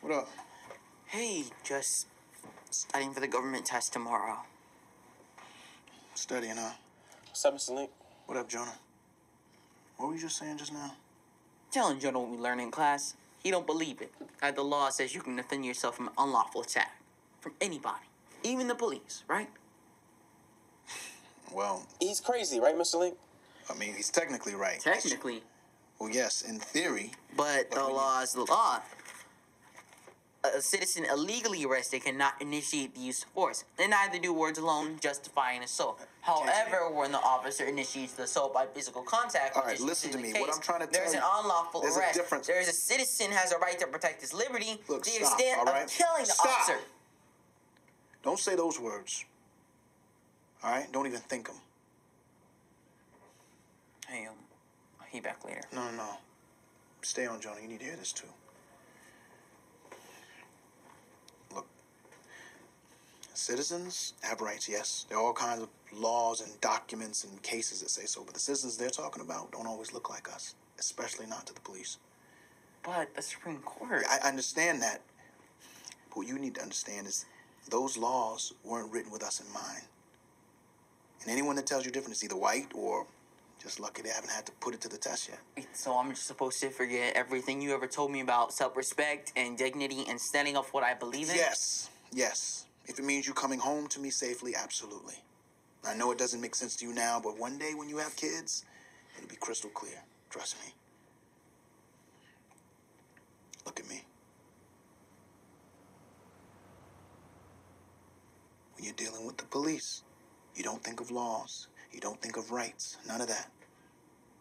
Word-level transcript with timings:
What 0.00 0.12
up? 0.12 0.28
Hey, 1.06 1.44
just 1.64 2.06
studying 2.70 3.12
for 3.12 3.20
the 3.20 3.28
government 3.28 3.64
test 3.66 3.92
tomorrow. 3.92 4.38
Studying, 6.14 6.56
huh? 6.56 6.72
What's 7.28 7.44
up, 7.44 7.54
Mr. 7.54 7.74
Link? 7.74 7.90
What 8.26 8.38
up, 8.38 8.48
Jonah? 8.48 8.74
What 9.96 10.08
were 10.08 10.14
you 10.14 10.20
just 10.20 10.36
saying 10.38 10.58
just 10.58 10.72
now? 10.72 10.94
Telling 11.70 11.98
Jonah 12.00 12.20
what 12.20 12.30
we 12.30 12.36
learned 12.36 12.60
in 12.60 12.70
class, 12.70 13.14
he 13.42 13.50
don't 13.50 13.66
believe 13.66 14.00
it. 14.00 14.12
That 14.40 14.56
the 14.56 14.62
law 14.62 14.88
says 14.90 15.14
you 15.14 15.20
can 15.20 15.36
defend 15.36 15.64
yourself 15.64 15.96
from 15.96 16.10
unlawful 16.18 16.62
attack. 16.62 16.92
From 17.40 17.52
anybody. 17.60 18.04
Even 18.42 18.68
the 18.68 18.74
police, 18.74 19.24
right? 19.28 19.48
Well, 21.52 21.86
He's 22.00 22.20
crazy, 22.20 22.60
right, 22.60 22.76
Mr. 22.76 22.98
Link? 22.98 23.16
I 23.70 23.74
mean, 23.74 23.94
he's 23.94 24.10
technically 24.10 24.54
right. 24.54 24.78
Technically. 24.80 25.42
Well, 25.98 26.10
yes, 26.10 26.42
in 26.42 26.58
theory. 26.60 27.12
But 27.36 27.70
the 27.70 27.78
when 27.80 27.88
you- 27.88 27.94
law 27.94 28.20
is 28.20 28.32
the 28.32 28.44
law. 28.44 28.80
A 30.54 30.62
citizen 30.62 31.04
illegally 31.04 31.64
arrested 31.64 32.04
cannot 32.04 32.34
initiate 32.40 32.94
the 32.94 33.00
use 33.00 33.22
of 33.22 33.28
force, 33.30 33.64
and 33.78 33.90
neither 33.90 34.18
do 34.18 34.32
words 34.32 34.58
alone 34.58 34.98
justifying 35.00 35.62
assault. 35.62 36.00
However, 36.20 36.90
when 36.90 37.12
the 37.12 37.18
officer 37.18 37.64
initiates 37.64 38.12
the 38.14 38.24
assault 38.24 38.52
by 38.54 38.66
physical 38.66 39.02
contact, 39.02 39.56
All 39.56 39.62
right, 39.64 39.74
is 39.74 39.80
listen 39.80 40.10
to 40.12 40.18
me. 40.18 40.32
the 40.32 40.40
What 40.40 40.54
I'm 40.54 40.60
trying 40.60 40.80
to 40.80 40.86
there's 40.92 41.12
tell 41.12 41.22
an 41.22 41.42
unlawful 41.44 41.80
there's 41.82 41.96
a 41.96 42.00
arrest. 42.00 42.14
difference. 42.14 42.46
There's 42.46 42.68
a 42.68 42.72
citizen 42.72 43.30
has 43.32 43.52
a 43.52 43.58
right 43.58 43.78
to 43.78 43.86
protect 43.86 44.20
his 44.20 44.32
liberty 44.34 44.80
Look, 44.88 45.02
to 45.04 45.10
the 45.18 45.24
stop, 45.24 45.38
extent 45.40 45.66
right? 45.66 45.84
of 45.84 45.90
killing 45.90 46.24
the 46.24 46.32
Stop. 46.32 46.46
officer. 46.46 46.78
Don't 48.22 48.38
say 48.38 48.56
those 48.56 48.78
words. 48.80 49.24
All 50.62 50.70
right? 50.72 50.90
Don't 50.92 51.06
even 51.06 51.20
think 51.20 51.46
them. 51.46 51.56
Hey, 54.08 54.26
um, 54.26 54.34
I'll 55.00 55.06
be 55.12 55.20
back 55.20 55.44
later. 55.44 55.60
No, 55.72 55.84
no, 55.90 55.96
no. 55.96 56.08
Stay 57.02 57.26
on, 57.26 57.40
Jonah. 57.40 57.60
You 57.60 57.68
need 57.68 57.78
to 57.80 57.84
hear 57.84 57.96
this 57.96 58.12
too. 58.12 58.26
Citizens 63.36 64.14
have 64.22 64.40
rights, 64.40 64.68
yes. 64.68 65.06
There 65.08 65.18
are 65.18 65.22
all 65.24 65.32
kinds 65.32 65.62
of 65.62 65.68
laws 65.92 66.40
and 66.40 66.60
documents 66.60 67.24
and 67.24 67.42
cases 67.42 67.80
that 67.80 67.90
say 67.90 68.06
so, 68.06 68.22
but 68.24 68.34
the 68.34 68.40
citizens 68.40 68.76
they're 68.76 68.90
talking 68.90 69.22
about 69.22 69.52
don't 69.52 69.66
always 69.66 69.92
look 69.92 70.10
like 70.10 70.28
us, 70.32 70.54
especially 70.78 71.26
not 71.26 71.46
to 71.46 71.54
the 71.54 71.60
police. 71.60 71.98
But 72.82 73.14
the 73.14 73.22
Supreme 73.22 73.58
Court. 73.58 74.04
I 74.08 74.26
understand 74.26 74.82
that. 74.82 75.00
But 76.08 76.18
what 76.18 76.26
you 76.26 76.38
need 76.38 76.54
to 76.56 76.62
understand 76.62 77.06
is 77.06 77.26
those 77.68 77.96
laws 77.96 78.52
weren't 78.64 78.92
written 78.92 79.10
with 79.10 79.22
us 79.22 79.40
in 79.40 79.52
mind. 79.52 79.82
And 81.22 81.30
anyone 81.30 81.56
that 81.56 81.66
tells 81.66 81.84
you 81.84 81.90
different 81.90 82.16
is 82.16 82.24
either 82.24 82.36
white 82.36 82.68
or 82.74 83.06
just 83.60 83.80
lucky 83.80 84.02
they 84.02 84.10
haven't 84.10 84.30
had 84.30 84.46
to 84.46 84.52
put 84.60 84.74
it 84.74 84.80
to 84.82 84.88
the 84.88 84.98
test 84.98 85.28
yet. 85.28 85.66
So 85.72 85.96
I'm 85.96 86.10
just 86.10 86.26
supposed 86.26 86.60
to 86.60 86.70
forget 86.70 87.14
everything 87.16 87.60
you 87.60 87.74
ever 87.74 87.86
told 87.88 88.12
me 88.12 88.20
about 88.20 88.52
self-respect 88.52 89.32
and 89.34 89.58
dignity 89.58 90.04
and 90.08 90.20
standing 90.20 90.56
up 90.56 90.66
for 90.66 90.72
what 90.72 90.84
I 90.84 90.94
believe 90.94 91.28
in? 91.30 91.36
Yes, 91.36 91.90
yes. 92.12 92.66
If 92.86 92.98
it 92.98 93.04
means 93.04 93.26
you 93.26 93.34
coming 93.34 93.58
home 93.58 93.88
to 93.88 94.00
me 94.00 94.10
safely, 94.10 94.54
absolutely. 94.54 95.16
I 95.86 95.94
know 95.94 96.10
it 96.12 96.18
doesn't 96.18 96.40
make 96.40 96.54
sense 96.54 96.76
to 96.76 96.86
you 96.86 96.92
now, 96.92 97.20
but 97.22 97.38
one 97.38 97.58
day 97.58 97.74
when 97.74 97.88
you 97.88 97.98
have 97.98 98.16
kids, 98.16 98.64
it'll 99.16 99.28
be 99.28 99.36
crystal 99.36 99.70
clear. 99.70 100.02
Trust 100.30 100.56
me. 100.64 100.72
Look 103.64 103.80
at 103.80 103.88
me. 103.88 104.04
When 108.76 108.84
you're 108.84 108.94
dealing 108.94 109.26
with 109.26 109.36
the 109.36 109.44
police, 109.44 110.02
you 110.54 110.62
don't 110.62 110.82
think 110.82 111.00
of 111.00 111.10
laws, 111.10 111.68
you 111.92 112.00
don't 112.00 112.20
think 112.20 112.36
of 112.36 112.50
rights, 112.50 112.96
none 113.06 113.20
of 113.20 113.28
that. 113.28 113.50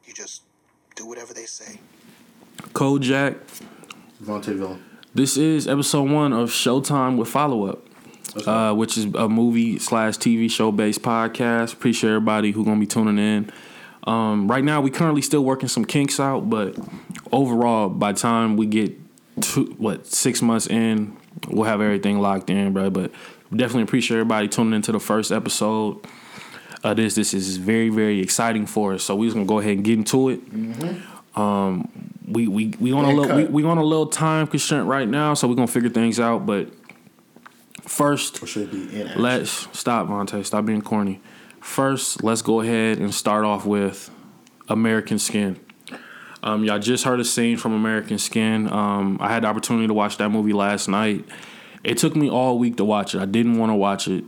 You 0.05 0.13
just 0.13 0.43
do 0.95 1.05
whatever 1.05 1.33
they 1.33 1.45
say. 1.45 1.79
Kojak. 2.73 3.37
Vontae 4.21 4.55
Villain. 4.55 4.83
This 5.13 5.37
is 5.37 5.67
episode 5.67 6.09
one 6.09 6.33
of 6.33 6.49
Showtime 6.49 7.17
with 7.17 7.29
Follow 7.29 7.67
Up, 7.67 7.87
uh, 8.45 8.73
which 8.73 8.97
is 8.97 9.05
a 9.15 9.29
movie 9.29 9.79
slash 9.79 10.17
TV 10.17 10.49
show 10.49 10.71
based 10.71 11.01
podcast. 11.01 11.73
Appreciate 11.73 12.09
everybody 12.09 12.51
who 12.51 12.65
gonna 12.65 12.79
be 12.79 12.87
tuning 12.87 13.17
in. 13.17 13.51
Um, 14.05 14.47
right 14.47 14.63
now, 14.63 14.81
we 14.81 14.91
currently 14.91 15.21
still 15.21 15.43
working 15.43 15.67
some 15.67 15.85
kinks 15.85 16.19
out, 16.19 16.49
but 16.49 16.77
overall, 17.31 17.89
by 17.89 18.11
the 18.11 18.19
time 18.19 18.55
we 18.55 18.67
get 18.67 18.95
two, 19.41 19.75
what 19.77 20.05
six 20.05 20.41
months 20.41 20.67
in, 20.67 21.17
we'll 21.47 21.65
have 21.65 21.81
everything 21.81 22.19
locked 22.19 22.49
in, 22.49 22.73
bro. 22.73 22.89
But 22.89 23.11
definitely 23.49 23.83
appreciate 23.83 24.17
everybody 24.17 24.47
tuning 24.47 24.73
into 24.73 24.91
the 24.91 24.99
first 24.99 25.31
episode. 25.31 26.05
Uh, 26.83 26.93
this 26.93 27.15
this 27.15 27.33
is 27.33 27.57
very 27.57 27.89
very 27.89 28.21
exciting 28.21 28.67
for 28.67 28.93
us, 28.93 29.03
so 29.03 29.15
we're 29.15 29.25
just 29.25 29.35
gonna 29.35 29.47
go 29.47 29.59
ahead 29.59 29.73
and 29.77 29.83
get 29.83 29.97
into 29.97 30.29
it. 30.29 30.41
Um, 31.35 31.89
we 32.27 32.47
we 32.47 32.73
we 32.79 32.91
on 32.91 33.05
a 33.05 33.11
little 33.11 33.35
we, 33.35 33.45
we 33.45 33.63
on 33.63 33.77
a 33.77 33.83
little 33.83 34.07
time 34.07 34.45
constraint 34.45 34.85
right 34.87 35.07
now, 35.07 35.33
so 35.33 35.47
we're 35.47 35.55
gonna 35.55 35.67
figure 35.67 35.89
things 35.89 36.19
out. 36.19 36.45
But 36.45 36.69
first, 37.87 38.41
Or 38.41 38.47
should 38.47 38.63
it 38.63 38.71
be 38.71 39.01
in 39.01 39.21
let's 39.21 39.67
stop, 39.77 40.07
Vontae. 40.07 40.45
Stop 40.45 40.65
being 40.65 40.81
corny. 40.81 41.21
First, 41.61 42.23
let's 42.23 42.41
go 42.41 42.61
ahead 42.61 42.99
and 42.99 43.13
start 43.13 43.43
off 43.45 43.65
with 43.65 44.11
American 44.69 45.19
Skin. 45.19 45.59
Um, 46.43 46.63
y'all 46.63 46.77
just 46.77 47.03
heard 47.03 47.19
a 47.19 47.25
scene 47.25 47.57
from 47.57 47.73
American 47.73 48.19
Skin. 48.19 48.71
Um, 48.71 49.17
I 49.19 49.29
had 49.29 49.43
the 49.43 49.47
opportunity 49.47 49.87
to 49.87 49.93
watch 49.93 50.17
that 50.17 50.29
movie 50.29 50.53
last 50.53 50.87
night. 50.87 51.25
It 51.83 51.97
took 51.97 52.15
me 52.15 52.29
all 52.29 52.59
week 52.59 52.77
to 52.77 52.85
watch 52.85 53.15
it. 53.15 53.21
I 53.21 53.25
didn't 53.25 53.57
want 53.57 53.71
to 53.71 53.75
watch 53.75 54.07
it 54.07 54.23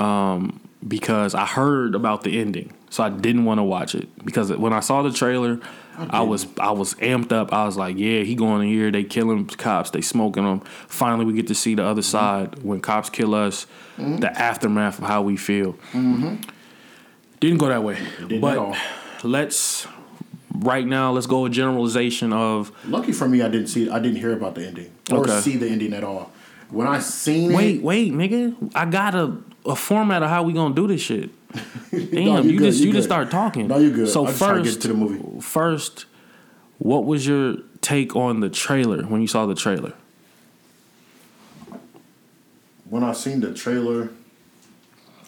um, 0.00 0.60
because 0.86 1.34
I 1.34 1.46
heard 1.46 1.94
about 1.94 2.24
the 2.24 2.40
ending, 2.40 2.72
so 2.90 3.04
I 3.04 3.10
didn't 3.10 3.44
want 3.44 3.58
to 3.58 3.64
watch 3.64 3.94
it. 3.94 4.08
Because 4.24 4.52
when 4.52 4.72
I 4.72 4.80
saw 4.80 5.02
the 5.02 5.12
trailer, 5.12 5.60
I, 5.98 6.22
was 6.22 6.46
I 6.58 6.70
was 6.70 6.94
amped 6.94 7.32
up. 7.32 7.52
I 7.52 7.64
was 7.64 7.76
like, 7.76 7.96
"Yeah, 7.98 8.22
he 8.22 8.34
going 8.34 8.62
in 8.62 8.68
here. 8.68 8.90
They 8.90 9.04
killing 9.04 9.46
cops. 9.46 9.90
They 9.90 10.00
smoking 10.00 10.44
them. 10.44 10.60
Finally, 10.88 11.26
we 11.26 11.34
get 11.34 11.48
to 11.48 11.54
see 11.54 11.74
the 11.74 11.84
other 11.84 12.00
mm-hmm. 12.00 12.10
side 12.10 12.62
when 12.62 12.80
cops 12.80 13.10
kill 13.10 13.34
us. 13.34 13.66
Mm-hmm. 13.96 14.16
The 14.16 14.38
aftermath 14.38 14.98
of 14.98 15.04
how 15.04 15.22
we 15.22 15.36
feel." 15.36 15.74
Mm-hmm. 15.92 16.36
Didn't 17.40 17.58
go 17.58 17.68
that 17.68 17.82
way, 17.82 17.98
didn't 18.20 18.40
but 18.40 18.76
let's 19.24 19.86
right 20.54 20.86
now 20.86 21.10
let's 21.10 21.26
go 21.26 21.44
a 21.44 21.50
generalization 21.50 22.32
of 22.32 22.70
Lucky 22.86 23.12
for 23.12 23.28
me, 23.28 23.42
I 23.42 23.48
didn't 23.48 23.66
see. 23.66 23.90
I 23.90 23.98
didn't 23.98 24.18
hear 24.18 24.32
about 24.32 24.54
the 24.54 24.66
ending 24.66 24.92
or 25.10 25.20
Okay. 25.20 25.40
see 25.40 25.56
the 25.56 25.68
ending 25.68 25.92
at 25.92 26.04
all. 26.04 26.30
When 26.70 26.86
I 26.86 27.00
seen 27.00 27.52
wait, 27.52 27.76
it, 27.76 27.82
wait, 27.82 28.12
wait, 28.12 28.30
nigga, 28.30 28.72
I 28.74 28.86
got 28.86 29.14
a 29.14 29.36
a 29.66 29.76
format 29.76 30.22
of 30.22 30.30
how 30.30 30.42
we 30.42 30.52
gonna 30.52 30.74
do 30.74 30.86
this 30.86 31.00
shit. 31.00 31.30
Damn, 31.90 32.24
No, 32.24 32.40
you 32.42 32.58
good, 32.58 32.64
just 32.66 32.80
you 32.80 32.86
good. 32.86 32.98
just 32.98 33.08
start 33.08 33.30
talking. 33.30 33.68
No, 33.68 33.78
you 33.78 33.90
good. 33.92 34.08
So 34.08 34.26
I'm 34.26 34.32
to 34.32 34.38
first, 34.38 34.64
get 34.74 34.80
to 34.82 34.88
the 34.88 34.94
movie. 34.94 35.40
first, 35.40 36.06
what 36.78 37.04
was 37.04 37.26
your 37.26 37.56
take 37.80 38.16
on 38.16 38.40
the 38.40 38.48
trailer 38.48 39.02
when 39.04 39.20
you 39.20 39.26
saw 39.26 39.46
the 39.46 39.54
trailer? 39.54 39.92
When 42.88 43.02
I 43.02 43.12
seen 43.12 43.40
the 43.40 43.52
trailer, 43.54 44.10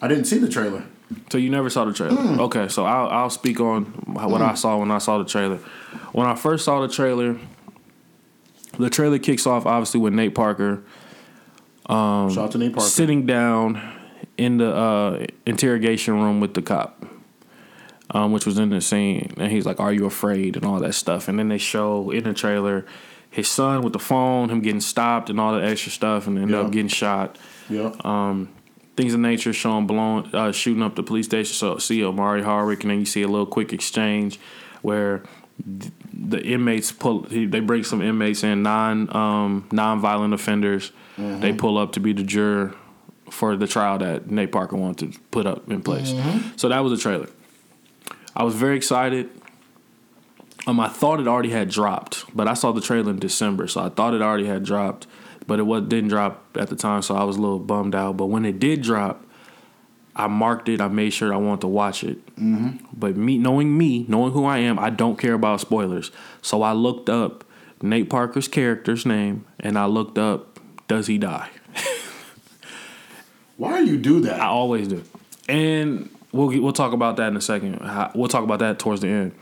I 0.03 0.09
didn't 0.09 0.25
see 0.25 0.39
the 0.39 0.49
trailer. 0.49 0.85
So 1.31 1.39
you 1.39 1.51
never 1.51 1.71
saw 1.71 1.85
the 1.85 1.93
trailer. 1.93 2.17
Hmm. 2.17 2.41
Okay, 2.41 2.69
so 2.69 2.85
I'll 2.85 3.09
I'll 3.09 3.31
speak 3.31 3.61
on 3.61 3.85
what 4.07 4.43
I 4.43 4.55
saw 4.55 4.79
when 4.79 4.91
I 4.91 4.99
saw 4.99 5.19
the 5.19 5.25
trailer. 5.25 5.57
When 6.13 6.27
I 6.27 6.35
first 6.35 6.65
saw 6.65 6.81
the 6.81 6.89
trailer, 6.93 7.39
the 8.79 8.91
trailer 8.91 9.19
kicks 9.19 9.47
off 9.47 9.67
obviously 9.67 10.01
with 10.01 10.13
Nate 10.15 10.35
Parker 10.35 10.83
Shout 11.87 12.39
out 12.39 12.51
to 12.53 12.59
Nate 12.59 12.73
Parker. 12.73 12.89
sitting 12.89 13.27
down 13.27 13.81
in 14.37 14.59
the 14.59 14.75
uh, 14.75 15.27
interrogation 15.47 16.15
room 16.15 16.41
with 16.41 16.55
the 16.55 16.63
cop, 16.63 17.05
um, 18.11 18.33
which 18.33 18.47
was 18.47 18.59
in 18.59 18.71
the 18.71 18.81
scene, 18.81 19.33
and 19.37 19.51
he's 19.53 19.67
like, 19.67 19.81
"Are 19.81 19.93
you 19.93 20.07
afraid?" 20.07 20.57
and 20.57 20.65
all 20.65 20.79
that 20.81 20.95
stuff. 20.95 21.29
And 21.29 21.39
then 21.39 21.49
they 21.49 21.59
show 21.59 22.11
in 22.11 22.25
the 22.25 22.35
trailer 22.35 22.85
his 23.31 23.49
son 23.49 23.83
with 23.83 23.93
the 23.93 23.99
phone, 23.99 24.49
him 24.51 24.61
getting 24.61 24.81
stopped, 24.81 25.29
and 25.31 25.41
all 25.41 25.53
that 25.55 25.65
extra 25.65 25.91
stuff, 25.91 26.27
and 26.27 26.39
end 26.39 26.51
Yeah. 26.51 26.61
up 26.61 26.71
getting 26.71 26.89
shot. 26.89 27.37
Yeah. 27.69 27.93
Um, 28.05 28.49
things 28.97 29.13
of 29.15 29.21
nature 29.21 29.53
showing 29.53 29.87
blowing, 29.89 30.33
uh, 30.33 30.53
shooting 30.53 30.83
up 30.83 30.95
the 30.95 31.03
police 31.03 31.27
station. 31.27 31.55
So 31.55 31.79
see 31.79 32.05
Omari 32.05 32.43
Hardwick, 32.43 32.85
and 32.85 32.91
then 32.93 33.01
you 33.01 33.07
see 33.07 33.23
a 33.23 33.29
little 33.29 33.47
quick 33.47 33.73
exchange 33.73 34.39
where 34.83 35.23
th- 35.81 35.93
the 36.13 36.41
inmates 36.45 36.93
pull. 36.93 37.27
They 37.31 37.61
bring 37.61 37.83
some 37.85 38.03
inmates 38.03 38.45
in, 38.45 38.63
non 38.63 39.15
um, 39.17 39.67
non-violent 39.73 40.33
offenders. 40.35 40.93
They 41.17 41.53
pull 41.53 41.79
up 41.79 41.93
to 41.93 42.01
be 42.01 42.13
the 42.13 42.23
juror 42.25 42.75
for 43.31 43.57
the 43.57 43.67
trial 43.67 43.99
that 43.99 44.31
Nate 44.31 44.53
Parker 44.53 44.77
wanted 44.77 45.13
to 45.13 45.19
put 45.31 45.47
up 45.47 45.71
in 45.71 45.83
place. 45.83 46.13
So 46.57 46.69
that 46.69 46.81
was 46.81 46.93
a 46.93 46.99
trailer. 47.03 47.29
I 48.37 48.45
was 48.45 48.55
very 48.55 48.77
excited. 48.77 49.31
Um, 50.67 50.81
I 50.81 50.89
thought 50.89 51.21
it 51.21 51.29
already 51.29 51.51
had 51.51 51.69
dropped, 51.69 52.25
but 52.35 52.49
I 52.49 52.55
saw 52.55 52.73
the 52.73 52.81
trailer 52.81 53.11
in 53.11 53.19
December, 53.19 53.69
so 53.69 53.83
I 53.83 53.91
thought 53.91 54.15
it 54.15 54.23
already 54.23 54.47
had 54.47 54.65
dropped, 54.65 55.07
but 55.47 55.59
it 55.59 55.65
was 55.65 55.83
didn't 55.89 56.09
drop 56.09 56.57
at 56.57 56.69
the 56.69 56.77
time, 56.77 57.03
so 57.03 57.15
I 57.15 57.25
was 57.25 57.37
a 57.37 57.41
little 57.41 57.59
bummed 57.59 57.95
out. 57.95 58.17
But 58.17 58.27
when 58.27 58.45
it 58.45 58.59
did 58.59 58.83
drop, 58.83 59.25
I 60.17 60.27
marked 60.27 60.69
it. 60.69 60.81
I 60.81 60.89
made 60.89 61.11
sure 61.11 61.35
I 61.35 61.37
wanted 61.37 61.63
to 61.63 61.69
watch 61.69 62.03
it. 62.03 62.25
Mm-hmm. 62.37 62.87
But 62.93 63.17
me, 63.17 63.37
knowing 63.37 63.77
me, 63.77 64.07
knowing 64.09 64.33
who 64.33 64.45
I 64.47 64.59
am, 64.59 64.79
I 64.79 64.91
don't 64.91 65.19
care 65.19 65.35
about 65.35 65.61
spoilers. 65.61 66.11
So 66.41 66.63
I 66.63 66.73
looked 66.73 67.09
up 67.11 67.45
Nate 67.83 68.09
Parker's 68.09 68.49
character's 68.49 69.05
name, 69.05 69.45
and 69.61 69.79
I 69.79 69.87
looked 69.87 70.17
up, 70.17 70.61
does 70.89 71.09
he 71.09 71.19
die? 71.19 71.51
Why 73.57 73.85
do 73.85 73.91
you 73.91 73.99
do 73.99 74.21
that? 74.21 74.41
I 74.41 74.47
always 74.47 74.89
do. 74.89 75.03
And 75.49 76.09
we'll 76.33 76.49
we'll 76.63 76.73
talk 76.73 76.93
about 76.93 77.17
that 77.17 77.29
in 77.29 77.37
a 77.37 77.41
second. 77.41 77.79
We'll 78.15 78.29
talk 78.29 78.45
about 78.45 78.59
that 78.61 78.79
towards 78.79 79.01
the 79.01 79.09
end. 79.09 79.33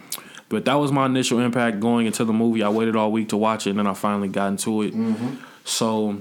But 0.48 0.66
that 0.66 0.74
was 0.74 0.92
my 0.92 1.06
initial 1.06 1.38
impact 1.40 1.80
going 1.80 2.06
into 2.06 2.24
the 2.24 2.32
movie. 2.32 2.62
I 2.62 2.68
waited 2.68 2.94
all 2.94 3.10
week 3.10 3.30
to 3.30 3.38
watch 3.38 3.66
it, 3.66 3.70
and 3.70 3.78
then 3.78 3.86
I 3.86 3.94
finally 3.94 4.28
got 4.28 4.48
into 4.48 4.82
it. 4.82 4.94
Mm-hmm. 4.94 5.36
So, 5.64 6.20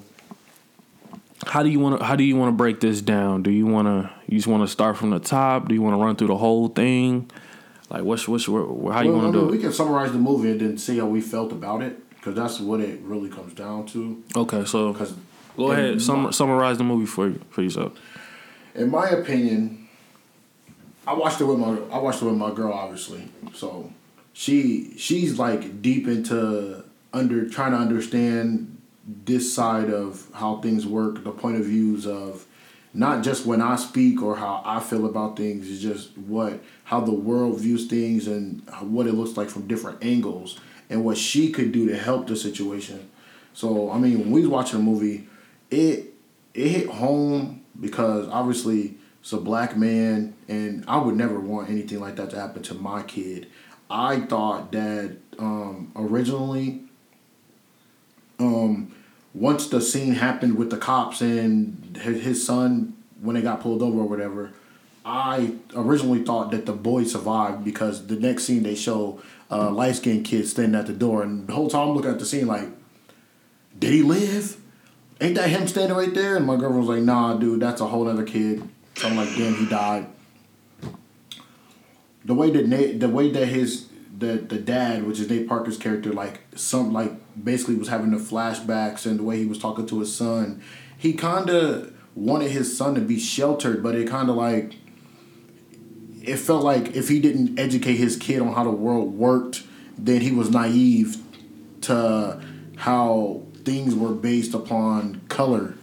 how 1.48 1.64
do 1.64 1.70
you 1.70 1.80
want 1.80 2.00
to 2.00 2.06
how 2.06 2.16
do 2.16 2.24
you 2.24 2.38
want 2.38 2.48
to 2.50 2.56
break 2.56 2.80
this 2.80 3.02
down? 3.02 3.44
Do 3.44 3.52
you 3.52 3.66
want 3.66 3.88
to 3.88 4.10
you 4.28 4.38
just 4.38 4.48
want 4.48 4.64
to 4.64 4.68
start 4.72 4.96
from 4.98 5.10
the 5.10 5.20
top? 5.20 5.68
Do 5.68 5.74
you 5.74 5.82
want 5.82 5.96
to 5.96 6.02
run 6.02 6.16
through 6.16 6.28
the 6.28 6.38
whole 6.38 6.70
thing? 6.70 7.30
Like, 7.90 8.04
what's 8.04 8.26
what's 8.26 8.46
how 8.46 8.54
you 8.54 8.64
Well, 8.64 8.94
want 8.94 9.02
I 9.02 9.32
to 9.32 9.38
mean, 9.38 9.48
do 9.48 9.52
we 9.52 9.58
can 9.58 9.74
summarize 9.74 10.14
the 10.14 10.18
movie 10.18 10.52
and 10.52 10.62
then 10.62 10.78
see 10.78 11.00
how 11.00 11.08
we 11.08 11.20
felt 11.20 11.52
about 11.52 11.82
it, 11.82 12.10
because 12.12 12.36
that's 12.36 12.58
what 12.62 12.80
it 12.80 13.02
really 13.02 13.30
comes 13.30 13.54
down 13.54 13.86
to. 13.88 14.24
Okay, 14.34 14.64
so 14.64 14.94
Because 14.94 15.14
go 15.58 15.72
ahead, 15.72 16.02
sum, 16.02 16.32
summarize 16.32 16.78
the 16.78 16.84
movie 16.84 17.06
for 17.06 17.28
you, 17.28 17.42
for 17.50 17.62
yourself. 17.62 17.94
in 18.76 18.90
my 18.90 19.10
opinion, 19.10 19.88
I 21.08 21.14
watched 21.14 21.42
it 21.42 21.46
with 21.46 21.58
my 21.60 21.78
I 21.92 21.98
watched 22.00 22.22
it 22.22 22.26
with 22.26 22.36
my 22.38 22.52
girl, 22.52 22.74
obviously. 22.74 23.28
So 23.54 23.92
she 24.34 24.96
she's 24.98 25.38
like 25.40 25.82
deep 25.82 26.08
into 26.08 26.84
under 27.14 27.48
trying 27.50 27.72
to 27.72 27.78
understand 27.78 28.78
this 29.26 29.54
side 29.54 29.90
of 29.90 30.28
how 30.34 30.62
things 30.62 30.86
work, 30.86 31.24
the 31.24 31.32
point 31.32 31.58
of 31.58 31.66
views 31.66 32.06
of 32.08 32.46
not 32.94 33.24
just 33.24 33.46
when 33.46 33.62
I 33.62 33.78
speak 33.78 34.22
or 34.22 34.36
how 34.36 34.62
I 34.66 34.80
feel 34.80 35.06
about 35.06 35.38
things, 35.38 35.70
it's 35.70 35.82
just 35.82 36.18
what 36.18 36.62
how 36.86 37.02
the 37.02 37.14
world 37.14 37.60
views 37.60 37.88
things 37.88 38.28
and 38.28 38.62
what 38.82 39.08
it 39.08 39.14
looks 39.14 39.38
like 39.38 39.50
from 39.50 39.68
different 39.68 40.04
angles 40.04 40.60
and 40.90 41.04
what 41.04 41.18
she 41.18 41.52
could 41.52 41.72
do 41.72 41.88
to 41.88 41.98
help 41.98 42.28
the 42.28 42.36
situation. 42.36 43.10
So 43.54 43.92
I 43.92 43.98
mean, 43.98 44.20
when 44.20 44.32
we 44.32 44.42
was 44.42 44.50
watching 44.50 44.80
the 44.80 44.86
movie, 44.86 45.28
it 45.72 46.14
it 46.54 46.68
hit 46.68 46.90
home 46.90 47.64
because 47.80 48.28
obviously 48.28 48.96
it's 49.22 49.34
a 49.34 49.38
black 49.38 49.78
man, 49.78 50.34
and 50.48 50.84
I 50.88 50.98
would 50.98 51.16
never 51.16 51.40
want 51.40 51.70
anything 51.70 52.00
like 52.00 52.18
that 52.18 52.30
to 52.32 52.40
happen 52.40 52.62
to 52.64 52.74
my 52.74 53.04
kid. 53.04 53.48
I 53.90 54.22
thought 54.22 54.72
that 54.72 55.18
um, 55.38 55.92
originally, 55.96 56.82
um, 58.40 58.96
once 59.34 59.68
the 59.68 59.82
scene 59.82 60.14
happened 60.14 60.58
with 60.58 60.70
the 60.70 60.78
cops 60.78 61.22
and 61.22 61.98
his, 62.02 62.46
son 62.46 62.96
when 63.22 63.36
they 63.36 63.42
got 63.42 63.62
pulled 63.62 63.82
over 63.82 64.00
or 64.00 64.06
whatever, 64.06 64.52
I 65.06 65.56
originally 65.76 66.24
thought 66.24 66.52
that 66.52 66.66
the 66.66 66.74
boy 66.74 67.04
survived 67.04 67.64
because 67.64 68.08
the 68.08 68.16
next 68.16 68.46
scene 68.46 68.64
they 68.64 68.76
show 68.76 69.22
a 69.50 69.70
light 69.70 69.96
skinned 69.96 70.26
kid 70.26 70.48
standing 70.48 70.80
at 70.80 70.88
the 70.88 70.94
door, 70.94 71.24
and 71.24 71.48
the 71.48 71.54
whole 71.54 71.70
time 71.70 71.90
I'm 71.90 71.96
looking 71.96 72.12
at 72.12 72.20
the 72.20 72.26
scene 72.26 72.48
like, 72.48 72.70
did 73.78 73.94
he 73.94 74.02
live? 74.02 74.61
Ain't 75.22 75.36
that 75.36 75.50
him 75.50 75.68
standing 75.68 75.96
right 75.96 76.14
there? 76.14 76.36
And 76.36 76.48
my 76.48 76.56
girlfriend 76.56 76.88
was 76.88 76.98
like, 76.98 77.04
nah, 77.04 77.36
dude, 77.36 77.60
that's 77.60 77.80
a 77.80 77.86
whole 77.86 78.08
other 78.08 78.24
kid. 78.24 78.68
So 78.96 79.08
I'm 79.08 79.16
like, 79.16 79.30
damn, 79.36 79.54
he 79.54 79.68
died. 79.68 80.08
The 82.26 82.34
way 82.34 82.50
that 82.52 82.68
Nate, 82.68 83.00
the 83.00 83.08
way 83.08 83.30
that 83.30 83.46
his 83.46 83.88
the 84.18 84.38
the 84.38 84.58
dad, 84.58 85.04
which 85.06 85.20
is 85.20 85.30
Nate 85.30 85.48
Parker's 85.48 85.78
character, 85.78 86.12
like 86.12 86.42
some 86.56 86.92
like 86.92 87.14
basically 87.42 87.76
was 87.76 87.88
having 87.88 88.12
the 88.12 88.18
flashbacks 88.18 89.06
and 89.06 89.20
the 89.20 89.24
way 89.24 89.38
he 89.38 89.46
was 89.46 89.60
talking 89.60 89.86
to 89.88 90.00
his 90.00 90.16
son, 90.16 90.62
he 90.98 91.14
kind 91.14 91.50
of 91.50 91.94
wanted 92.16 92.50
his 92.50 92.76
son 92.76 92.96
to 92.96 93.02
be 93.02 93.20
sheltered, 93.20 93.82
but 93.84 93.96
it 93.96 94.08
kind 94.08 94.30
of 94.30 94.36
like 94.36 94.76
it 96.24 96.38
felt 96.38 96.64
like 96.64 96.96
if 96.96 97.10
he 97.10 97.20
didn't 97.20 97.60
educate 97.60 97.96
his 97.96 98.16
kid 98.18 98.42
on 98.42 98.54
how 98.54 98.64
the 98.64 98.72
world 98.72 99.18
worked, 99.18 99.64
then 99.98 100.22
he 100.22 100.32
was 100.32 100.50
naive 100.50 101.18
to 101.82 102.42
how 102.78 103.44
things 103.64 103.96
were 103.96 104.14
based 104.14 104.54
upon 104.54 105.22
color 105.30 105.76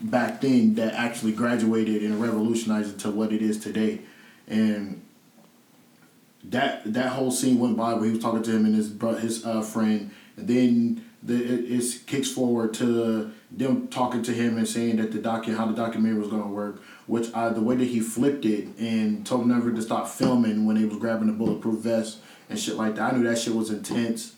back 0.00 0.40
then 0.40 0.74
that 0.74 0.94
actually 0.94 1.32
graduated 1.32 2.02
and 2.02 2.20
revolutionized 2.20 2.94
it 2.94 2.98
to 3.00 3.10
what 3.10 3.32
it 3.32 3.42
is 3.42 3.58
today. 3.58 4.00
And 4.46 5.02
that 6.44 6.92
that 6.92 7.12
whole 7.12 7.30
scene 7.30 7.58
went 7.58 7.76
by 7.76 7.94
where 7.94 8.04
he 8.04 8.12
was 8.12 8.22
talking 8.22 8.42
to 8.42 8.50
him 8.50 8.64
and 8.64 8.74
his 8.74 8.92
his 9.20 9.44
uh, 9.44 9.62
friend, 9.62 10.10
and 10.36 10.48
then 10.48 11.04
the 11.22 11.34
it, 11.34 11.70
it 11.70 12.06
kicks 12.06 12.30
forward 12.30 12.72
to 12.74 13.32
them 13.50 13.88
talking 13.88 14.22
to 14.22 14.32
him 14.32 14.56
and 14.56 14.68
saying 14.68 14.96
that 14.96 15.12
the 15.12 15.18
docu 15.18 15.56
how 15.56 15.66
the 15.66 15.74
documentary 15.74 16.18
was 16.18 16.28
gonna 16.28 16.46
work. 16.46 16.82
Which 17.06 17.34
I 17.34 17.48
the 17.50 17.60
way 17.60 17.76
that 17.76 17.84
he 17.84 18.00
flipped 18.00 18.44
it 18.44 18.68
and 18.78 19.26
told 19.26 19.42
him 19.42 19.48
never 19.48 19.72
to 19.72 19.82
stop 19.82 20.08
filming 20.08 20.64
when 20.64 20.76
they 20.76 20.84
was 20.84 20.98
grabbing 20.98 21.26
the 21.26 21.32
bulletproof 21.32 21.80
vest 21.80 22.18
and 22.48 22.58
shit 22.58 22.76
like 22.76 22.94
that. 22.94 23.12
I 23.12 23.16
knew 23.16 23.24
that 23.24 23.38
shit 23.38 23.54
was 23.54 23.70
intense, 23.70 24.34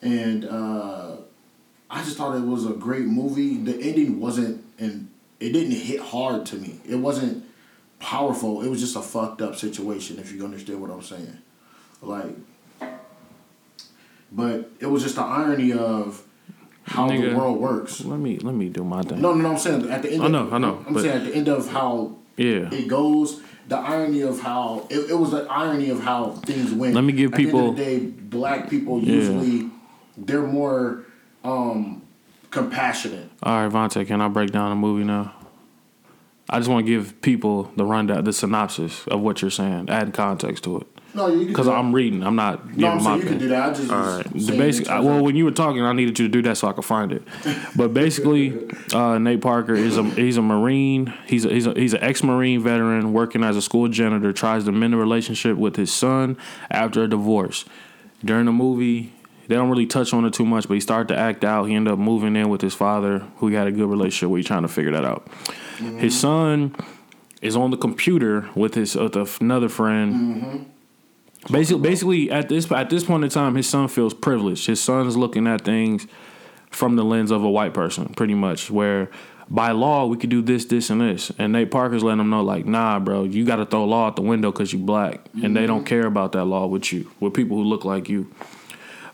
and 0.00 0.44
uh, 0.44 1.16
I 1.94 2.02
just 2.02 2.16
thought 2.16 2.34
it 2.36 2.40
was 2.40 2.64
a 2.66 2.72
great 2.72 3.04
movie. 3.04 3.56
The 3.58 3.74
ending 3.74 4.18
wasn't 4.18 4.64
and 4.78 5.10
it 5.38 5.50
didn't 5.52 5.72
hit 5.72 6.00
hard 6.00 6.46
to 6.46 6.56
me. 6.56 6.80
It 6.88 6.96
wasn't 6.96 7.44
powerful. 7.98 8.62
It 8.62 8.68
was 8.68 8.80
just 8.80 8.96
a 8.96 9.02
fucked 9.02 9.42
up 9.42 9.56
situation, 9.56 10.18
if 10.18 10.32
you 10.32 10.44
understand 10.44 10.80
what 10.80 10.90
I'm 10.90 11.02
saying. 11.02 11.36
Like, 12.00 12.34
but 14.32 14.70
it 14.80 14.86
was 14.86 15.02
just 15.02 15.16
the 15.16 15.22
irony 15.22 15.72
of 15.72 16.22
how 16.84 17.08
Nigga. 17.08 17.30
the 17.30 17.36
world 17.36 17.58
works. 17.60 18.04
Let 18.04 18.18
me 18.18 18.38
let 18.38 18.54
me 18.54 18.68
do 18.68 18.82
my 18.84 19.02
thing. 19.02 19.20
No, 19.20 19.34
no, 19.34 19.42
no. 19.42 19.50
I'm 19.52 19.58
saying 19.58 19.90
at 19.90 20.02
the 20.02 20.12
end. 20.12 20.22
I 20.22 20.26
of, 20.26 20.32
know, 20.32 20.48
I 20.50 20.58
know, 20.58 20.84
I'm 20.86 20.98
saying 20.98 21.14
at 21.16 21.24
the 21.26 21.34
end 21.34 21.48
of 21.48 21.68
how 21.68 22.16
Yeah. 22.36 22.72
it 22.72 22.88
goes. 22.88 23.40
The 23.68 23.76
irony 23.78 24.22
of 24.22 24.40
how 24.40 24.86
it, 24.90 25.10
it 25.10 25.14
was 25.14 25.30
the 25.30 25.46
irony 25.48 25.90
of 25.90 26.00
how 26.00 26.30
things 26.30 26.72
went. 26.72 26.94
Let 26.94 27.04
me 27.04 27.12
give 27.12 27.32
At 27.32 27.36
the 27.36 27.42
end 27.42 27.50
people- 27.52 27.70
of 27.70 27.76
the 27.76 27.84
day, 27.84 27.98
black 28.00 28.68
people 28.70 29.00
Yeah. 29.00 29.14
usually 29.14 29.70
they're 30.16 30.42
more 30.46 31.04
um, 31.44 32.02
compassionate. 32.50 33.30
All 33.42 33.62
right, 33.62 33.72
Vontae, 33.72 34.06
can 34.06 34.20
I 34.20 34.28
break 34.28 34.50
down 34.50 34.70
the 34.70 34.76
movie 34.76 35.04
now? 35.04 35.34
I 36.48 36.58
just 36.58 36.68
want 36.68 36.84
to 36.84 36.92
give 36.92 37.20
people 37.22 37.72
the 37.76 37.84
rundown, 37.84 38.24
the 38.24 38.32
synopsis 38.32 39.06
of 39.06 39.20
what 39.20 39.40
you're 39.40 39.50
saying, 39.50 39.88
add 39.88 40.12
context 40.12 40.64
to 40.64 40.78
it. 40.78 40.86
No, 41.14 41.26
you 41.26 41.40
can 41.40 41.48
Because. 41.48 41.68
I'm 41.68 41.94
reading, 41.94 42.22
I'm 42.22 42.36
not 42.36 42.76
No, 42.76 42.88
I'm 42.88 43.00
saying 43.00 43.18
you 43.20 43.26
can 43.26 43.38
do 43.38 43.48
that. 43.48 43.70
I 43.70 43.74
just 43.74 43.90
All 43.90 44.00
right. 44.00 44.24
The 44.32 44.56
basic. 44.56 44.86
terms 44.86 45.04
Well, 45.04 45.22
when 45.22 45.36
you 45.36 45.44
were 45.44 45.50
talking, 45.50 45.82
I 45.82 45.92
needed 45.92 46.18
you 46.18 46.26
to 46.26 46.32
do 46.32 46.42
that 46.42 46.56
so 46.56 46.68
I 46.68 46.72
could 46.72 46.84
find 46.84 47.12
it. 47.12 47.22
But 47.76 47.88
basically, 47.94 48.68
uh, 48.94 49.18
Nate 49.18 49.40
Parker 49.42 49.74
is 49.74 49.98
a 49.98 50.04
he's 50.04 50.38
a 50.38 50.42
marine. 50.42 51.12
He's 51.26 51.44
a, 51.44 51.50
he's 51.50 51.66
a, 51.66 51.74
he's 51.74 51.92
an 51.92 52.02
ex 52.02 52.22
marine 52.22 52.62
veteran 52.62 53.12
working 53.12 53.44
as 53.44 53.56
a 53.56 53.62
school 53.62 53.88
janitor. 53.88 54.32
Tries 54.32 54.64
to 54.64 54.72
mend 54.72 54.94
a 54.94 54.96
relationship 54.96 55.58
with 55.58 55.76
his 55.76 55.92
son 55.92 56.36
after 56.70 57.02
a 57.02 57.08
divorce. 57.08 57.66
During 58.24 58.46
the 58.46 58.52
movie, 58.52 59.12
they 59.48 59.54
don't 59.54 59.68
really 59.70 59.86
touch 59.86 60.12
on 60.14 60.24
it 60.24 60.32
too 60.32 60.46
much, 60.46 60.68
but 60.68 60.74
he 60.74 60.80
started 60.80 61.08
to 61.08 61.18
act 61.18 61.44
out. 61.44 61.64
He 61.64 61.74
ended 61.74 61.92
up 61.92 61.98
moving 61.98 62.36
in 62.36 62.48
with 62.48 62.60
his 62.60 62.74
father, 62.74 63.20
who 63.36 63.48
he 63.48 63.54
had 63.54 63.66
a 63.66 63.72
good 63.72 63.88
relationship 63.88 64.30
with. 64.30 64.38
He's 64.40 64.46
trying 64.46 64.62
to 64.62 64.68
figure 64.68 64.92
that 64.92 65.04
out. 65.04 65.28
His 65.78 66.18
son 66.18 66.76
is 67.40 67.56
on 67.56 67.70
the 67.70 67.76
computer 67.76 68.48
with 68.54 68.74
his 68.74 68.94
with 68.94 69.40
another 69.40 69.68
friend. 69.68 70.14
Mm-hmm. 70.14 71.52
Basically, 71.52 71.82
basically 71.82 72.30
at 72.30 72.48
this 72.48 72.70
at 72.70 72.88
this 72.88 73.04
point 73.04 73.24
in 73.24 73.30
time, 73.30 73.56
his 73.56 73.68
son 73.68 73.88
feels 73.88 74.14
privileged. 74.14 74.66
His 74.66 74.80
son's 74.80 75.16
looking 75.16 75.46
at 75.48 75.62
things 75.62 76.06
from 76.70 76.96
the 76.96 77.04
lens 77.04 77.30
of 77.30 77.42
a 77.42 77.50
white 77.50 77.74
person, 77.74 78.14
pretty 78.14 78.34
much. 78.34 78.70
Where 78.70 79.10
by 79.50 79.72
law 79.72 80.06
we 80.06 80.16
could 80.16 80.30
do 80.30 80.40
this, 80.40 80.64
this, 80.66 80.88
and 80.88 81.00
this, 81.00 81.32
and 81.36 81.52
Nate 81.52 81.70
Parker's 81.70 82.04
letting 82.04 82.20
him 82.20 82.30
know, 82.30 82.42
like, 82.42 82.64
nah, 82.64 83.00
bro, 83.00 83.24
you 83.24 83.44
got 83.44 83.56
to 83.56 83.66
throw 83.66 83.84
law 83.84 84.06
out 84.06 84.16
the 84.16 84.22
window 84.22 84.52
because 84.52 84.72
you 84.72 84.78
black, 84.78 85.28
and 85.42 85.56
they 85.56 85.66
don't 85.66 85.80
mm-hmm. 85.80 85.86
care 85.86 86.06
about 86.06 86.32
that 86.32 86.44
law 86.44 86.66
with 86.66 86.92
you, 86.92 87.10
with 87.18 87.34
people 87.34 87.56
who 87.56 87.64
look 87.64 87.84
like 87.84 88.08
you. 88.08 88.32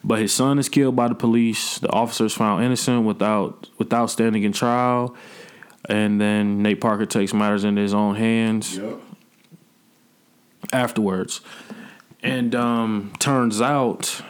But 0.04 0.20
his 0.20 0.32
son 0.32 0.58
is 0.58 0.68
killed 0.68 0.94
by 0.96 1.08
the 1.08 1.14
police. 1.14 1.78
The 1.78 1.90
officers 1.90 2.32
found 2.34 2.64
innocent 2.64 3.04
without 3.04 3.68
without 3.78 4.06
standing 4.06 4.44
in 4.44 4.52
trial, 4.52 5.14
and 5.88 6.20
then 6.20 6.62
Nate 6.62 6.80
Parker 6.80 7.04
takes 7.06 7.34
matters 7.34 7.64
into 7.64 7.82
his 7.82 7.92
own 7.94 8.14
hands 8.14 8.76
Yep. 8.78 9.00
afterwards. 10.72 11.40
And 12.22 12.54
um, 12.54 13.12
turns 13.18 13.60
out 13.60 14.20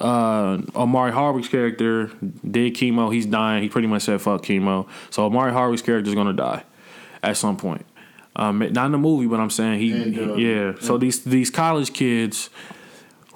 uh, 0.00 0.58
Omari 0.74 1.12
Hardwick's 1.12 1.48
character 1.48 2.06
did 2.48 2.74
chemo. 2.74 3.12
He's 3.12 3.26
dying. 3.26 3.62
He 3.62 3.68
pretty 3.68 3.88
much 3.88 4.02
said 4.02 4.20
fuck 4.20 4.42
chemo. 4.42 4.86
So 5.10 5.24
Omari 5.24 5.52
Hardwick's 5.52 5.82
character 5.82 6.08
is 6.08 6.14
gonna 6.14 6.32
die 6.32 6.64
at 7.22 7.36
some 7.36 7.56
point. 7.56 7.86
Um, 8.36 8.60
not 8.72 8.86
in 8.86 8.92
the 8.92 8.98
movie, 8.98 9.26
but 9.26 9.40
I'm 9.40 9.50
saying 9.50 9.80
he, 9.80 9.92
And, 9.92 10.18
uh, 10.18 10.34
he- 10.34 10.48
yeah. 10.54 10.72
So 10.80 10.96
these 10.96 11.22
these 11.24 11.50
college 11.50 11.92
kids 11.92 12.48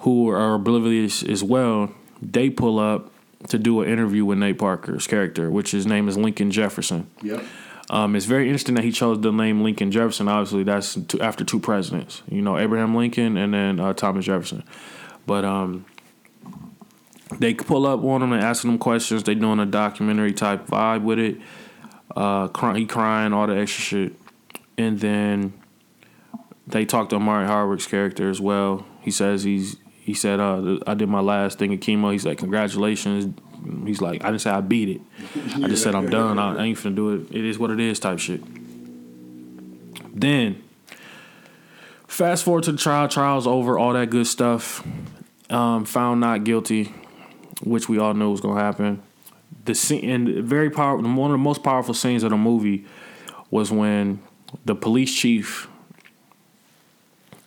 who 0.05 0.29
are 0.29 0.53
oblivious 0.53 1.23
as 1.23 1.43
well, 1.43 1.91
they 2.21 2.47
pull 2.47 2.77
up 2.77 3.11
to 3.47 3.57
do 3.57 3.81
an 3.81 3.89
interview 3.89 4.23
with 4.23 4.37
Nate 4.37 4.59
Parker's 4.59 5.07
character, 5.07 5.49
which 5.49 5.71
his 5.71 5.87
name 5.87 6.07
is 6.07 6.15
Lincoln 6.15 6.51
Jefferson. 6.51 7.09
Yep. 7.23 7.43
Um, 7.89 8.15
it's 8.15 8.27
very 8.27 8.45
interesting 8.45 8.75
that 8.75 8.83
he 8.83 8.91
chose 8.91 9.19
the 9.21 9.31
name 9.31 9.63
Lincoln 9.63 9.91
Jefferson. 9.91 10.27
Obviously, 10.27 10.61
that's 10.61 10.93
two, 10.93 11.19
after 11.21 11.43
two 11.43 11.59
presidents. 11.59 12.21
You 12.29 12.43
know, 12.43 12.55
Abraham 12.55 12.93
Lincoln 12.93 13.35
and 13.35 13.51
then 13.51 13.79
uh, 13.79 13.93
Thomas 13.93 14.25
Jefferson. 14.25 14.63
But 15.25 15.43
um, 15.43 15.87
they 17.39 17.55
pull 17.55 17.87
up 17.87 18.03
on 18.03 18.21
him 18.21 18.31
and 18.31 18.43
asking 18.43 18.73
him 18.73 18.77
questions. 18.77 19.23
They 19.23 19.33
doing 19.33 19.59
a 19.59 19.65
documentary 19.65 20.33
type 20.33 20.67
vibe 20.67 21.01
with 21.01 21.17
it. 21.17 21.37
Uh, 22.15 22.47
cry, 22.49 22.77
he 22.77 22.85
crying, 22.85 23.33
all 23.33 23.47
the 23.47 23.57
extra 23.57 23.81
shit, 23.81 24.13
and 24.77 24.99
then 24.99 25.53
they 26.67 26.85
talk 26.85 27.09
to 27.09 27.15
Omari 27.15 27.47
Hardwick's 27.47 27.87
character 27.87 28.29
as 28.29 28.39
well. 28.39 28.85
He 29.01 29.09
says 29.09 29.43
he's 29.43 29.77
he 30.05 30.13
said 30.13 30.39
uh, 30.39 30.77
I 30.85 30.93
did 30.93 31.09
my 31.09 31.19
last 31.19 31.57
thing 31.57 31.73
of 31.73 31.79
chemo. 31.79 32.11
He's 32.11 32.27
like 32.27 32.37
congratulations. 32.37 33.33
He's 33.85 34.01
like 34.01 34.23
I 34.23 34.27
didn't 34.27 34.41
say 34.41 34.51
I 34.51 34.61
beat 34.61 34.87
it. 34.87 35.01
I 35.55 35.67
just 35.67 35.81
said 35.81 35.95
I'm 35.95 36.11
done. 36.11 36.37
I, 36.37 36.63
ain't 36.63 36.77
finna 36.77 36.93
do 36.93 37.15
it. 37.15 37.31
It 37.31 37.43
is 37.43 37.57
what 37.57 37.71
it 37.71 37.79
is 37.79 37.99
type 37.99 38.19
shit. 38.19 38.43
Then 40.13 40.61
fast 42.07 42.43
forward 42.43 42.65
to 42.65 42.71
the 42.71 42.77
trial. 42.77 43.07
Trial's 43.07 43.47
over. 43.47 43.79
All 43.79 43.93
that 43.93 44.11
good 44.11 44.27
stuff. 44.27 44.85
Um, 45.49 45.85
found 45.85 46.21
not 46.21 46.43
guilty, 46.43 46.93
which 47.63 47.89
we 47.89 47.97
all 47.97 48.13
knew 48.13 48.29
was 48.29 48.41
gonna 48.41 48.61
happen. 48.61 49.01
the 49.65 49.73
scene 49.73 50.07
and 50.07 50.45
very 50.45 50.69
powerful. 50.69 51.09
One 51.15 51.31
of 51.31 51.33
the 51.33 51.39
most 51.39 51.63
powerful 51.63 51.95
scenes 51.95 52.21
of 52.21 52.29
the 52.29 52.37
movie 52.37 52.85
was 53.49 53.71
when 53.71 54.21
the 54.65 54.75
police 54.75 55.11
chief 55.11 55.67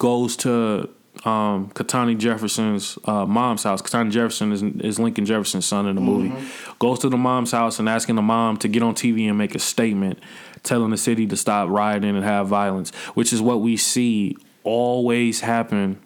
goes 0.00 0.36
to 0.38 0.90
um, 1.24 1.70
Katani 1.70 2.16
Jefferson's 2.16 2.98
uh, 3.04 3.26
mom's 3.26 3.64
house. 3.64 3.82
Katani 3.82 4.10
Jefferson 4.10 4.52
is, 4.52 4.62
is 4.62 4.98
Lincoln 4.98 5.24
Jefferson's 5.24 5.66
son 5.66 5.86
in 5.86 5.94
the 5.94 6.00
movie. 6.00 6.32
Goes 6.78 6.98
to 7.00 7.08
the 7.08 7.16
mom's 7.16 7.52
house 7.52 7.78
and 7.78 7.88
asking 7.88 8.16
the 8.16 8.22
mom 8.22 8.56
to 8.58 8.68
get 8.68 8.82
on 8.82 8.94
TV 8.94 9.28
and 9.28 9.36
make 9.36 9.54
a 9.54 9.58
statement 9.58 10.18
telling 10.62 10.90
the 10.90 10.96
city 10.96 11.26
to 11.26 11.36
stop 11.36 11.68
rioting 11.68 12.16
and 12.16 12.24
have 12.24 12.48
violence, 12.48 12.94
which 13.14 13.32
is 13.32 13.40
what 13.42 13.60
we 13.60 13.76
see 13.76 14.36
always 14.64 15.40
happen 15.40 15.98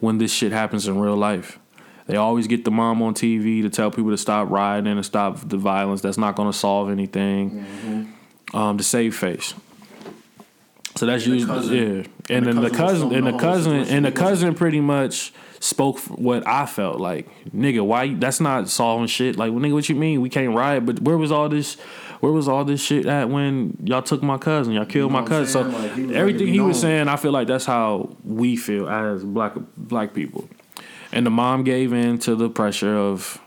when 0.00 0.18
this 0.18 0.32
shit 0.32 0.52
happens 0.52 0.86
in 0.86 0.98
real 0.98 1.16
life. 1.16 1.58
They 2.06 2.16
always 2.16 2.46
get 2.46 2.64
the 2.64 2.70
mom 2.70 3.02
on 3.02 3.12
TV 3.14 3.60
to 3.62 3.68
tell 3.68 3.90
people 3.90 4.10
to 4.12 4.16
stop 4.16 4.48
rioting 4.48 4.92
and 4.92 5.04
stop 5.04 5.46
the 5.46 5.58
violence. 5.58 6.00
That's 6.00 6.16
not 6.16 6.36
going 6.36 6.50
to 6.50 6.56
solve 6.56 6.90
anything. 6.90 7.66
Um, 8.54 8.78
to 8.78 8.84
save 8.84 9.14
face. 9.14 9.52
So 10.98 11.06
that's 11.06 11.24
And 11.26 11.34
usually 11.34 11.54
cousin- 11.54 11.76
yeah, 12.28 12.36
and, 12.36 12.44
then 12.46 12.60
the 12.60 12.70
cousin 12.70 13.14
and 13.14 13.24
the 13.24 13.38
cousin 13.38 13.76
and 13.76 14.04
the 14.04 14.10
cousin 14.10 14.52
pretty 14.54 14.80
much 14.80 15.32
spoke 15.60 16.00
what 16.00 16.44
I 16.46 16.66
felt 16.66 16.98
like. 16.98 17.28
Nigga, 17.54 17.86
why? 17.86 18.02
you- 18.04 18.16
That's 18.18 18.40
not 18.40 18.68
solving 18.68 19.06
shit. 19.06 19.36
Like, 19.36 19.52
nigga, 19.52 19.74
what 19.74 19.88
you 19.88 19.94
mean? 19.94 20.20
We 20.20 20.28
can't 20.28 20.52
ride. 20.56 20.84
but 20.86 21.00
where 21.00 21.16
was 21.16 21.30
all 21.30 21.48
this? 21.48 21.76
Where 22.18 22.32
was 22.32 22.48
all 22.48 22.64
this 22.64 22.80
shit 22.82 23.06
at 23.06 23.30
when 23.30 23.76
y'all 23.84 24.02
took 24.02 24.24
my 24.24 24.38
cousin? 24.38 24.72
Y'all 24.72 24.84
killed 24.86 25.12
know 25.12 25.20
my 25.20 25.26
cousin. 25.26 25.46
So? 25.46 25.60
Like, 25.78 25.94
he 25.94 26.12
everything 26.16 26.48
he 26.48 26.58
was 26.58 26.80
saying, 26.80 27.06
I 27.06 27.14
feel 27.14 27.30
like 27.30 27.46
that's 27.46 27.64
how 27.64 28.16
we 28.24 28.56
feel 28.56 28.88
as 28.88 29.22
black 29.22 29.52
black 29.76 30.14
people. 30.14 30.48
And 31.12 31.24
the 31.24 31.30
mom 31.30 31.62
gave 31.62 31.92
in 31.92 32.18
to 32.20 32.34
the 32.34 32.50
pressure 32.50 32.96
of 32.96 33.40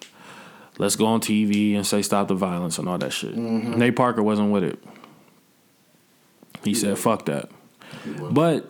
let's 0.77 0.95
go 0.95 1.05
on 1.05 1.19
TV 1.19 1.75
and 1.75 1.85
say 1.85 2.01
stop 2.01 2.29
the 2.29 2.33
violence 2.35 2.77
and 2.79 2.87
all 2.87 2.97
that 2.97 3.11
shit. 3.11 3.35
Mm-hmm. 3.35 3.77
Nate 3.77 3.95
Parker 3.97 4.23
wasn't 4.23 4.53
with 4.53 4.63
it. 4.63 4.79
He 6.63 6.73
said, 6.73 6.97
"Fuck 6.97 7.25
that." 7.25 7.49
But 8.31 8.69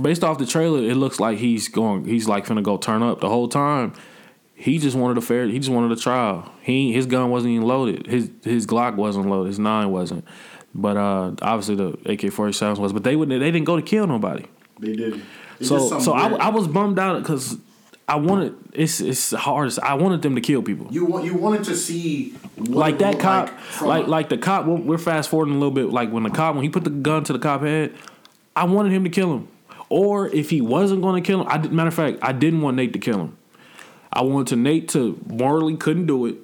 based 0.00 0.22
off 0.24 0.38
the 0.38 0.46
trailer, 0.46 0.80
it 0.82 0.94
looks 0.96 1.20
like 1.20 1.38
he's 1.38 1.68
going. 1.68 2.04
He's 2.04 2.28
like 2.28 2.46
finna 2.46 2.62
go 2.62 2.76
turn 2.76 3.02
up 3.02 3.20
the 3.20 3.28
whole 3.28 3.48
time. 3.48 3.92
He 4.54 4.78
just 4.78 4.96
wanted 4.96 5.18
a 5.18 5.20
fair. 5.20 5.46
He 5.46 5.58
just 5.58 5.70
wanted 5.70 5.96
a 5.96 6.00
trial. 6.00 6.50
He 6.62 6.92
his 6.92 7.06
gun 7.06 7.30
wasn't 7.30 7.54
even 7.54 7.66
loaded. 7.66 8.06
His 8.06 8.30
his 8.44 8.66
Glock 8.66 8.94
wasn't 8.94 9.26
loaded. 9.26 9.48
His 9.48 9.58
nine 9.58 9.90
wasn't. 9.90 10.24
But 10.74 10.96
uh, 10.96 11.32
obviously 11.42 11.74
the 11.74 11.98
AK 12.10 12.32
forty 12.32 12.52
seven 12.52 12.80
was. 12.80 12.92
But 12.92 13.04
they 13.04 13.16
wouldn't. 13.16 13.40
They 13.40 13.50
didn't 13.50 13.66
go 13.66 13.76
to 13.76 13.82
kill 13.82 14.06
nobody. 14.06 14.46
They 14.78 14.94
did. 14.94 15.22
It's 15.58 15.68
So 15.68 15.98
so 16.00 16.12
I. 16.12 16.28
I 16.34 16.48
was 16.48 16.68
bummed 16.68 16.98
out 16.98 17.20
because 17.20 17.58
I 18.06 18.16
wanted. 18.16 18.54
It's 18.72 19.00
it's 19.00 19.32
hard. 19.32 19.72
I 19.82 19.94
wanted 19.94 20.22
them 20.22 20.34
to 20.34 20.40
kill 20.40 20.62
people. 20.62 20.88
you 20.90 21.06
want 21.06 21.24
you 21.24 21.34
wanted 21.34 21.64
to 21.64 21.76
see 21.76 22.30
what 22.56 22.68
like 22.68 22.98
that 22.98 23.18
cop, 23.18 23.48
like 23.80 23.82
like 23.82 24.06
like 24.06 24.28
the 24.28 24.38
cop. 24.38 24.66
We're 24.66 24.76
we're 24.76 24.98
fast 24.98 25.30
forwarding 25.30 25.54
a 25.54 25.58
little 25.58 25.74
bit. 25.74 25.90
Like 25.90 26.10
when 26.10 26.22
the 26.22 26.30
cop, 26.30 26.54
when 26.54 26.64
he 26.64 26.70
put 26.70 26.84
the 26.84 26.90
gun 26.90 27.24
to 27.24 27.32
the 27.32 27.38
cop 27.38 27.62
head, 27.62 27.94
I 28.54 28.64
wanted 28.64 28.92
him 28.92 29.04
to 29.04 29.10
kill 29.10 29.32
him. 29.32 29.48
Or 29.88 30.28
if 30.28 30.50
he 30.50 30.60
wasn't 30.60 31.02
going 31.02 31.22
to 31.22 31.26
kill 31.26 31.42
him, 31.42 31.48
I 31.48 31.58
did, 31.58 31.72
matter 31.72 31.88
of 31.88 31.94
fact, 31.94 32.18
I 32.22 32.32
didn't 32.32 32.62
want 32.62 32.76
Nate 32.76 32.92
to 32.94 32.98
kill 32.98 33.20
him. 33.20 33.36
I 34.12 34.22
wanted 34.22 34.48
to 34.48 34.56
Nate 34.56 34.88
to 34.90 35.20
morally 35.26 35.76
couldn't 35.76 36.06
do 36.06 36.26
it, 36.26 36.36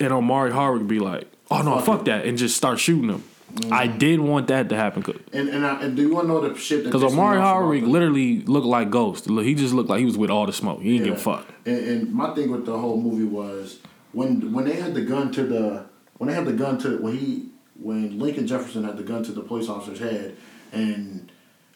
and 0.00 0.12
Omari 0.12 0.52
Hardwick 0.52 0.86
be 0.88 0.98
like, 0.98 1.26
"Oh 1.50 1.62
no, 1.62 1.76
Fuck 1.76 1.84
fuck, 1.84 2.04
that," 2.06 2.26
and 2.26 2.36
just 2.36 2.56
start 2.56 2.78
shooting 2.78 3.08
him. 3.10 3.24
I 3.70 3.86
didn't 3.86 4.26
want 4.26 4.48
that 4.48 4.68
to 4.68 4.76
happen 4.76 5.04
and 5.32 5.48
and, 5.48 5.66
I, 5.66 5.82
and 5.82 5.96
do 5.96 6.02
you 6.02 6.14
want 6.14 6.26
to 6.26 6.32
know 6.32 6.48
the 6.48 6.58
shit 6.58 6.84
because 6.84 7.02
Omari 7.02 7.38
Hardwick 7.38 7.84
literally 7.84 8.42
looked 8.42 8.66
like 8.66 8.90
Ghost. 8.90 9.28
Look, 9.28 9.44
He 9.44 9.54
just 9.54 9.74
looked 9.74 9.88
like 9.88 10.00
he 10.00 10.04
was 10.04 10.18
with 10.18 10.30
all 10.30 10.46
the 10.46 10.52
smoke. 10.52 10.80
He 10.80 10.98
didn't 10.98 11.12
give 11.12 11.16
a 11.18 11.20
fuck. 11.20 11.46
And, 11.66 11.78
and 11.78 12.12
my 12.12 12.34
thing 12.34 12.50
with 12.50 12.66
the 12.66 12.78
whole 12.78 13.00
movie 13.00 13.24
was 13.24 13.78
when 14.12 14.52
when 14.52 14.64
they 14.64 14.76
had 14.76 14.94
the 14.94 15.02
gun 15.02 15.32
to 15.32 15.42
the 15.44 15.86
when 16.18 16.28
they 16.28 16.34
had 16.34 16.46
the 16.46 16.52
gun 16.52 16.78
to 16.78 16.98
when 16.98 17.16
he 17.16 17.48
when 17.80 18.18
Lincoln 18.18 18.46
Jefferson 18.46 18.84
had 18.84 18.96
the 18.96 19.02
gun 19.02 19.22
to 19.24 19.32
the 19.32 19.42
police 19.42 19.68
officer's 19.68 20.00
head 20.00 20.36
and 20.72 21.30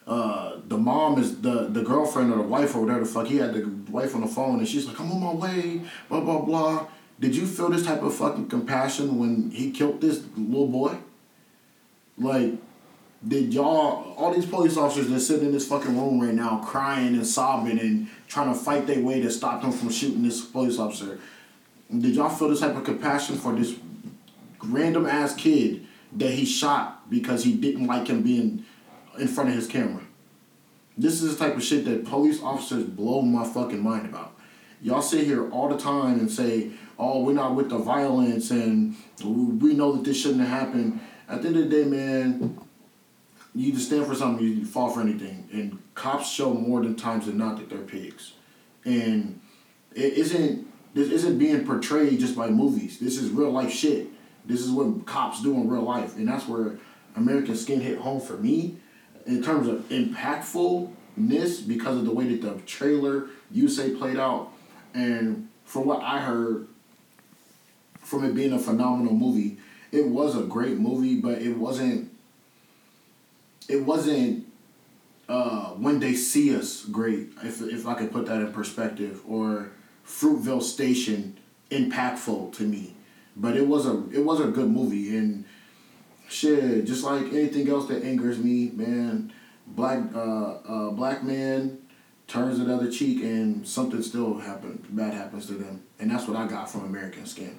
uh, 0.07 0.57
the 0.67 0.77
mom 0.77 1.19
is 1.19 1.43
the 1.43 1.69
the 1.69 1.83
girlfriend 1.83 2.33
or 2.33 2.37
the 2.37 2.43
wife 2.43 2.75
or 2.75 2.81
whatever 2.83 3.01
the 3.01 3.07
fuck 3.07 3.27
he 3.27 3.37
had 3.37 3.55
the 3.55 3.65
wife 3.91 4.15
on 4.15 4.21
the 4.23 4.27
phone 4.27 4.59
and 4.59 4.69
she's 4.69 4.87
like 4.87 4.99
I'm 4.99 5.13
on 5.13 5.21
my 5.21 5.33
way 5.33 5.83
blah 6.09 6.21
blah 6.21 6.41
blah. 6.41 6.87
Did 7.21 7.37
you 7.37 7.47
feel 7.47 7.69
this 7.69 7.87
type 7.87 8.03
of 8.03 8.13
fucking 8.15 8.49
compassion 8.49 9.17
when 9.19 9.53
he 9.53 9.71
killed 9.71 10.01
this 10.01 10.25
little 10.37 10.67
boy? 10.67 10.97
Like 12.23 12.55
did 13.27 13.55
y'all 13.55 14.15
all 14.17 14.35
these 14.35 14.47
police 14.47 14.77
officers 14.77 15.09
that 15.09 15.21
sitting 15.21 15.47
in 15.47 15.53
this 15.53 15.69
fucking 15.69 15.97
room 15.97 16.21
right 16.21 16.35
now 16.35 16.59
crying 16.65 17.15
and 17.15 17.27
sobbing 17.27 17.79
and 17.79 18.09
trying 18.27 18.53
to 18.53 18.59
fight 18.59 18.87
their 18.87 19.01
way 19.01 19.21
to 19.21 19.31
stop 19.31 19.63
them 19.63 19.71
from 19.71 19.91
shooting 19.91 20.23
this 20.23 20.45
police 20.45 20.79
officer. 20.79 21.19
Did 21.91 22.17
y'all 22.17 22.31
feel 22.31 22.49
this 22.49 22.61
type 22.61 22.75
of 22.75 22.85
compassion 22.85 23.37
for 23.37 23.55
this 23.55 23.75
random 24.63 25.07
ass 25.07 25.35
kid 25.35 25.87
that 26.17 26.33
he 26.33 26.45
shot 26.45 27.09
because 27.11 27.45
he 27.45 27.55
didn't 27.55 27.87
like 27.87 28.09
him 28.09 28.23
being 28.23 28.65
in 29.19 29.29
front 29.29 29.51
of 29.51 29.57
his 29.57 29.67
camera? 29.67 30.03
This 30.99 31.23
is 31.23 31.37
the 31.37 31.45
type 31.45 31.57
of 31.57 31.63
shit 31.63 31.85
that 31.85 32.05
police 32.05 32.43
officers 32.43 32.85
blow 32.85 33.23
my 33.23 33.47
fucking 33.47 33.83
mind 33.83 34.07
about. 34.07 34.35
Y'all 34.81 35.03
sit 35.03 35.25
here 35.25 35.49
all 35.51 35.69
the 35.69 35.79
time 35.79 36.19
and 36.19 36.31
say 36.31 36.73
oh 36.99 37.23
we're 37.23 37.33
not 37.35 37.55
with 37.55 37.71
the 37.71 37.79
violence 37.79 38.51
and 38.51 38.97
we 39.25 39.75
know 39.75 39.93
that 39.93 40.05
this 40.05 40.21
shouldn't 40.21 40.41
have 40.41 40.67
happened 40.67 41.01
at 41.29 41.43
the 41.43 41.49
end 41.49 41.57
of 41.57 41.71
the 41.71 41.83
day 41.83 41.85
man 41.85 42.59
you 43.55 43.69
either 43.69 43.81
stand 43.81 44.07
for 44.07 44.15
something, 44.15 44.47
you 44.47 44.65
fall 44.65 44.91
for 44.91 45.01
anything. 45.01 45.49
And 45.53 45.79
cops 45.95 46.31
show 46.31 46.55
more 46.55 46.83
than 46.83 46.97
times 46.97 47.27
than 47.27 47.37
not 47.37 47.59
that 47.59 47.69
they're 47.69 47.79
pigs. 47.79 48.33
And 48.85 49.41
it 49.95 50.15
isn't 50.15 50.67
this 50.95 51.09
isn't 51.09 51.39
being 51.39 51.65
portrayed 51.65 52.21
just 52.21 52.37
by 52.37 52.49
movies. 52.49 52.99
This 52.99 53.19
is 53.19 53.31
real 53.31 53.51
life 53.51 53.73
shit. 53.73 54.09
This 54.45 54.61
is 54.61 54.71
what 54.71 55.07
cops 55.07 55.43
do 55.43 55.55
in 55.55 55.69
real 55.69 55.83
life. 55.83 56.17
And 56.17 56.29
that's 56.29 56.47
where 56.47 56.79
American 57.17 57.57
Skin 57.57 57.81
hit 57.81 57.99
home 57.99 58.21
for 58.21 58.37
me 58.37 58.77
in 59.27 59.43
terms 59.43 59.69
of 59.69 59.89
impactfulness 59.89 61.67
because 61.67 61.97
of 61.97 62.05
the 62.05 62.11
way 62.11 62.35
that 62.35 62.43
the 62.43 62.61
trailer 62.63 63.29
you 63.51 63.69
say 63.69 63.95
played 63.95 64.19
out. 64.19 64.51
And 64.93 65.49
from 65.65 65.87
what 65.87 66.03
I 66.03 66.21
heard 66.21 66.69
from 68.01 68.25
it 68.25 68.35
being 68.35 68.53
a 68.53 68.59
phenomenal 68.59 69.15
movie, 69.15 69.57
it 69.93 70.09
was 70.09 70.37
a 70.37 70.43
great 70.43 70.79
movie, 70.79 71.21
but 71.21 71.41
it 71.41 71.57
wasn't 71.57 72.11
it 73.69 73.85
wasn't 73.85 74.47
uh, 75.29 75.69
when 75.71 76.01
they 76.01 76.15
see 76.15 76.55
us 76.55 76.85
great, 76.85 77.29
if, 77.45 77.63
if 77.63 77.87
I 77.87 77.95
could 77.95 78.13
put 78.13 78.27
that 78.27 78.41
in 78.41 78.53
perspective, 78.53 79.23
or 79.27 79.71
Fruitvale 80.05 80.63
Station 80.63 81.39
impactful 81.71 82.55
to 82.55 82.65
me. 82.65 82.95
But 83.37 83.57
it 83.57 83.67
was 83.67 83.87
a 83.87 84.05
it 84.13 84.25
was 84.25 84.41
a 84.41 84.49
good 84.49 84.71
movie 84.71 85.17
and 85.17 85.45
shit, 86.29 86.85
just 86.87 87.05
like 87.05 87.27
anything 87.33 87.69
else 87.69 87.87
that 87.89 88.03
angers 88.03 88.39
me, 88.39 88.71
man, 88.75 89.33
black 89.67 90.01
uh, 90.15 90.19
uh, 90.19 90.91
black 90.91 91.23
man 91.23 91.79
turns 92.27 92.59
another 92.59 92.91
cheek 92.91 93.23
and 93.23 93.67
something 93.67 94.03
still 94.03 94.39
happens 94.39 94.87
bad 94.89 95.13
happens 95.13 95.47
to 95.47 95.55
them. 95.55 95.83
And 95.99 96.11
that's 96.11 96.27
what 96.27 96.37
I 96.37 96.47
got 96.47 96.71
from 96.71 96.85
American 96.85 97.27
Skin. 97.27 97.59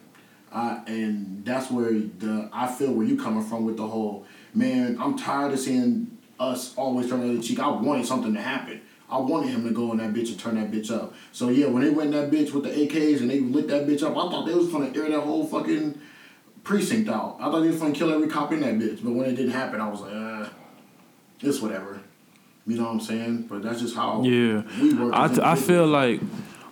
I, 0.53 0.81
and 0.88 1.43
that's 1.43 1.72
where 1.72 1.91
the 1.91 2.50
I 2.53 2.67
feel 2.67 2.93
where 2.93 3.05
you 3.05 3.17
coming 3.17 3.43
from 3.43 3.65
with 3.65 3.77
the 3.77 3.88
whole 3.88 4.25
man. 4.53 4.98
I'm 5.00 5.17
tired 5.17 5.53
of 5.53 5.60
seeing 5.60 6.17
us 6.39 6.75
always 6.75 7.10
turn 7.10 7.22
the 7.22 7.33
other 7.33 7.41
cheek. 7.41 7.60
I 7.60 7.69
wanted 7.69 8.05
something 8.05 8.33
to 8.33 8.41
happen. 8.41 8.81
I 9.10 9.17
wanted 9.17 9.50
him 9.50 9.63
to 9.67 9.72
go 9.72 9.91
in 9.91 9.98
that 9.98 10.13
bitch 10.13 10.29
and 10.29 10.39
turn 10.39 10.55
that 10.55 10.72
bitch 10.72 10.91
up. 10.91 11.13
So 11.31 11.50
yeah, 11.50 11.67
when 11.67 11.83
they 11.83 11.89
went 11.89 12.13
in 12.13 12.22
that 12.22 12.31
bitch 12.31 12.51
with 12.51 12.63
the 12.63 12.69
AKs 12.69 13.19
and 13.22 13.29
they 13.29 13.39
lit 13.39 13.67
that 13.67 13.86
bitch 13.88 14.03
up, 14.03 14.12
I 14.12 14.29
thought 14.29 14.45
they 14.45 14.55
was 14.55 14.69
gonna 14.69 14.91
air 14.95 15.10
that 15.10 15.22
whole 15.22 15.45
fucking 15.45 16.00
precinct 16.63 17.10
out. 17.10 17.38
I 17.39 17.45
thought 17.45 17.62
they 17.62 17.67
was 17.67 17.79
gonna 17.79 17.93
kill 17.93 18.12
every 18.12 18.27
cop 18.27 18.51
in 18.51 18.62
that 18.62 18.75
bitch. 18.75 19.03
But 19.03 19.13
when 19.13 19.27
it 19.29 19.36
didn't 19.36 19.51
happen, 19.51 19.81
I 19.81 19.89
was 19.89 20.01
like, 20.01 20.13
uh, 20.13 20.50
it's 21.41 21.62
whatever. 21.62 22.00
You 22.65 22.77
know 22.77 22.83
what 22.83 22.91
I'm 22.91 23.00
saying? 23.01 23.48
But 23.50 23.62
that's 23.62 23.81
just 23.81 23.95
how 23.95 24.24
Yeah, 24.24 24.63
we 24.79 24.93
work. 24.93 25.13
I, 25.13 25.25
as 25.25 25.39
I 25.39 25.55
feel 25.55 25.86
like 25.86 26.22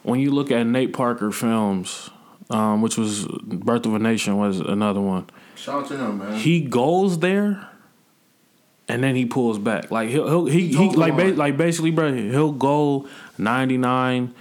when 0.04 0.20
you 0.20 0.32
look 0.32 0.52
at 0.52 0.66
Nate 0.66 0.94
Parker 0.94 1.32
films, 1.32 2.10
um, 2.52 2.82
which 2.82 2.98
was 2.98 3.26
Birth 3.44 3.86
of 3.86 3.94
a 3.96 4.00
Nation 4.00 4.38
was 4.38 4.60
another 4.60 5.02
one. 5.02 5.26
shout 5.56 5.84
out 5.84 5.88
to 5.90 5.98
him, 5.98 6.18
man. 6.20 6.36
He 6.38 6.62
goes 6.62 7.20
there, 7.20 7.68
and 8.88 9.04
then 9.04 9.16
he 9.16 9.26
pulls 9.26 9.58
back. 9.58 9.90
Like 9.92 10.10
he'll, 10.10 10.28
he'll 10.28 10.46
he, 10.46 10.68
He 10.68 10.90
he, 10.90 10.90
like 10.96 11.16
ba- 11.16 11.34
like 11.34 11.58
basically, 11.58 11.92
bro, 11.92 12.14
he'll 12.14 12.52
go 12.52 13.08
99 13.38 14.34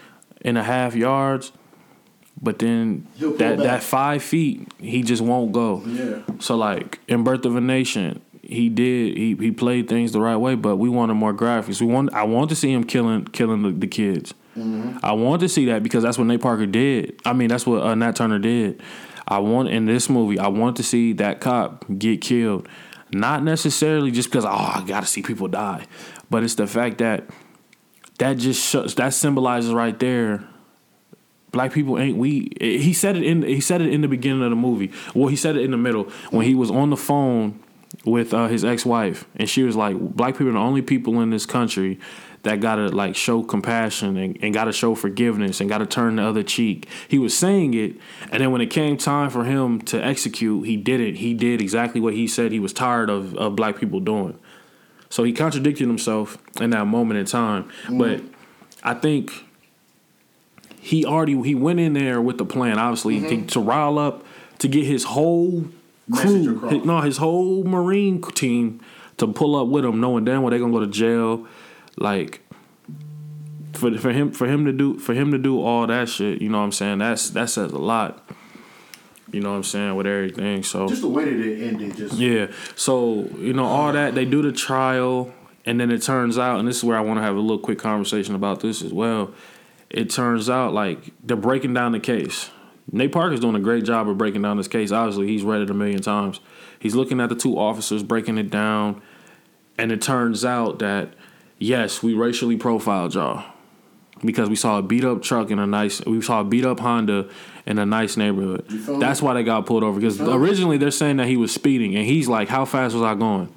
and 0.43 0.59
a 0.59 0.63
half 0.63 0.95
yards, 0.95 1.53
but 2.41 2.59
then 2.59 3.07
that 3.19 3.39
back. 3.39 3.59
that 3.59 3.83
five 3.83 4.23
feet 4.23 4.67
he 4.79 5.03
just 5.03 5.23
won't 5.23 5.53
go. 5.53 5.83
yeah. 5.87 6.23
So 6.39 6.57
like 6.57 6.99
in 7.09 7.23
Birth 7.25 7.45
of 7.45 7.55
a 7.57 7.61
Nation, 7.61 8.21
he 8.43 8.69
did 8.69 9.17
he, 9.17 9.37
he 9.37 9.51
played 9.53 9.89
things 9.89 10.13
the 10.13 10.21
right 10.21 10.37
way, 10.37 10.55
but 10.55 10.77
we 10.77 10.89
wanted 10.89 11.15
more 11.15 11.35
graphics. 11.35 11.81
We 11.81 11.87
want 11.87 12.13
I 12.15 12.25
want 12.25 12.49
to 12.51 12.57
see 12.57 12.73
him 12.73 12.85
killing 12.85 13.27
killing 13.27 13.63
the, 13.63 13.71
the 13.71 13.87
kids. 13.87 14.35
I 15.03 15.13
want 15.13 15.41
to 15.41 15.49
see 15.49 15.67
that 15.67 15.83
because 15.83 16.03
that's 16.03 16.19
what 16.19 16.27
Nate 16.27 16.41
Parker 16.41 16.67
did. 16.67 17.21
I 17.25 17.33
mean, 17.33 17.49
that's 17.49 17.67
what 17.67 17.83
uh, 17.83 17.95
Nat 17.95 18.17
Turner 18.17 18.39
did. 18.39 18.83
I 19.29 19.39
want 19.39 19.69
in 19.69 19.87
this 19.87 20.09
movie. 20.11 20.39
I 20.39 20.49
want 20.49 20.77
to 20.79 20.83
see 20.83 21.13
that 21.15 21.41
cop 21.41 21.85
get 21.99 22.21
killed, 22.21 22.69
not 23.13 23.45
necessarily 23.45 24.11
just 24.11 24.29
because 24.29 24.45
oh 24.45 24.49
I 24.49 24.85
got 24.87 25.01
to 25.01 25.07
see 25.07 25.23
people 25.23 25.49
die, 25.49 25.87
but 26.31 26.43
it's 26.43 26.57
the 26.57 26.67
fact 26.67 26.99
that 26.99 27.29
that 28.19 28.39
just 28.39 28.69
shows 28.69 28.97
that 28.97 29.15
symbolizes 29.15 29.73
right 29.73 29.99
there 29.99 30.49
black 31.53 31.73
people 31.73 31.99
ain't 31.99 32.17
we. 32.17 32.53
He 32.61 32.93
said 32.93 33.17
it 33.17 33.23
in 33.23 33.43
he 33.43 33.61
said 33.61 33.81
it 33.81 33.93
in 33.93 34.01
the 34.01 34.09
beginning 34.09 34.43
of 34.43 34.51
the 34.51 34.57
movie. 34.57 34.93
Well, 35.15 35.29
he 35.29 35.37
said 35.37 35.57
it 35.57 35.65
in 35.65 35.71
the 35.71 35.77
middle 35.77 36.05
when 36.31 36.47
he 36.47 36.55
was 36.55 36.71
on 36.71 36.91
the 36.91 36.97
phone 36.97 37.61
with 38.05 38.33
uh, 38.33 38.49
his 38.49 38.65
ex 38.65 38.87
wife, 38.87 39.27
and 39.37 39.49
she 39.49 39.63
was 39.63 39.77
like, 39.77 39.99
"Black 39.99 40.35
people 40.35 40.49
are 40.49 40.53
the 40.53 40.59
only 40.59 40.83
people 40.83 41.21
in 41.21 41.31
this 41.31 41.47
country." 41.47 41.99
That 42.43 42.61
gotta 42.61 42.89
like 42.89 43.17
show 43.17 43.43
compassion 43.43 44.17
and, 44.17 44.39
and 44.41 44.55
gotta 44.55 44.73
show 44.73 44.95
forgiveness 44.95 45.61
and 45.61 45.69
gotta 45.69 45.85
turn 45.85 46.17
the 46.17 46.23
other 46.23 46.43
cheek. 46.43 46.89
He 47.07 47.19
was 47.19 47.37
saying 47.37 47.75
it, 47.75 47.97
and 48.33 48.41
then 48.41 48.51
when 48.51 48.63
it 48.63 48.69
came 48.69 48.97
time 48.97 49.29
for 49.29 49.45
him 49.45 49.83
to 49.83 50.03
execute, 50.03 50.67
he 50.67 50.79
did 50.79 51.01
it. 51.01 51.17
He 51.17 51.35
did 51.35 51.61
exactly 51.61 52.01
what 52.01 52.15
he 52.15 52.27
said 52.27 52.51
he 52.51 52.59
was 52.59 52.73
tired 52.73 53.11
of, 53.11 53.35
of 53.37 53.57
black 53.57 53.79
people 53.79 54.01
doing. 54.01 54.39
So 55.11 55.25
he 55.25 55.35
contradicted 55.35 55.87
himself 55.87 56.39
in 56.61 56.71
that 56.71 56.87
moment 56.87 57.21
in 57.21 57.27
time. 57.27 57.71
Mm. 57.87 57.99
But 57.99 58.23
I 58.83 58.95
think 58.95 59.45
he 60.81 61.05
already 61.05 61.41
he 61.43 61.55
went 61.55 61.79
in 61.79 61.93
there 61.93 62.23
with 62.23 62.39
the 62.39 62.47
plan, 62.47 62.79
obviously, 62.79 63.21
to, 63.21 63.27
mm-hmm. 63.27 63.47
to 63.47 63.61
rile 63.61 63.99
up 63.99 64.25
to 64.61 64.69
get 64.69 64.87
his 64.87 65.05
whole 65.05 65.67
crew, 66.13 66.61
his, 66.69 66.85
no, 66.85 67.01
his 67.01 67.19
whole 67.19 67.65
Marine 67.65 68.23
team 68.23 68.81
to 69.19 69.27
pull 69.27 69.57
up 69.57 69.69
with 69.69 69.85
him, 69.85 70.01
knowing 70.01 70.25
damn 70.25 70.43
well 70.43 70.51
they're 70.51 70.59
gonna 70.59 70.73
go 70.73 70.81
to 70.81 70.87
jail. 70.87 71.47
Like 72.01 72.41
for 73.75 73.97
for 73.99 74.11
him 74.11 74.33
for 74.33 74.49
him 74.49 74.65
to 74.65 74.73
do 74.73 74.99
for 74.99 75.15
him 75.15 75.31
to 75.31 75.39
do 75.39 75.63
all 75.63 75.87
that 75.87 76.09
shit, 76.09 76.43
you 76.43 76.49
know 76.49 76.59
what 76.59 76.65
I'm 76.65 76.73
saying? 76.73 76.99
That's 76.99 77.31
that 77.31 77.51
says 77.51 77.71
a 77.71 77.79
lot. 77.79 78.29
You 79.33 79.41
know 79.41 79.51
what 79.51 79.57
I'm 79.57 79.65
saying 79.65 79.95
with 79.95 80.07
everything. 80.07 80.63
So 80.63 80.89
Just 80.89 81.03
the 81.03 81.09
way 81.09 81.25
that 81.25 81.41
it 81.41 81.63
ended, 81.63 81.97
just 81.97 82.15
yeah. 82.15 82.49
So, 82.75 83.29
you 83.39 83.53
know, 83.53 83.65
all 83.65 83.93
that, 83.93 84.15
they 84.15 84.25
do 84.25 84.43
the 84.43 84.53
trial, 84.53 85.33
and 85.65 85.79
then 85.79 85.91
it 85.91 86.03
turns 86.03 86.37
out, 86.37 86.59
and 86.59 86.67
this 86.67 86.79
is 86.79 86.85
where 86.85 86.97
I 86.97 87.01
want 87.01 87.19
to 87.19 87.23
have 87.23 87.37
a 87.37 87.41
little 87.41 87.59
quick 87.59 87.79
conversation 87.79 88.35
about 88.35 88.61
this 88.61 88.83
as 88.83 88.93
well. 88.93 89.33
It 89.89 90.11
turns 90.11 90.51
out 90.51 90.73
like 90.73 91.13
they're 91.23 91.37
breaking 91.37 91.75
down 91.75 91.93
the 91.93 92.01
case. 92.01 92.51
Nate 92.93 93.13
Parker's 93.13 93.41
doing 93.41 93.55
a 93.55 93.61
great 93.61 93.85
job 93.85 94.09
of 94.09 94.19
breaking 94.19 94.43
down 94.43 94.57
this 94.57 94.69
case. 94.69 94.91
Obviously, 94.91 95.29
he's 95.29 95.45
read 95.45 95.61
it 95.61 95.71
a 95.71 95.75
million 95.75 96.03
times. 96.03 96.41
He's 96.81 96.97
looking 96.97 97.21
at 97.21 97.29
the 97.29 97.37
two 97.37 97.57
officers, 97.57 98.03
breaking 98.03 98.37
it 98.37 98.51
down, 98.51 99.01
and 99.79 99.93
it 99.93 100.03
turns 100.03 100.45
out 100.45 100.81
that 100.81 101.15
yes, 101.61 102.03
we 102.03 102.15
racially 102.15 102.57
profiled 102.57 103.15
y'all 103.15 103.45
because 104.25 104.49
we 104.49 104.57
saw 104.57 104.79
a 104.79 104.83
beat 104.83 105.05
up 105.05 105.23
truck 105.23 105.51
in 105.51 105.59
a 105.59 105.67
nice, 105.67 106.05
we 106.05 106.21
saw 106.21 106.41
a 106.41 106.45
beat 106.45 106.65
up 106.65 106.81
Honda 106.81 107.29
in 107.67 107.79
a 107.79 107.87
nice 107.87 108.17
neighborhood. 108.17 108.67
feel 108.67 108.95
me? 108.95 109.01
That's 109.01 109.23
why 109.23 109.35
they 109.35 109.45
got 109.45 109.67
pulled 109.67 109.85
over 109.85 110.01
because 110.01 110.21
originally 110.21 110.77
they're 110.79 110.91
saying 110.91 111.19
that 111.19 111.29
he 111.29 111.37
was 111.37 111.53
speeding, 111.53 111.95
and 111.95 112.05
he's 112.05 112.27
like, 112.29 112.49
"How 112.49 112.65
fast 112.65 112.95
was 112.95 113.05
I 113.05 113.15
going?" 113.15 113.53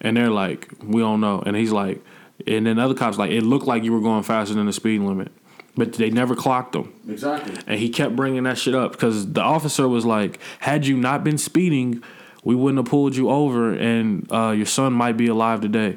And 0.00 0.16
they're 0.16 0.30
like, 0.30 0.72
"We 0.82 1.00
don't 1.02 1.20
know." 1.20 1.42
And 1.44 1.56
he's 1.56 1.72
like, 1.72 2.02
and 2.46 2.66
then 2.66 2.78
other 2.78 2.94
cops 2.94 3.18
like, 3.18 3.30
"It 3.30 3.42
looked 3.42 3.66
like 3.66 3.82
you 3.82 3.92
were 3.92 4.00
going 4.00 4.22
faster 4.22 4.54
than 4.54 4.66
the 4.66 4.72
speed 4.72 5.00
limit," 5.00 5.32
but 5.76 5.92
they 5.94 6.10
never 6.10 6.34
clocked 6.34 6.74
him. 6.74 6.92
exactly. 7.08 7.54
And 7.66 7.78
he 7.78 7.88
kept 7.88 8.14
bringing 8.16 8.44
that 8.44 8.58
shit 8.58 8.74
up 8.74 8.92
because 8.92 9.32
the 9.32 9.42
officer 9.42 9.88
was 9.88 10.04
like, 10.04 10.38
"Had 10.60 10.86
you 10.86 10.96
not 10.96 11.24
been 11.24 11.38
speeding, 11.38 12.02
we 12.44 12.54
wouldn't 12.54 12.78
have 12.78 12.90
pulled 12.90 13.16
you 13.16 13.30
over, 13.30 13.72
and 13.72 14.30
uh, 14.32 14.50
your 14.50 14.66
son 14.66 14.92
might 14.92 15.16
be 15.16 15.26
alive 15.28 15.60
today." 15.60 15.96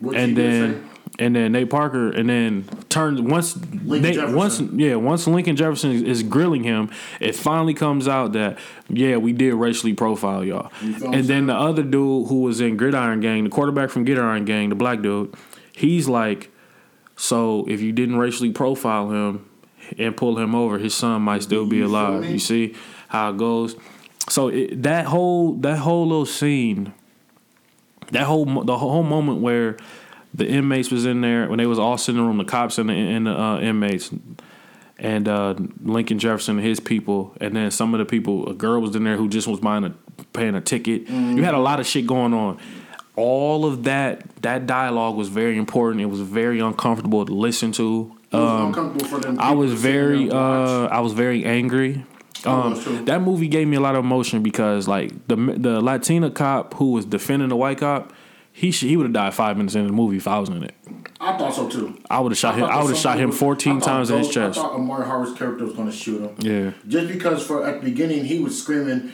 He 0.00 0.14
and 0.16 0.36
then 0.36 0.88
and 1.18 1.34
then 1.34 1.52
Nate 1.52 1.70
Parker 1.70 2.10
and 2.10 2.28
then 2.28 2.64
turned 2.90 3.30
once 3.30 3.56
Nate, 3.56 4.14
Jefferson. 4.16 4.34
once 4.34 4.60
yeah 4.60 4.96
once 4.96 5.26
Lincoln 5.26 5.56
Jefferson 5.56 5.92
is, 5.92 6.02
is 6.02 6.22
grilling 6.22 6.62
him, 6.64 6.90
it 7.20 7.34
finally 7.34 7.72
comes 7.74 8.06
out 8.06 8.32
that 8.34 8.58
yeah 8.88 9.16
we 9.16 9.32
did 9.32 9.54
racially 9.54 9.94
profile 9.94 10.44
y'all, 10.44 10.70
You 10.82 10.92
feel 10.94 11.00
what 11.00 11.08
I'm 11.08 11.14
and 11.20 11.22
then 11.22 11.26
saying? 11.28 11.46
the 11.46 11.54
other 11.54 11.82
dude 11.82 12.28
who 12.28 12.42
was 12.42 12.60
in 12.60 12.76
Gridiron 12.76 13.20
Gang, 13.20 13.44
the 13.44 13.50
quarterback 13.50 13.90
from 13.90 14.04
Gridiron 14.04 14.44
Gang, 14.44 14.68
the 14.68 14.74
black 14.74 15.00
dude, 15.00 15.34
he's 15.72 16.06
like, 16.08 16.50
so 17.16 17.64
if 17.68 17.80
you 17.80 17.92
didn't 17.92 18.16
racially 18.16 18.52
profile 18.52 19.10
him 19.10 19.48
and 19.98 20.16
pull 20.16 20.38
him 20.38 20.54
over, 20.54 20.78
his 20.78 20.94
son 20.94 21.22
might 21.22 21.42
still 21.42 21.64
be 21.66 21.76
You 21.76 21.86
alive. 21.86 22.24
You 22.26 22.38
see 22.38 22.74
how 23.08 23.30
it 23.30 23.36
goes. 23.38 23.76
So 24.28 24.48
it, 24.48 24.82
that 24.82 25.06
whole 25.06 25.54
that 25.58 25.78
whole 25.78 26.06
little 26.06 26.26
scene 26.26 26.92
that 28.12 28.24
whole 28.24 28.44
the 28.64 28.78
whole 28.78 29.02
moment 29.02 29.40
where 29.40 29.76
the 30.34 30.46
inmates 30.46 30.90
was 30.90 31.06
in 31.06 31.20
there 31.22 31.48
when 31.48 31.58
they 31.58 31.66
was 31.66 31.78
all 31.78 31.96
sitting 31.96 32.18
in 32.18 32.24
the 32.24 32.28
room, 32.28 32.38
the 32.38 32.44
cops 32.44 32.78
and 32.78 32.90
the, 32.90 32.92
and 32.94 33.26
the 33.26 33.30
uh, 33.40 33.58
inmates, 33.60 34.10
and 34.98 35.28
uh, 35.28 35.54
Lincoln 35.82 36.18
Jefferson 36.18 36.58
and 36.58 36.66
his 36.66 36.78
people, 36.80 37.34
and 37.40 37.56
then 37.56 37.70
some 37.70 37.94
of 37.94 37.98
the 37.98 38.04
people, 38.04 38.48
a 38.48 38.54
girl 38.54 38.80
was 38.80 38.94
in 38.96 39.04
there 39.04 39.16
who 39.16 39.28
just 39.28 39.46
was 39.48 39.60
buying 39.60 39.84
a 39.84 39.94
paying 40.32 40.54
a 40.54 40.60
ticket. 40.60 41.08
You 41.08 41.42
had 41.42 41.54
a 41.54 41.58
lot 41.58 41.80
of 41.80 41.86
shit 41.86 42.06
going 42.06 42.34
on. 42.34 42.58
All 43.16 43.64
of 43.64 43.84
that 43.84 44.24
that 44.42 44.66
dialogue 44.66 45.16
was 45.16 45.28
very 45.28 45.56
important. 45.56 46.02
It 46.02 46.06
was 46.06 46.20
very 46.20 46.60
uncomfortable 46.60 47.24
to 47.24 47.32
listen 47.32 47.72
to. 47.72 48.14
It 48.30 48.36
was 48.36 48.50
Um, 48.60 48.66
uncomfortable 48.68 49.06
for 49.06 49.20
them. 49.20 49.38
I 49.40 49.52
was 49.52 49.70
to 49.70 49.76
sit 49.78 49.82
there 49.84 50.08
very 50.08 50.30
uh 50.30 50.86
I 50.88 51.00
was 51.00 51.12
very 51.14 51.44
angry. 51.46 52.04
I 52.44 52.68
was 52.68 52.86
Um, 52.86 53.04
that 53.06 53.22
movie 53.22 53.48
gave 53.48 53.68
me 53.68 53.76
a 53.76 53.80
lot 53.80 53.94
of 53.94 54.04
emotion 54.04 54.42
because 54.42 54.88
like 54.88 55.28
the 55.28 55.36
the 55.36 55.80
Latina 55.80 56.30
cop 56.30 56.74
who 56.74 56.92
was 56.92 57.04
defending 57.04 57.48
the 57.48 57.56
white 57.56 57.78
cop, 57.78 58.12
he 58.52 58.70
sh- 58.70 58.80
he 58.82 58.96
would 58.96 59.04
have 59.04 59.12
died 59.12 59.34
five 59.34 59.56
minutes 59.56 59.74
into 59.74 59.88
the 59.88 59.92
movie 59.94 60.16
if 60.16 60.26
I 60.28 60.38
was 60.38 60.48
in 60.48 60.62
it. 60.62 60.74
I 61.20 61.36
thought 61.38 61.54
so 61.54 61.68
too. 61.68 61.98
I 62.10 62.20
would 62.20 62.32
have 62.32 62.38
shot 62.38 62.54
him. 62.56 62.64
I 62.64 62.82
would 62.82 62.90
have 62.90 62.98
shot 62.98 63.18
him 63.18 63.32
fourteen 63.32 63.76
I 63.76 63.80
times 63.80 64.10
in 64.10 64.18
his 64.18 64.28
chest. 64.28 64.58
I 64.58 64.62
thought 64.62 64.74
Omari 64.74 65.06
Hardwick's 65.06 65.38
character 65.38 65.64
was 65.64 65.74
going 65.74 65.90
to 65.90 65.96
shoot 65.96 66.20
him. 66.20 66.34
Yeah, 66.38 66.70
Just 66.88 67.08
because 67.08 67.46
for 67.46 67.66
at 67.66 67.80
the 67.80 67.90
beginning 67.90 68.24
he 68.24 68.38
was 68.40 68.60
screaming, 68.60 69.12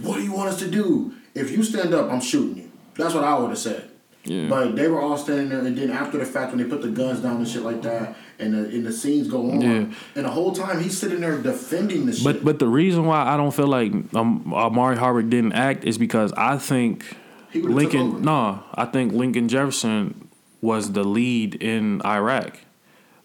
"What 0.00 0.16
do 0.16 0.22
you 0.22 0.32
want 0.32 0.48
us 0.50 0.58
to 0.60 0.70
do? 0.70 1.14
If 1.34 1.50
you 1.50 1.62
stand 1.62 1.94
up, 1.94 2.10
I'm 2.10 2.20
shooting 2.20 2.56
you." 2.56 2.70
That's 2.96 3.14
what 3.14 3.24
I 3.24 3.38
would 3.38 3.48
have 3.50 3.58
said. 3.58 3.88
Yeah. 4.24 4.48
But 4.48 4.76
they 4.76 4.86
were 4.86 5.00
all 5.00 5.16
standing 5.16 5.48
there, 5.48 5.58
and 5.58 5.76
then 5.76 5.90
after 5.90 6.16
the 6.16 6.24
fact, 6.24 6.52
when 6.52 6.62
they 6.62 6.68
put 6.70 6.80
the 6.82 6.88
guns 6.90 7.20
down 7.20 7.38
and 7.38 7.48
shit 7.48 7.62
like 7.62 7.82
that, 7.82 8.16
and 8.38 8.54
the, 8.54 8.58
and 8.66 8.86
the 8.86 8.92
scenes 8.92 9.26
go 9.28 9.50
on, 9.50 9.60
Yeah. 9.60 9.84
and 10.14 10.24
the 10.24 10.30
whole 10.30 10.52
time 10.52 10.80
he's 10.80 10.96
sitting 10.96 11.20
there 11.20 11.36
defending 11.42 12.06
the 12.06 12.12
shit. 12.12 12.24
but 12.24 12.44
but 12.44 12.58
the 12.60 12.68
reason 12.68 13.04
why 13.04 13.24
I 13.26 13.36
don't 13.36 13.52
feel 13.52 13.66
like 13.66 13.92
um, 14.14 14.52
Omari 14.54 14.96
Hardwick 14.96 15.28
didn't 15.28 15.54
act 15.54 15.84
is 15.84 15.98
because 15.98 16.32
I 16.34 16.56
think 16.58 17.04
He 17.50 17.60
would've 17.60 17.76
took 17.90 17.94
over. 17.94 18.02
Lincoln. 18.04 18.22
No, 18.22 18.62
I 18.74 18.84
think 18.84 19.12
Lincoln 19.12 19.48
Jefferson 19.48 20.28
was 20.60 20.92
the 20.92 21.02
lead 21.04 21.56
in 21.56 22.00
Iraq 22.04 22.58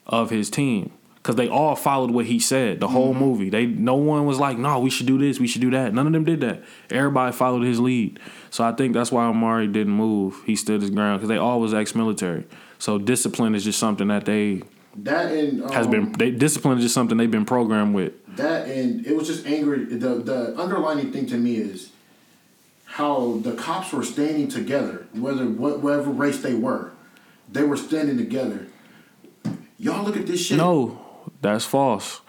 of 0.07 0.31
his 0.31 0.49
team 0.49 0.91
because 1.27 1.35
they 1.35 1.49
all 1.49 1.75
followed 1.75 2.09
what 2.11 2.25
he 2.25 2.39
said 2.39 2.79
the 2.79 2.87
whole 2.87 3.09
Mm-hmm. 3.13 3.19
movie. 3.19 3.49
They 3.49 3.65
no 3.65 3.95
one 3.95 4.25
was 4.25 4.39
like, 4.39 4.57
no, 4.57 4.79
we 4.79 4.89
should 4.89 5.07
do 5.07 5.17
this, 5.17 5.41
we 5.41 5.47
should 5.47 5.59
do 5.59 5.71
that. 5.71 5.93
None 5.93 6.07
of 6.07 6.13
them 6.13 6.23
did 6.23 6.39
that. 6.39 6.63
Everybody 6.89 7.33
followed 7.33 7.63
his 7.63 7.81
lead. 7.81 8.17
So 8.49 8.63
I 8.63 8.71
think 8.71 8.93
that's 8.93 9.11
why 9.11 9.25
Omari 9.25 9.67
didn't 9.67 9.91
move. 9.91 10.41
He 10.45 10.55
stood 10.55 10.79
his 10.79 10.89
ground 10.89 11.19
because 11.19 11.27
they 11.27 11.35
all 11.35 11.59
was 11.59 11.73
ex-military. 11.73 12.45
So 12.79 12.97
discipline 12.97 13.55
is 13.55 13.65
just 13.65 13.77
something 13.77 14.07
that 14.07 14.23
they 14.23 14.63
that 15.03 15.33
and 15.33 15.63
um, 15.63 15.71
has 15.73 15.85
been. 15.87 16.13
They 16.13 16.31
discipline 16.31 16.77
is 16.77 16.83
just 16.85 16.93
something 16.93 17.17
they've 17.17 17.29
been 17.29 17.43
programmed 17.45 17.93
with. 17.93 18.13
that 18.37 18.69
and 18.69 19.05
it 19.05 19.13
was 19.13 19.27
just 19.27 19.45
angry. 19.45 19.83
The 19.83 20.15
the 20.31 20.57
underlining 20.57 21.11
thing 21.11 21.25
to 21.25 21.37
me 21.37 21.57
is 21.57 21.91
how 22.85 23.39
the 23.43 23.51
cops 23.51 23.91
were 23.91 24.03
standing 24.05 24.47
together, 24.47 25.07
whether 25.11 25.45
whatever 25.45 26.09
race 26.09 26.41
they 26.41 26.53
were, 26.53 26.91
they 27.51 27.63
were 27.63 27.75
standing 27.75 28.17
together. 28.17 28.67
Y'all 29.77 30.03
look 30.05 30.15
at 30.17 30.25
this 30.25 30.43
shit. 30.45 30.57
No, 30.57 31.03
that's 31.41 31.65
false. 31.65 32.21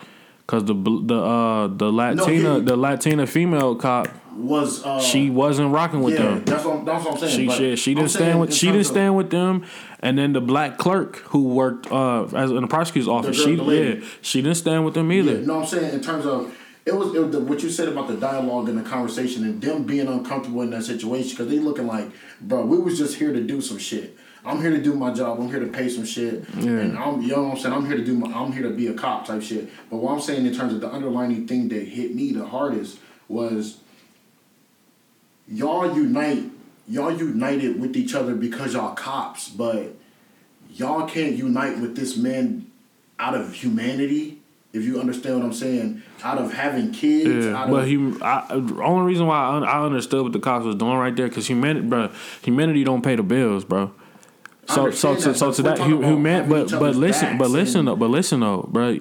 Cause 0.47 0.65
the 0.65 0.73
the 0.75 1.15
uh 1.15 1.67
the 1.67 1.93
Latina 1.93 2.55
he- 2.55 2.61
the 2.61 2.77
Latina 2.77 3.27
female 3.27 3.75
cop 3.77 4.09
was 4.35 4.83
uh, 4.83 4.99
she 4.99 5.29
wasn't 5.29 5.73
rocking 5.73 6.01
with 6.01 6.15
yeah, 6.15 6.23
them. 6.23 6.45
that's 6.45 6.65
what 6.65 6.79
I'm, 6.79 6.85
that's 6.87 7.05
what 7.05 7.15
I'm 7.15 7.21
saying. 7.21 7.37
She 7.37 7.47
but 7.47 7.57
she, 7.59 7.77
she 7.77 7.95
didn't 7.95 8.11
stand 8.11 8.41
with 8.41 8.55
she 8.55 8.67
didn't 8.69 8.87
stand 8.87 9.15
with 9.15 9.31
them, 9.31 9.67
and 10.01 10.17
then 10.17 10.33
the 10.33 10.41
black 10.41 10.79
clerk 10.79 11.17
who 11.17 11.49
worked 11.49 11.93
uh 11.93 12.25
as 12.35 12.51
in 12.51 12.63
the 12.63 12.67
prosecutor's 12.67 13.09
office 13.09 13.37
girl- 13.37 13.69
she 13.69 13.77
yeah 13.77 14.07
she 14.23 14.41
didn't 14.41 14.57
stand 14.57 14.87
with 14.87 14.95
them 14.95 15.13
either. 15.13 15.41
Yeah, 15.41 15.47
no, 15.47 15.61
I'm 15.61 15.67
saying 15.67 15.93
in 15.93 16.01
terms 16.01 16.25
of 16.25 16.55
it 16.87 16.97
was, 16.97 17.15
it 17.15 17.21
was 17.21 17.33
the, 17.33 17.41
what 17.41 17.63
you 17.63 17.69
said 17.69 17.89
about 17.89 18.09
the 18.09 18.17
dialogue 18.17 18.71
and 18.71 18.79
the 18.79 18.89
conversation 18.89 19.45
and 19.45 19.61
them 19.61 19.85
being 19.85 20.09
uncomfortable 20.09 20.63
in 20.63 20.71
that 20.71 20.85
situation 20.85 21.31
because 21.31 21.49
they 21.49 21.59
looking 21.59 21.87
like, 21.87 22.11
bro, 22.41 22.65
we 22.65 22.79
was 22.79 22.97
just 22.97 23.17
here 23.19 23.33
to 23.33 23.43
do 23.43 23.61
some 23.61 23.77
shit. 23.77 24.17
I'm 24.49 24.61
here 24.63 24.71
to 24.71 24.83
do 24.83 24.95
my 24.95 25.13
job. 25.13 25.39
I'm 25.39 25.49
here 25.49 25.61
to 25.61 25.67
pay 25.67 25.89
some 25.89 26.05
shit, 26.07 26.45
Yeah. 26.57 26.71
and 26.71 26.99
I'm 26.99 27.21
you 27.21 27.29
know 27.29 27.43
what 27.45 27.53
I'm 27.53 27.59
saying. 27.59 27.75
I'm 27.75 27.87
here 27.87 27.97
to 27.97 28.05
do 28.05 28.15
my. 28.15 28.33
I'm 28.33 28.51
here 28.53 28.63
to 28.63 28.71
be 28.71 28.87
a 28.87 28.95
cop 28.95 29.27
type 29.27 29.43
shit. 29.43 29.69
But 29.91 29.99
what 29.99 30.13
I'm 30.13 30.21
saying 30.21 30.47
in 30.47 30.55
terms 30.55 30.73
of 30.73 30.81
the 30.81 30.91
underlining 30.93 31.47
thing 31.47 31.69
that 31.69 31.87
hit 31.87 32.15
me 32.15 32.33
the 32.33 32.47
hardest 32.47 32.99
was 33.29 33.79
y'all 35.47 35.95
unite. 35.95 36.51
Y'all 36.89 37.13
united 37.15 37.79
with 37.79 37.95
each 37.97 38.15
other 38.15 38.35
because 38.35 38.73
y'all 38.73 38.95
cops, 38.95 39.51
but 39.51 39.95
y'all 40.71 41.07
can't 41.07 41.37
unite 41.37 41.79
with 41.81 41.95
this 41.97 42.17
man 42.17 42.67
out 43.19 43.35
of 43.35 43.53
humanity. 43.53 44.39
If 44.73 44.85
you 44.85 44.99
understand 45.01 45.37
what 45.37 45.45
I'm 45.45 45.53
saying, 45.53 46.03
out 46.23 46.39
of 46.39 46.53
having 46.53 46.93
kids, 46.93 47.47
Yeah, 47.47 47.57
out 47.57 47.71
but 47.71 47.83
of 47.83 47.87
he, 47.89 47.97
I, 48.23 48.47
the 48.59 48.83
only 48.83 49.07
reason 49.07 49.27
why 49.27 49.39
I, 49.39 49.59
I 49.61 49.85
understood 49.85 50.23
what 50.23 50.33
the 50.33 50.41
cops 50.41 50.65
was 50.65 50.77
doing 50.77 50.97
right 50.97 51.15
there, 51.15 51.27
because 51.29 51.47
humanity, 51.47 51.87
bro, 51.87 52.11
humanity 52.43 52.85
don't 52.85 53.03
pay 53.03 53.17
the 53.17 53.23
bills, 53.23 53.65
bro. 53.65 53.93
So, 54.69 54.91
so, 54.91 55.17
so, 55.19 55.33
so 55.33 55.53
to 55.53 55.63
that, 55.63 55.77
about 55.77 55.87
human, 55.89 56.25
having 56.27 56.49
but, 56.49 56.71
but 56.79 56.95
listen, 56.95 57.39
but 57.39 57.51
listen 57.51 57.87
though, 57.87 57.97
but 57.97 58.11
listen 58.11 58.41
though, 58.41 58.69
bro. 58.71 58.99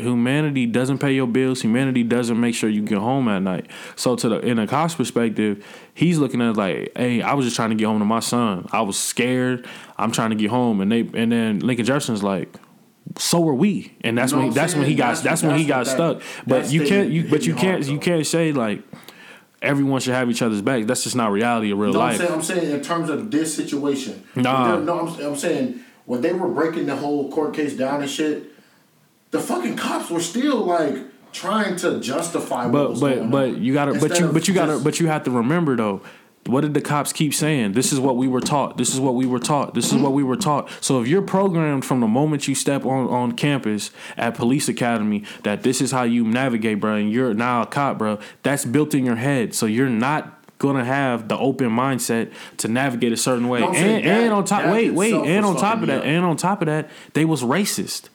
Humanity 0.00 0.66
doesn't 0.66 0.98
pay 0.98 1.12
your 1.12 1.28
bills. 1.28 1.62
Humanity 1.62 2.02
doesn't 2.02 2.40
make 2.40 2.54
sure 2.56 2.68
you 2.68 2.82
get 2.82 2.98
home 2.98 3.28
at 3.28 3.42
night. 3.42 3.70
So, 3.94 4.16
to 4.16 4.28
the 4.28 4.40
in 4.40 4.58
a 4.58 4.66
cop's 4.66 4.94
perspective, 4.96 5.64
he's 5.94 6.18
looking 6.18 6.40
at 6.42 6.50
it 6.50 6.56
like, 6.56 6.92
"Hey, 6.96 7.22
I 7.22 7.34
was 7.34 7.46
just 7.46 7.54
trying 7.54 7.70
to 7.70 7.76
get 7.76 7.84
home 7.84 8.00
to 8.00 8.04
my 8.04 8.18
son. 8.18 8.66
I 8.72 8.80
was 8.80 8.98
scared. 8.98 9.68
I'm 9.96 10.10
trying 10.10 10.30
to 10.30 10.36
get 10.36 10.50
home." 10.50 10.80
And 10.80 10.90
they, 10.90 11.00
and 11.14 11.30
then 11.30 11.60
Lincoln 11.60 11.84
Jefferson's 11.84 12.24
like, 12.24 12.52
so 13.18 13.40
were 13.40 13.54
we, 13.54 13.92
and 14.02 14.18
that's 14.18 14.32
You 14.32 14.38
know 14.38 14.44
when 14.46 14.54
that's 14.54 14.74
when 14.74 14.84
he 14.86 14.94
got 14.94 15.16
That's- 15.16 15.22
that's, 15.22 15.42
when 15.42 15.58
he 15.58 15.64
got 15.64 15.84
that's 15.84 15.90
stuck. 15.90 16.18
that- 16.18 16.24
But 16.46 16.72
you 16.72 16.84
can't 16.84 17.10
you 17.10 17.28
but 17.28 17.46
you 17.46 17.54
can't 17.54 17.86
you 17.86 17.98
can't 17.98 18.26
say 18.26 18.52
like 18.52 18.82
everyone 19.62 20.00
should 20.00 20.14
have 20.14 20.30
each 20.30 20.42
other's 20.42 20.62
back. 20.62 20.84
That's 20.86 21.02
just 21.04 21.16
not 21.16 21.32
reality 21.32 21.70
of 21.72 21.78
real 21.78 21.92
No, 21.92 22.00
I'm 22.00 22.08
life. 22.08 22.18
saying, 22.18 22.32
I'm 22.32 22.42
saying 22.42 22.70
in 22.72 22.80
terms 22.80 23.10
of 23.10 23.30
this 23.30 23.54
situation. 23.54 24.24
Nah. 24.34 24.78
No, 24.78 25.00
I'm, 25.00 25.20
I'm 25.20 25.36
saying 25.36 25.80
when 26.06 26.20
they 26.20 26.32
were 26.32 26.48
breaking 26.48 26.86
the 26.86 26.96
whole 26.96 27.30
court 27.30 27.54
case 27.54 27.74
down 27.76 28.00
and 28.02 28.10
shit, 28.10 28.44
the 29.30 29.40
fucking 29.40 29.76
cops 29.76 30.10
were 30.10 30.20
still 30.20 30.64
like 30.64 30.96
trying 31.32 31.76
to 31.76 32.00
justify 32.00 32.64
what 32.64 32.72
But 32.72 32.90
was 32.90 33.00
but 33.00 33.14
going 33.16 33.30
but 33.30 33.48
on. 33.50 33.62
you 33.62 33.74
gotta 33.74 33.98
but 34.00 34.18
you 34.18 34.28
but 34.32 34.48
you 34.48 34.54
gotta 34.54 34.78
but 34.78 34.98
you 35.00 35.06
have 35.08 35.24
to 35.24 35.30
remember 35.30 35.76
though. 35.76 36.00
What 36.48 36.62
did 36.62 36.72
the 36.74 36.80
cops 36.80 37.12
keep 37.12 37.34
saying? 37.34 37.72
This 37.72 37.92
is 37.92 38.00
what 38.00 38.16
we 38.16 38.26
were 38.26 38.40
taught. 38.40 38.78
This 38.78 38.94
is 38.94 39.00
what 39.00 39.14
we 39.14 39.26
were 39.26 39.38
taught. 39.38 39.74
This 39.74 39.92
is 39.92 39.98
what 40.00 40.12
we 40.12 40.22
were 40.22 40.36
taught. 40.36 40.70
So 40.80 41.02
if 41.02 41.06
you're 41.08 41.22
programmed 41.22 41.84
from 41.84 42.00
the 42.00 42.06
moment 42.08 42.48
you 42.48 42.54
step 42.54 42.86
on, 42.86 43.06
on 43.08 43.32
campus 43.32 43.90
at 44.16 44.34
police 44.34 44.68
academy 44.68 45.24
that 45.42 45.62
this 45.62 45.80
is 45.82 45.90
how 45.90 46.04
you 46.04 46.24
navigate, 46.24 46.80
bro, 46.80 46.94
and 46.94 47.12
you're 47.12 47.34
now 47.34 47.62
a 47.62 47.66
cop, 47.66 47.98
bro, 47.98 48.18
that's 48.42 48.64
built 48.64 48.94
in 48.94 49.04
your 49.04 49.16
head. 49.16 49.54
So 49.54 49.66
you're 49.66 49.90
not 49.90 50.34
gonna 50.58 50.84
have 50.84 51.28
the 51.28 51.36
open 51.38 51.68
mindset 51.70 52.32
to 52.56 52.66
navigate 52.68 53.12
a 53.12 53.16
certain 53.16 53.48
way. 53.48 53.62
And 53.62 53.74
that- 53.74 54.04
and 54.04 54.32
on 54.32 54.44
top 54.44 54.72
wait, 54.72 54.90
wait, 54.92 55.14
and 55.14 55.44
on 55.44 55.54
top 55.56 55.82
of 55.82 55.86
that, 55.88 55.98
up. 55.98 56.04
and 56.04 56.24
on 56.24 56.36
top 56.36 56.62
of 56.62 56.66
that, 56.66 56.88
they 57.12 57.24
was 57.24 57.42
racist. 57.42 58.08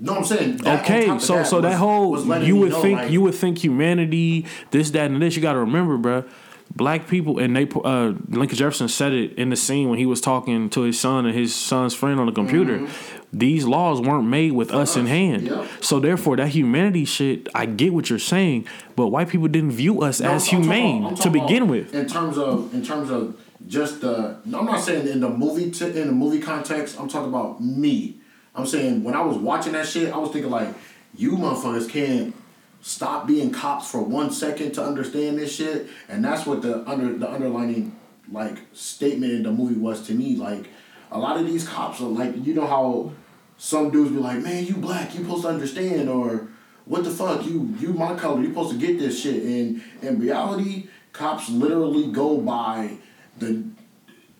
No, 0.00 0.16
I'm 0.16 0.24
saying 0.24 0.56
that 0.58 0.82
Okay, 0.82 1.06
top 1.06 1.16
of 1.18 1.22
so 1.22 1.42
so 1.44 1.56
was- 1.56 1.62
that 1.62 1.76
whole 1.78 2.42
you 2.42 2.56
would 2.56 2.70
know, 2.72 2.82
think 2.82 2.98
like, 2.98 3.10
you 3.12 3.20
would 3.20 3.34
think 3.36 3.58
humanity, 3.58 4.46
this, 4.72 4.90
that, 4.90 5.10
and 5.12 5.22
this. 5.22 5.36
You 5.36 5.42
got 5.42 5.52
to 5.52 5.60
remember, 5.60 5.96
bruh, 5.96 6.24
Black 6.74 7.06
people 7.06 7.38
and 7.38 7.54
they 7.54 7.68
uh, 7.84 8.14
Lincoln 8.28 8.56
Jefferson 8.56 8.88
said 8.88 9.12
it 9.12 9.34
in 9.34 9.50
the 9.50 9.56
scene 9.56 9.90
when 9.90 9.98
he 9.98 10.06
was 10.06 10.20
talking 10.20 10.70
to 10.70 10.82
his 10.82 10.98
son 10.98 11.26
and 11.26 11.34
his 11.34 11.54
son's 11.54 11.94
friend 11.94 12.18
on 12.18 12.26
the 12.26 12.32
computer. 12.32 12.86
These 13.32 13.66
laws 13.66 14.00
weren't 14.00 14.26
made 14.26 14.52
with 14.52 14.72
us 14.72 14.96
in 14.96 15.06
hand, 15.06 15.42
yep. 15.42 15.66
so 15.80 16.00
therefore 16.00 16.36
that 16.36 16.48
humanity 16.48 17.04
shit. 17.04 17.48
I 17.54 17.66
get 17.66 17.92
what 17.94 18.10
you're 18.10 18.18
saying, 18.18 18.66
but 18.96 19.08
white 19.08 19.28
people 19.28 19.48
didn't 19.48 19.72
view 19.72 20.02
us 20.02 20.20
No, 20.20 20.32
as 20.32 20.52
I'm 20.52 20.62
humane 20.62 21.04
I'm 21.06 21.14
to 21.16 21.30
begin 21.30 21.68
with. 21.68 21.94
In 21.94 22.06
terms 22.06 22.36
of 22.38 22.72
in 22.74 22.84
terms 22.84 23.10
of 23.10 23.38
just 23.66 24.00
the 24.00 24.38
I'm 24.46 24.64
not 24.66 24.80
saying 24.80 25.06
in 25.08 25.20
the 25.20 25.28
movie 25.28 25.70
t- 25.70 25.84
in 25.84 26.06
the 26.06 26.12
movie 26.12 26.40
context. 26.40 26.98
I'm 26.98 27.08
talking 27.08 27.28
about 27.28 27.62
me. 27.62 28.16
I'm 28.54 28.66
saying 28.66 29.02
when 29.02 29.14
I 29.14 29.22
was 29.22 29.36
watching 29.36 29.72
that 29.72 29.86
shit, 29.86 30.12
I 30.12 30.18
was 30.18 30.30
thinking 30.30 30.50
like, 30.50 30.68
you 31.14 31.32
motherfuckers 31.32 31.88
can't 31.88 32.34
stop 32.82 33.26
being 33.26 33.50
cops 33.50 33.90
for 33.90 34.02
one 34.02 34.30
second 34.30 34.72
to 34.72 34.84
understand 34.84 35.38
this 35.38 35.54
shit, 35.54 35.88
and 36.08 36.22
that's 36.22 36.44
what 36.44 36.60
the 36.60 36.88
under 36.88 37.16
the 37.16 37.30
underlining 37.30 37.96
like 38.30 38.58
statement 38.72 39.32
in 39.32 39.42
the 39.44 39.50
movie 39.50 39.78
was 39.78 40.06
to 40.08 40.12
me. 40.12 40.36
Like 40.36 40.68
a 41.10 41.18
lot 41.18 41.38
of 41.38 41.46
these 41.46 41.66
cops 41.66 42.00
are 42.00 42.04
like, 42.04 42.44
you 42.44 42.54
know 42.54 42.66
how 42.66 43.12
some 43.56 43.90
dudes 43.90 44.10
be 44.10 44.18
like, 44.18 44.40
man, 44.40 44.66
you 44.66 44.74
black, 44.74 45.14
you 45.14 45.22
supposed 45.22 45.42
to 45.42 45.48
understand, 45.48 46.08
or 46.10 46.48
what 46.84 47.04
the 47.04 47.10
fuck, 47.10 47.46
you 47.46 47.74
you 47.78 47.94
my 47.94 48.14
color, 48.16 48.40
you 48.42 48.48
supposed 48.48 48.72
to 48.72 48.78
get 48.78 48.98
this 48.98 49.20
shit. 49.20 49.42
And 49.42 49.82
in 50.02 50.18
reality, 50.18 50.88
cops 51.12 51.48
literally 51.48 52.10
go 52.10 52.38
by 52.38 52.98
the 53.38 53.64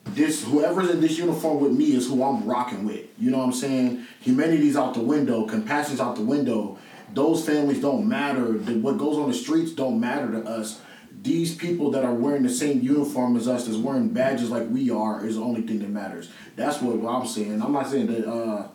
this 0.05 0.45
whoever's 0.45 0.91
in 0.91 1.01
this 1.01 1.17
uniform 1.17 1.61
with 1.61 1.73
me 1.73 1.93
is 1.93 2.09
who 2.09 2.25
I'm 2.25 2.45
rocking 2.45 2.85
with. 2.85 3.07
You 3.19 3.31
know 3.31 3.39
what 3.39 3.45
I'm 3.45 3.53
saying? 3.53 4.05
Humanity's 4.21 4.77
out 4.77 4.95
the 4.95 5.01
window, 5.01 5.47
compassion's 5.47 6.01
out 6.01 6.17
the 6.17 6.23
window. 6.23 6.79
Those 7.15 7.45
families 7.45 7.81
don't 7.81 8.09
matter. 8.09 8.45
What 8.45 8.99
goes 8.99 9.19
on 9.19 9.29
the 9.29 9.35
streets 9.35 9.73
don't 9.73 10.01
matter 10.01 10.31
to 10.33 10.49
us. 10.49 10.81
These 11.23 11.55
people 11.55 11.91
that 11.93 12.05
are 12.05 12.15
wearing 12.15 12.43
the 12.43 12.51
same 12.51 12.81
uniform 12.81 13.37
as 13.37 13.47
us, 13.47 13.67
that's 13.67 13.79
wearing 13.79 14.09
badges 14.09 14.51
like 14.51 14.69
we 14.69 14.91
are, 14.91 15.25
is 15.25 15.37
the 15.37 15.43
only 15.43 15.63
thing 15.63 15.79
that 15.81 15.91
matters. 15.91 16.31
That's 16.57 16.81
what 16.81 17.07
I'm 17.09 17.27
saying. 17.27 17.63
I'm 17.63 17.73
not 17.73 17.89
saying 17.89 18.07
that 18.07 18.29
uh, 18.29 18.69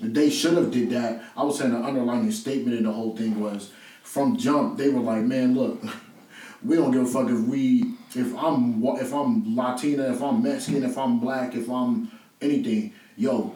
they 0.00 0.30
should 0.30 0.54
have 0.54 0.70
did 0.70 0.90
that. 0.90 1.22
I 1.36 1.42
was 1.42 1.58
saying 1.58 1.72
the 1.72 1.78
underlying 1.78 2.30
statement 2.30 2.78
in 2.78 2.84
the 2.84 2.92
whole 2.92 3.16
thing 3.16 3.40
was 3.40 3.72
from 4.02 4.36
jump. 4.36 4.78
They 4.78 4.88
were 4.88 5.00
like, 5.00 5.22
man, 5.22 5.54
look, 5.54 5.82
we 6.64 6.76
don't 6.76 6.92
give 6.92 7.02
a 7.02 7.06
fuck 7.06 7.28
if 7.28 7.40
we 7.40 7.94
if 8.14 8.36
I'm 8.36 8.82
if 8.84 9.12
I'm 9.12 9.56
Latina, 9.56 10.12
if 10.12 10.22
I'm 10.22 10.42
Mexican, 10.42 10.84
if 10.84 10.96
I'm 10.98 11.18
black, 11.18 11.54
if 11.54 11.68
I'm 11.70 12.10
anything. 12.40 12.94
Yo, 13.16 13.54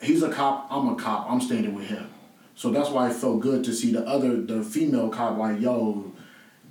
he's 0.00 0.22
a 0.22 0.30
cop. 0.30 0.68
I'm 0.70 0.88
a 0.88 0.96
cop. 0.96 1.30
I'm 1.30 1.40
standing 1.40 1.74
with 1.74 1.86
him. 1.86 2.10
So 2.56 2.70
that's 2.70 2.90
why 2.90 3.10
it 3.10 3.14
felt 3.14 3.40
good 3.40 3.64
to 3.64 3.72
see 3.72 3.92
the 3.92 4.06
other 4.06 4.40
the 4.40 4.62
female 4.62 5.08
cop 5.08 5.36
like, 5.36 5.60
yo, 5.60 6.12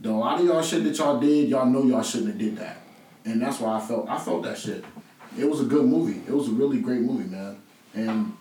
the, 0.01 0.09
a 0.09 0.11
lot 0.11 0.39
of 0.39 0.45
y'all 0.45 0.61
shit 0.61 0.83
that 0.83 0.97
y'all 0.97 1.19
did, 1.19 1.49
y'all 1.49 1.65
know 1.65 1.83
y'all 1.83 2.03
shouldn't 2.03 2.29
have 2.29 2.37
did 2.37 2.57
that, 2.57 2.77
and 3.25 3.41
that's 3.41 3.59
why 3.59 3.77
I 3.77 3.79
felt 3.79 4.09
I 4.09 4.17
felt 4.17 4.43
that 4.43 4.57
shit. 4.57 4.83
It 5.37 5.49
was 5.49 5.61
a 5.61 5.65
good 5.65 5.85
movie. 5.85 6.21
It 6.27 6.33
was 6.33 6.47
a 6.47 6.51
really 6.51 6.79
great 6.79 7.01
movie, 7.01 7.29
man, 7.29 7.57
and 7.93 8.37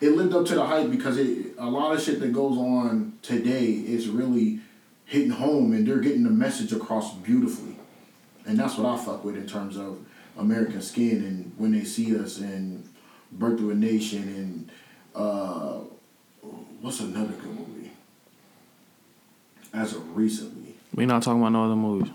it 0.00 0.10
lived 0.10 0.34
up 0.34 0.44
to 0.46 0.54
the 0.54 0.64
hype 0.64 0.90
because 0.90 1.16
it 1.16 1.54
a 1.58 1.68
lot 1.68 1.94
of 1.94 2.02
shit 2.02 2.20
that 2.20 2.32
goes 2.32 2.58
on 2.58 3.18
today 3.22 3.72
is 3.72 4.08
really 4.08 4.60
hitting 5.06 5.30
home 5.30 5.72
and 5.72 5.86
they're 5.86 6.00
getting 6.00 6.24
the 6.24 6.30
message 6.30 6.72
across 6.72 7.14
beautifully. 7.14 7.76
And 8.44 8.58
that's 8.58 8.76
what 8.76 8.86
I 8.86 9.02
fuck 9.02 9.24
with 9.24 9.36
in 9.36 9.46
terms 9.46 9.76
of 9.76 9.98
American 10.36 10.82
skin 10.82 11.24
and 11.24 11.52
when 11.56 11.72
they 11.72 11.84
see 11.84 12.18
us 12.18 12.38
and 12.38 12.88
Birth 13.32 13.60
of 13.60 13.70
a 13.70 13.74
Nation 13.74 14.22
and 14.22 14.70
uh, 15.14 15.78
what's 16.86 17.00
another 17.00 17.32
good 17.32 17.46
movie? 17.52 17.90
As 19.74 19.92
of 19.92 20.16
recently. 20.16 20.74
We 20.94 21.04
not 21.04 21.20
talking 21.24 21.40
about 21.40 21.50
no 21.50 21.64
other 21.64 21.74
movies. 21.74 22.12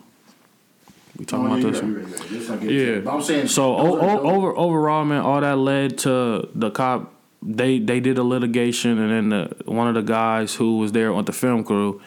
We 1.18 1.26
talking 1.26 1.46
Oh, 1.46 1.48
about 1.50 1.60
yeah, 1.66 1.72
this 1.72 1.82
one. 1.82 1.94
right, 1.96 2.04
right, 2.06 2.10
you're 2.10 2.20
right. 2.22 2.32
Let's 2.32 2.50
not 2.50 2.62
get 2.62 2.72
Yeah. 2.72 3.00
But 3.02 3.14
I'm 3.16 3.22
saying 3.22 3.48
So 3.48 3.76
o- 3.76 4.00
o- 4.00 4.20
over 4.22 4.56
overall, 4.58 5.04
man, 5.04 5.22
all 5.22 5.42
that 5.42 5.58
led 5.58 5.98
to 6.00 6.48
the 6.56 6.72
cop. 6.72 7.14
They 7.44 7.80
they 7.80 8.00
did 8.00 8.18
a 8.18 8.24
litigation, 8.24 8.98
and 8.98 9.12
then 9.12 9.30
the, 9.30 9.72
one 9.72 9.90
of 9.90 9.96
the 9.96 10.04
guys 10.04 10.56
who 10.56 10.78
was 10.78 10.94
there 10.94 11.12
on 11.12 11.26
the 11.26 11.34
film 11.34 11.66
crew, 11.66 12.00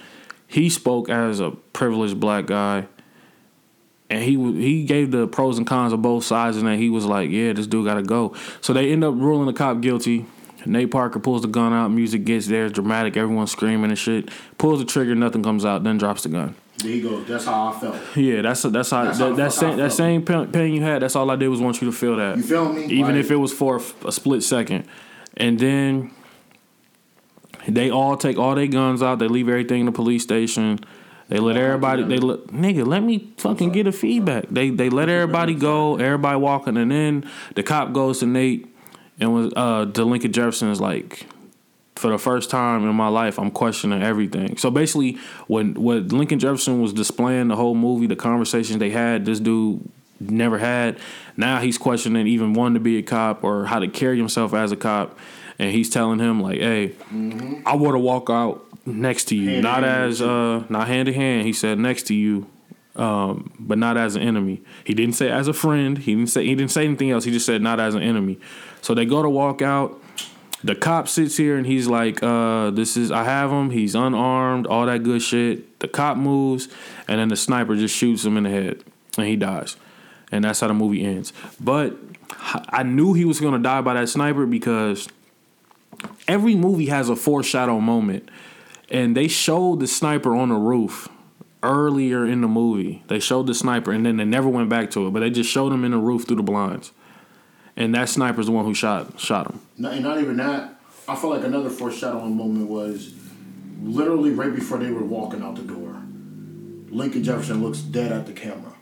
he 0.48 0.70
spoke 0.70 1.11
as 1.11 1.40
a 1.40 1.50
privileged 1.74 2.18
black 2.18 2.46
guy, 2.46 2.87
and 4.09 4.22
he 4.22 4.37
he 4.55 4.85
gave 4.85 5.11
the 5.11 5.27
pros 5.27 5.59
and 5.59 5.66
cons 5.66 5.92
of 5.92 6.00
both 6.00 6.24
sides, 6.24 6.57
and 6.57 6.66
then 6.66 6.79
he 6.79 6.88
was 6.88 7.05
like, 7.05 7.29
"Yeah, 7.31 7.53
this 7.53 7.66
dude 7.66 7.85
got 7.85 7.94
to 7.94 8.03
go." 8.03 8.33
So 8.62 8.72
they 8.72 8.90
end 8.90 9.05
up 9.05 9.14
ruling 9.16 9.46
the 9.46 9.53
cop 9.53 9.81
guilty. 9.83 10.24
Nate 10.66 10.90
Parker 10.90 11.18
pulls 11.18 11.42
the 11.42 11.48
gun 11.48 11.72
out. 11.72 11.88
Music 11.88 12.24
gets 12.24 12.46
there, 12.46 12.64
it's 12.66 12.74
dramatic. 12.74 13.16
Everyone's 13.16 13.53
screaming 13.53 13.90
and 13.90 13.98
shit. 13.98 14.31
Pulls 14.59 14.79
the 14.79 14.85
trigger, 14.85 15.14
nothing 15.14 15.42
comes 15.42 15.64
out. 15.64 15.85
Then 15.85 15.98
drops 15.98 16.22
the 16.22 16.29
gun. 16.31 16.55
There 16.79 16.90
you 16.90 17.09
go. 17.09 17.20
That's 17.22 17.44
how 17.44 17.68
I 17.68 17.79
felt. 17.79 17.96
Yeah, 18.16 18.42
that's 18.42 18.62
that's 18.62 18.90
how 18.90 19.05
That's 19.05 19.18
that, 19.18 19.31
how 19.31 19.37
that 19.37 19.53
same 19.53 19.77
that 19.77 19.92
same 19.92 20.24
pain, 20.24 20.74
you 20.74 20.83
had. 20.83 21.03
That's 21.03 21.14
all 21.16 21.31
I 21.31 21.37
did 21.37 21.48
was 21.48 21.61
want 21.61 21.81
you 21.81 21.90
to 21.90 21.96
feel 21.96 22.16
that. 22.16 22.37
You 22.37 22.42
feel 22.42 22.72
me? 22.72 22.85
Even 22.87 23.12
Like- 23.14 23.24
if 23.24 23.31
it 23.31 23.37
was 23.37 23.53
for 23.53 23.81
a 24.05 24.11
split 24.12 24.42
second, 24.42 24.85
and 25.37 25.59
then 25.59 26.11
they 27.68 27.90
all 27.90 28.16
take 28.16 28.38
all 28.38 28.55
their 28.55 28.66
guns 28.66 29.03
out. 29.03 29.18
They 29.18 29.29
leave 29.29 29.48
everything 29.48 29.81
in 29.81 29.87
the 29.87 29.92
police 29.92 30.22
station. 30.22 30.81
They 31.29 31.38
let 31.38 31.57
everybody. 31.57 32.03
They 32.03 32.18
let 32.18 32.48
nigga. 32.48 32.87
Let 32.87 33.03
me 33.03 33.33
fucking 33.38 33.70
get 33.72 33.87
a 33.87 33.92
feedback. 33.92 34.46
They 34.50 34.70
they 34.70 34.90
let 34.90 35.09
everybody 35.09 35.55
go. 35.55 35.96
Everybody 35.96 36.37
walking, 36.38 36.77
and 36.77 36.90
then 36.90 37.31
the 37.55 37.62
cop 37.62 37.92
goes 37.92 38.18
to 38.18 38.27
Nate 38.27 38.74
and 39.20 39.33
was 39.33 39.53
uh 39.57 39.87
to 39.87 40.05
Lincoln 40.05 40.33
Jefferson 40.33 40.70
is 40.70 40.81
like. 40.81 41.27
For 41.96 42.11
the 42.11 42.18
first 42.18 42.50
time 42.50 42.83
in 42.83 42.94
my 42.96 43.07
life, 43.07 43.38
I'm 43.38 43.53
questioning 43.53 44.03
everything. 44.03 44.57
So 44.57 44.68
basically, 44.68 45.16
when 45.46 45.74
what 45.74 46.12
Lincoln 46.12 46.40
Jefferson 46.40 46.83
was 46.83 46.92
displaying 46.92 47.46
the 47.48 47.57
whole 47.57 47.77
movie, 47.77 48.09
the 48.09 48.16
conversations 48.16 48.81
they 48.81 48.90
had, 48.90 49.24
this 49.24 49.38
dude 49.38 49.88
never 50.18 50.59
had. 50.59 50.98
Now 51.37 51.61
he's 51.61 51.79
questioning 51.79 52.27
even 52.27 52.53
wanting 52.53 52.74
to 52.74 52.81
be 52.81 52.98
a 52.98 53.03
cop 53.03 53.44
or 53.44 53.66
how 53.66 53.79
to 53.79 53.87
carry 53.87 54.16
himself 54.16 54.55
as 54.55 54.72
a 54.72 54.77
cop, 54.77 55.16
and 55.59 55.70
he's 55.70 55.88
telling 55.88 56.18
him 56.18 56.40
like, 56.40 56.59
"Hey, 56.59 56.94
I 57.64 57.77
want 57.77 57.94
to 57.94 58.00
walk 58.00 58.29
out 58.29 58.66
next 58.85 59.27
to 59.27 59.37
you, 59.37 59.50
Hand 59.50 59.62
not 59.62 59.83
hand 59.85 60.11
as 60.11 60.20
you. 60.20 60.29
uh, 60.29 60.64
not 60.68 60.88
hand 60.88 61.09
in 61.09 61.14
hand." 61.14 61.46
He 61.46 61.53
said, 61.53 61.79
"Next 61.79 62.09
to 62.09 62.14
you." 62.14 62.46
Um, 62.97 63.53
but 63.59 63.77
not 63.77 63.97
as 63.97 64.15
an 64.15 64.23
enemy. 64.23 64.63
He 64.85 64.95
didn't 64.95 65.17
say 65.17 65.29
as 65.29 65.49
a 65.49 65.53
friend. 65.53 65.99
He 65.99 66.15
didn't 66.15 66.31
say 66.31 66.45
he 66.45 66.55
didn't 66.55 66.71
say 66.71 66.85
anything 66.85 67.11
else. 67.11 67.25
He 67.25 67.33
just 67.33 67.47
said 67.47 67.61
not 67.61 67.81
as 67.81 67.95
an 67.97 68.03
enemy. 68.03 68.39
So 68.83 68.95
they 68.95 69.05
go 69.05 69.23
to 69.23 69.29
walk 69.29 69.63
out. 69.63 70.01
The 70.63 70.75
cop 70.75 71.09
sits 71.09 71.37
here 71.37 71.57
and 71.57 71.67
he's 71.67 71.89
like, 71.89 72.23
uh, 72.23 72.71
"This 72.71 72.97
is 72.97 73.11
I 73.11 73.25
have 73.25 73.51
him. 73.51 73.71
He's 73.71 73.95
unarmed. 73.95 74.67
All 74.67 74.87
that 74.87 75.03
good 75.03 75.23
shit." 75.23 75.81
The 75.81 75.89
cop 75.89 76.17
moves, 76.17 76.69
and 77.09 77.19
then 77.19 77.29
the 77.29 77.37
sniper 77.37 77.75
just 77.75 77.97
shoots 77.97 78.25
him 78.25 78.37
in 78.37 78.45
the 78.45 78.51
head, 78.51 78.85
and 79.19 79.27
he 79.27 79.37
dies. 79.37 79.77
And 80.31 80.45
that's 80.45 80.61
how 80.61 80.69
the 80.69 80.75
movie 80.75 81.05
ends. 81.05 81.33
But 81.61 81.97
I 82.69 82.85
knew 82.85 83.13
he 83.13 83.25
was 83.25 83.41
gonna 83.41 83.59
die 83.59 83.81
by 83.81 83.95
that 83.95 84.09
sniper 84.09 84.47
because 84.47 85.09
every 86.29 86.55
movie 86.55 86.87
has 86.87 87.09
a 87.09 87.17
foreshadow 87.17 87.81
moment, 87.81 88.31
and 88.89 89.17
they 89.17 89.29
showed 89.29 89.81
the 89.81 89.87
sniper 89.87 90.35
on 90.35 90.49
the 90.49 90.55
roof 90.55 91.09
earlier 91.64 92.27
in 92.27 92.40
the 92.40 92.48
movie. 92.48 93.03
They 93.09 93.18
showed 93.18 93.46
the 93.46 93.55
sniper, 93.55 93.92
and 93.92 94.07
then 94.07 94.16
they 94.16 94.24
never 94.24 94.48
went 94.48 94.68
back 94.68 94.90
to 94.92 95.07
it, 95.07 95.11
but 95.12 95.20
they 95.20 95.31
just 95.31 95.50
showed 95.50 95.72
him 95.72 95.85
in 95.85 95.90
the 95.90 95.98
roof 95.98 96.27
through 96.27 96.37
the 96.37 96.42
blinds. 96.42 96.92
And 97.77 97.94
that 97.94 98.09
sniper's 98.09 98.46
the 98.46 98.53
one 98.53 98.64
who 98.64 98.74
shot 98.74 99.18
shot 99.18 99.50
him. 99.50 99.61
Not, 99.77 99.94
and 99.94 100.05
not 100.05 100.20
even 100.20 100.37
that. 100.37 100.79
I 101.09 101.16
feel 101.16 101.31
like 101.31 101.44
another 101.44 101.70
foreshadowing 101.70 102.37
moment 102.37 102.68
was 102.68 103.14
literally 103.83 104.31
right 104.31 104.55
before 104.55 104.79
they 104.79 104.90
were 104.90 105.05
walking 105.05 105.42
out 105.42 105.57
the 105.57 105.62
door. 105.62 106.00
Lincoln 106.88 107.24
Jefferson 107.24 107.62
looks 107.62 107.81
dead 107.81 108.12
at 108.12 108.27
the 108.27 108.33
camera. 108.33 108.72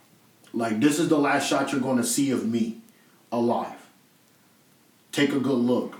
Like, 0.52 0.80
this 0.80 0.98
is 0.98 1.08
the 1.08 1.18
last 1.18 1.48
shot 1.48 1.72
you're 1.72 1.80
going 1.80 1.96
to 1.96 2.04
see 2.04 2.30
of 2.30 2.46
me 2.46 2.78
alive. 3.32 3.88
Take 5.10 5.32
a 5.32 5.40
good 5.40 5.52
look. 5.52 5.96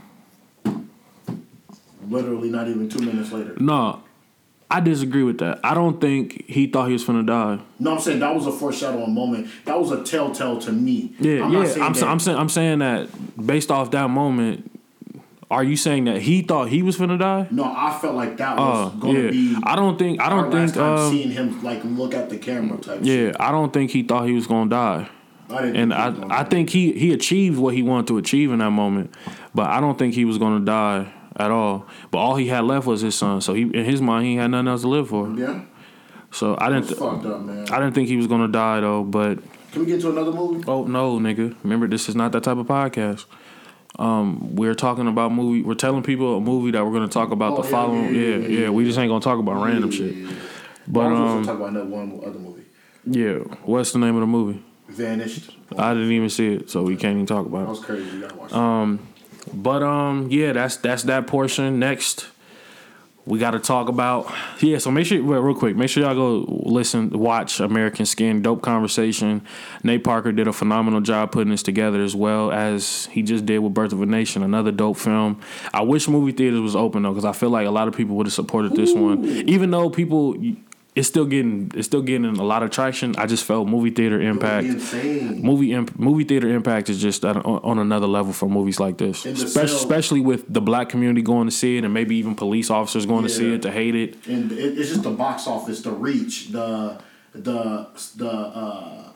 literally 2.09 2.51
not 2.51 2.69
even 2.69 2.89
two 2.89 3.01
minutes 3.01 3.33
later. 3.33 3.57
No, 3.59 4.03
I 4.75 4.81
disagree 4.81 5.23
with 5.23 5.39
that. 5.39 5.61
I 5.63 5.75
don't 5.75 6.01
think 6.01 6.49
he 6.49 6.67
thought 6.67 6.87
he 6.87 6.95
was 6.95 7.05
finna 7.05 7.27
die. 7.27 7.59
No, 7.79 7.95
I'm 7.95 8.01
saying 8.01 8.21
that 8.21 8.35
was 8.35 8.47
a 8.47 8.53
foreshadowing 8.53 9.13
moment. 9.15 9.49
That 9.67 9.79
was 9.79 9.91
a 9.91 10.03
telltale 10.03 10.59
to 10.61 10.73
me. 10.73 11.15
Yeah, 11.21 11.45
I'm 11.45 11.53
yeah. 11.53 11.65
saying 11.67 11.83
I'm, 11.83 11.95
sa- 11.95 12.11
I'm 12.11 12.19
saying 12.21 12.39
I'm 12.39 12.49
saying 12.49 12.79
that 12.81 13.09
based 13.47 13.71
off 13.71 13.91
that 13.93 14.09
moment. 14.11 14.69
Are 15.51 15.63
you 15.63 15.77
saying 15.77 16.05
that 16.07 16.23
he 16.23 16.41
thought 16.41 16.69
he 16.71 16.83
was 16.83 16.97
finna 16.97 17.19
die? 17.19 17.47
No, 17.51 17.65
I 17.65 17.99
felt 18.01 18.15
like 18.15 18.39
that 18.39 18.59
Oh, 18.59 18.63
was 18.87 18.95
going 18.95 19.15
to 19.17 19.23
yeah. 19.25 19.31
be. 19.31 19.57
I 19.63 19.77
don't 19.77 19.99
think. 19.99 20.19
I 20.19 20.31
don't 20.31 20.51
think. 20.51 20.75
Um, 20.79 21.11
seeing 21.11 21.31
him 21.31 21.63
like 21.63 21.85
look 21.85 22.15
at 22.15 22.31
the 22.31 22.39
camera 22.39 22.79
type. 22.79 23.01
yeah, 23.03 23.15
shit. 23.27 23.37
I 23.39 23.53
don't 23.53 23.71
think 23.71 23.91
he 23.91 24.03
thought 24.03 24.27
he 24.27 24.33
was 24.33 24.47
gonna 24.47 24.71
die. 24.71 25.11
I 25.51 25.61
didn't 25.67 25.93
And 25.93 26.17
think 26.19 26.33
I, 26.33 26.41
I 26.41 26.45
think 26.45 26.71
he, 26.71 26.93
he 26.93 27.13
achieved 27.13 27.59
what 27.59 27.75
he 27.75 27.83
wanted 27.83 28.07
to 28.07 28.17
achieve 28.17 28.51
in 28.51 28.61
that 28.61 28.71
moment, 28.71 29.13
but 29.55 29.67
I 29.69 29.81
don't 29.83 29.99
think 29.99 30.15
he 30.15 30.25
was 30.25 30.39
gonna 30.39 30.65
die 30.65 31.13
at 31.37 31.51
all. 31.51 31.87
But 32.11 32.19
all 32.19 32.37
he 32.37 32.49
had 32.49 32.65
left 32.65 32.87
was 32.87 33.01
his 33.01 33.15
son, 33.15 33.41
so 33.41 33.55
he 33.55 33.63
in 33.63 33.85
his 33.85 34.01
mind 34.03 34.27
he 34.27 34.37
had 34.37 34.51
nothing 34.51 34.69
else 34.69 34.83
to 34.83 34.89
live 34.89 35.09
for. 35.09 35.29
Yeah, 35.31 35.63
So 36.31 36.57
I 36.61 36.69
didn't 36.71 36.87
th- 36.89 36.99
fucked 36.99 37.25
up, 37.27 37.41
man. 37.43 37.67
I 37.71 37.79
didn't 37.81 37.95
think 37.95 38.09
he 38.09 38.17
was 38.17 38.27
gonna 38.27 38.49
die 38.49 38.81
though. 38.81 39.03
But 39.05 39.39
Can 39.73 39.81
we 39.83 39.87
get 39.87 40.01
to 40.03 40.11
another 40.11 40.33
movie? 40.33 40.65
oh 40.69 40.85
no, 40.85 41.19
nigga, 41.19 41.55
remember 41.63 41.87
this 41.89 42.09
is 42.09 42.15
not 42.17 42.33
that 42.33 42.43
type 42.45 42.59
of 42.59 42.67
podcast. 42.67 43.25
Um, 43.99 44.57
we're 44.57 44.75
talking 44.75 45.07
about 45.07 45.33
movie. 45.33 45.63
We're 45.63 45.75
telling 45.75 46.03
people 46.03 46.39
a 46.39 46.41
movie 46.41 46.71
that 46.71 46.85
we're 46.85 46.93
gonna 46.93 47.09
talk 47.09 47.31
about 47.31 47.53
Oh, 47.53 47.57
the 47.63 47.65
yeah, 47.65 47.71
following. 47.71 48.15
yeah, 48.15 48.21
Yeah 48.21 48.37
yeah, 48.37 48.59
yeah, 48.61 48.69
We 48.71 48.85
just 48.85 48.99
ain't 48.99 49.11
gonna 49.11 49.21
talk 49.21 49.39
about 49.39 49.63
random 49.63 49.91
shit. 49.91 50.15
But 50.89 51.01
I 51.07 51.13
was 51.13 51.21
um, 51.33 51.45
talk 51.45 51.57
about 51.57 51.69
another 51.71 51.89
one 51.91 52.21
other 52.25 52.39
movie. 52.39 52.65
yeah. 53.05 53.39
What's 53.65 53.93
the 53.93 53.99
name 53.99 54.15
of 54.17 54.21
the 54.23 54.27
movie? 54.27 54.63
Vanished. 54.89 55.51
I 55.79 55.95
didn't 55.95 56.13
even 56.13 56.29
see 56.29 56.55
it, 56.55 56.71
so 56.71 56.83
we 56.83 56.97
can't 56.97 57.15
even 57.15 57.27
talk 57.27 57.47
about 57.47 57.63
it. 57.65 57.69
was 57.69 57.81
crazy. 57.81 58.05
You 58.17 58.21
gotta 58.23 58.35
watch. 58.37 58.53
Um, 58.53 58.99
But 59.53 59.83
um, 59.83 60.29
yeah, 60.31 60.53
that's 60.53 60.77
that's 60.77 61.03
that 61.05 61.27
portion. 61.27 61.79
Next, 61.79 62.27
we 63.25 63.39
got 63.39 63.53
to 63.53 63.59
talk 63.59 63.89
about 63.89 64.33
yeah. 64.61 64.79
So 64.79 64.91
make 64.91 65.07
sure, 65.07 65.23
well, 65.23 65.41
real 65.41 65.55
quick, 65.55 65.77
make 65.77 65.91
sure 65.91 66.03
y'all 66.03 66.15
go 66.15 66.45
listen, 66.49 67.11
watch 67.11 67.61
American 67.61 68.07
Skin. 68.07 68.43
Dope 68.43 68.63
conversation. 68.63 69.43
Nate 69.83 70.05
Parker 70.05 70.33
did 70.33 70.49
a 70.49 70.53
phenomenal 70.53 71.01
job 71.01 71.33
putting 71.33 71.51
this 71.51 71.63
together, 71.63 72.03
as 72.03 72.15
well 72.15 72.51
as 72.53 73.07
he 73.07 73.23
just 73.23 73.47
did 73.47 73.59
with 73.59 73.75
Birth 73.75 73.93
of 73.93 74.03
a 74.03 74.07
Nation, 74.07 74.43
another 74.43 74.73
dope 74.73 74.97
film. 74.97 75.41
I 75.73 75.83
wish 75.83 76.09
movie 76.09 76.33
theaters 76.33 76.61
was 76.61 76.77
open 76.77 77.03
though, 77.03 77.11
because 77.11 77.25
I 77.25 77.33
feel 77.33 77.51
like 77.51 77.67
a 77.67 77.71
lot 77.71 77.89
of 77.89 77.97
people 77.97 78.17
would 78.17 78.27
have 78.27 78.35
supported 78.35 78.75
this 78.75 78.93
one, 78.93 79.25
even 79.25 79.71
though 79.71 79.91
people. 79.91 80.37
It's 80.95 81.09
still 81.09 81.25
getting 81.25 81.71
it's 81.75 81.87
still 81.87 82.03
getting 82.03 82.27
a 82.27 82.45
lot 82.45 82.63
of 82.63 82.71
traction. 82.71 83.17
I 83.17 83.25
just 83.25 83.45
felt 83.45 83.67
movie 83.67 83.89
theater 83.91 84.21
impact 84.21 84.67
movie 85.43 85.73
imp- 85.73 85.99
movie 85.99 86.25
theater 86.25 86.49
impact 86.51 86.91
is 86.91 87.01
just 87.01 87.25
on, 87.25 87.39
on 87.39 87.79
another 87.79 88.07
level 88.07 88.35
for 88.35 88.47
movies 88.47 88.79
like 88.79 88.99
this, 88.99 89.25
especially, 89.25 90.21
with 90.21 90.45
the 90.53 90.61
black 90.61 90.91
community 90.91 91.23
going 91.23 91.47
to 91.49 91.51
see 91.51 91.79
it, 91.79 91.85
and 91.85 91.95
maybe 91.95 92.17
even 92.17 92.35
police 92.35 92.69
officers 92.69 93.07
going 93.07 93.23
to 93.23 93.31
see 93.31 93.55
it 93.55 93.63
to 93.63 93.71
hate 93.71 93.95
it. 93.95 94.27
and 94.27 94.53
it, 94.53 94.79
it's 94.79 94.91
just 94.91 95.03
the 95.03 95.11
box 95.11 95.47
office, 95.47 95.81
the 95.81 95.91
reach, 95.93 96.49
the 96.49 97.01
the 97.33 97.87
the 98.17 98.31
uh, 98.31 99.09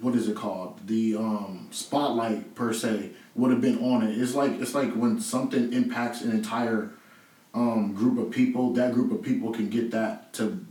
what 0.00 0.16
is 0.16 0.28
it 0.28 0.34
called? 0.34 0.80
The 0.86 1.14
um, 1.14 1.68
spotlight 1.70 2.56
per 2.56 2.72
se 2.72 3.10
would 3.36 3.52
have 3.52 3.60
been 3.60 3.78
on 3.78 4.02
it. 4.02 4.18
It's 4.18 4.34
like 4.34 4.60
it's 4.60 4.74
like 4.74 4.92
when 4.94 5.20
something 5.20 5.72
impacts 5.72 6.22
an 6.22 6.32
entire 6.32 6.90
um, 7.54 7.94
group 7.94 8.18
of 8.18 8.30
people, 8.30 8.72
that 8.74 8.92
group 8.92 9.12
of 9.12 9.22
people 9.22 9.52
can 9.52 9.70
get 9.70 9.90
that 9.92 10.32
to 10.34 10.64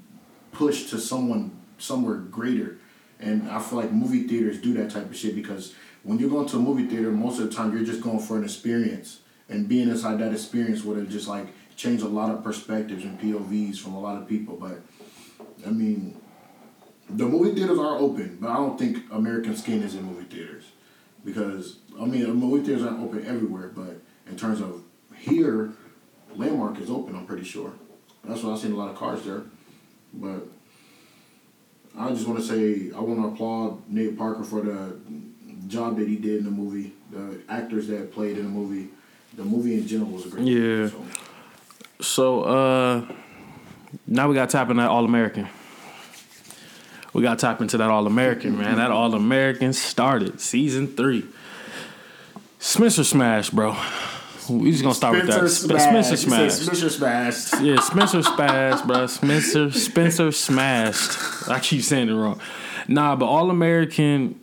push 0.51 0.89
to 0.89 0.99
someone 0.99 1.57
somewhere 1.77 2.17
greater. 2.17 2.77
And 3.19 3.49
I 3.49 3.59
feel 3.59 3.79
like 3.79 3.91
movie 3.91 4.27
theaters 4.27 4.59
do 4.59 4.73
that 4.75 4.91
type 4.91 5.09
of 5.09 5.15
shit 5.15 5.33
because 5.33 5.73
when 6.03 6.19
you're 6.19 6.29
going 6.29 6.47
to 6.49 6.57
a 6.57 6.59
movie 6.59 6.85
theater, 6.85 7.09
most 7.09 7.39
of 7.39 7.49
the 7.49 7.55
time 7.55 7.73
you're 7.73 7.85
just 7.85 8.01
going 8.01 8.19
for 8.19 8.37
an 8.37 8.43
experience. 8.43 9.21
And 9.49 9.67
being 9.67 9.89
inside 9.89 10.19
that 10.19 10.33
experience 10.33 10.83
would 10.83 10.97
have 10.97 11.09
just 11.09 11.27
like 11.27 11.47
changed 11.75 12.03
a 12.03 12.07
lot 12.07 12.31
of 12.31 12.43
perspectives 12.43 13.03
and 13.03 13.19
POVs 13.19 13.77
from 13.77 13.93
a 13.93 13.99
lot 13.99 14.21
of 14.21 14.27
people. 14.27 14.57
But 14.57 14.81
I 15.65 15.69
mean, 15.69 16.19
the 17.09 17.25
movie 17.25 17.55
theaters 17.55 17.79
are 17.79 17.97
open, 17.97 18.37
but 18.41 18.49
I 18.49 18.55
don't 18.55 18.77
think 18.77 19.03
American 19.11 19.55
Skin 19.55 19.83
is 19.83 19.95
in 19.95 20.03
movie 20.03 20.25
theaters 20.25 20.65
because 21.23 21.77
I 21.99 22.05
mean, 22.05 22.23
the 22.23 22.33
movie 22.33 22.65
theaters 22.65 22.85
aren't 22.85 23.01
open 23.01 23.25
everywhere. 23.25 23.69
But 23.73 24.01
in 24.27 24.37
terms 24.37 24.59
of 24.59 24.83
here, 25.15 25.73
Landmark 26.35 26.79
is 26.79 26.89
open. 26.89 27.15
I'm 27.15 27.25
pretty 27.25 27.43
sure. 27.43 27.73
That's 28.23 28.41
why 28.43 28.51
I've 28.53 28.59
seen 28.59 28.71
a 28.71 28.75
lot 28.75 28.89
of 28.89 28.95
cars 28.97 29.23
there. 29.23 29.43
But 30.13 30.47
I 31.97 32.09
just 32.09 32.27
want 32.27 32.39
to 32.39 32.45
say 32.45 32.91
I 32.95 32.99
want 32.99 33.21
to 33.21 33.27
applaud 33.27 33.89
Nate 33.89 34.17
Parker 34.17 34.43
for 34.43 34.61
the 34.61 34.97
job 35.67 35.97
that 35.97 36.07
he 36.07 36.15
did 36.15 36.39
in 36.39 36.45
the 36.45 36.51
movie. 36.51 36.93
The 37.11 37.41
actors 37.49 37.87
that 37.87 38.11
played 38.13 38.37
in 38.37 38.43
the 38.45 38.49
movie. 38.49 38.89
The 39.35 39.43
movie 39.43 39.73
in 39.75 39.87
general 39.87 40.11
was 40.11 40.25
a 40.25 40.29
great. 40.29 40.45
Yeah. 40.45 40.59
Movie, 40.59 40.89
so. 40.89 41.05
So 42.01 42.43
uh, 42.43 43.07
now 44.05 44.27
we 44.27 44.35
got 44.35 44.49
to 44.49 44.57
tap 44.57 44.69
in 44.69 44.77
that 44.77 44.89
All 44.89 45.05
American. 45.05 45.47
We 47.13 47.21
got 47.21 47.39
to 47.39 47.45
tap 47.45 47.61
into 47.61 47.77
that 47.77 47.89
All 47.89 48.07
American, 48.07 48.57
man. 48.57 48.77
That 48.77 48.91
All 48.91 49.13
American 49.13 49.73
started 49.73 50.41
season 50.41 50.87
three. 50.87 51.25
Spencer 52.59 53.03
Smash, 53.03 53.49
bro. 53.51 53.77
We 54.49 54.71
just 54.71 54.83
gonna 54.83 54.95
start 54.95 55.15
with 55.15 55.27
that. 55.27 55.47
Sp- 55.49 55.77
Spencer 55.77 55.95
You 55.95 56.03
said 56.03 56.19
Smash. 56.19 56.51
Spencer 56.53 56.89
Smash. 56.89 57.61
Yeah, 57.61 57.79
Spencer 57.79 58.19
Spaz, 58.19 58.85
bro. 58.85 59.07
Spencer 59.07 59.71
Spencer 59.71 60.31
smashed. 60.31 61.49
I 61.49 61.59
keep 61.59 61.81
saying 61.81 62.09
it 62.09 62.13
wrong. 62.13 62.39
Nah, 62.87 63.15
but 63.15 63.25
All 63.27 63.49
American 63.49 64.39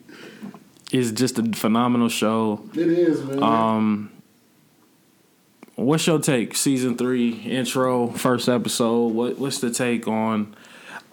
is 0.92 1.12
just 1.12 1.38
a 1.38 1.44
phenomenal 1.52 2.08
show. 2.08 2.64
It 2.74 2.88
is, 2.88 3.22
man. 3.22 3.42
Um, 3.42 4.10
what's 5.76 6.06
your 6.06 6.18
take? 6.18 6.56
Season 6.56 6.96
three 6.96 7.30
intro, 7.42 8.08
first 8.08 8.48
episode. 8.48 9.08
What 9.14 9.38
what's 9.38 9.60
the 9.60 9.70
take 9.70 10.08
on? 10.08 10.54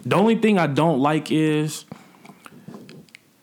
The 0.04 0.16
only 0.16 0.36
thing 0.36 0.58
I 0.58 0.66
don't 0.66 1.00
like 1.00 1.30
is 1.30 1.84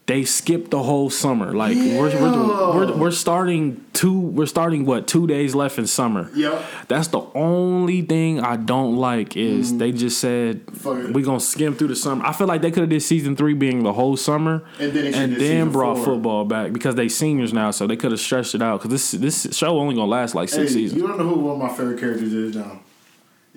they 0.07 0.23
skipped 0.23 0.69
the 0.69 0.83
whole 0.83 1.09
summer. 1.09 1.51
Like 1.53 1.75
we're, 1.75 2.09
we're, 2.21 2.75
we're 2.75 2.95
we're 2.97 3.11
starting 3.11 3.83
two. 3.93 4.19
We're 4.19 4.45
starting 4.45 4.85
what 4.85 5.07
two 5.07 5.25
days 5.25 5.55
left 5.55 5.79
in 5.79 5.87
summer. 5.87 6.29
Yep. 6.35 6.63
That's 6.87 7.07
the 7.07 7.21
only 7.33 8.03
thing 8.03 8.39
I 8.39 8.55
don't 8.55 8.97
like 8.97 9.35
is 9.35 9.73
mm. 9.73 9.79
they 9.79 9.91
just 9.91 10.19
said 10.19 10.61
Fuck 10.73 10.97
it. 10.99 11.13
we 11.13 11.23
gonna 11.23 11.39
skim 11.39 11.73
through 11.73 11.87
the 11.87 11.95
summer. 11.95 12.23
I 12.23 12.33
feel 12.33 12.45
like 12.45 12.61
they 12.61 12.69
could 12.69 12.81
have 12.81 12.89
did 12.89 13.01
season 13.01 13.35
three 13.35 13.55
being 13.55 13.81
the 13.81 13.93
whole 13.93 14.15
summer, 14.15 14.63
And 14.79 14.93
then 14.93 15.11
and 15.15 15.35
then 15.37 15.71
brought 15.71 15.95
four. 15.97 16.05
football 16.05 16.45
back 16.45 16.71
because 16.71 16.93
they 16.93 17.09
seniors 17.09 17.51
now, 17.51 17.71
so 17.71 17.87
they 17.87 17.95
could 17.95 18.11
have 18.11 18.19
stretched 18.19 18.53
it 18.53 18.61
out. 18.61 18.81
Because 18.83 18.91
this 19.11 19.43
this 19.43 19.57
show 19.57 19.79
only 19.79 19.95
gonna 19.95 20.05
last 20.05 20.35
like 20.35 20.49
six 20.49 20.69
Hey, 20.71 20.75
seasons. 20.81 21.01
you 21.01 21.07
don't 21.07 21.17
know 21.17 21.27
who 21.27 21.39
one 21.39 21.55
of 21.55 21.61
my 21.71 21.75
favorite 21.75 21.99
characters 21.99 22.31
is 22.31 22.55
now? 22.55 22.79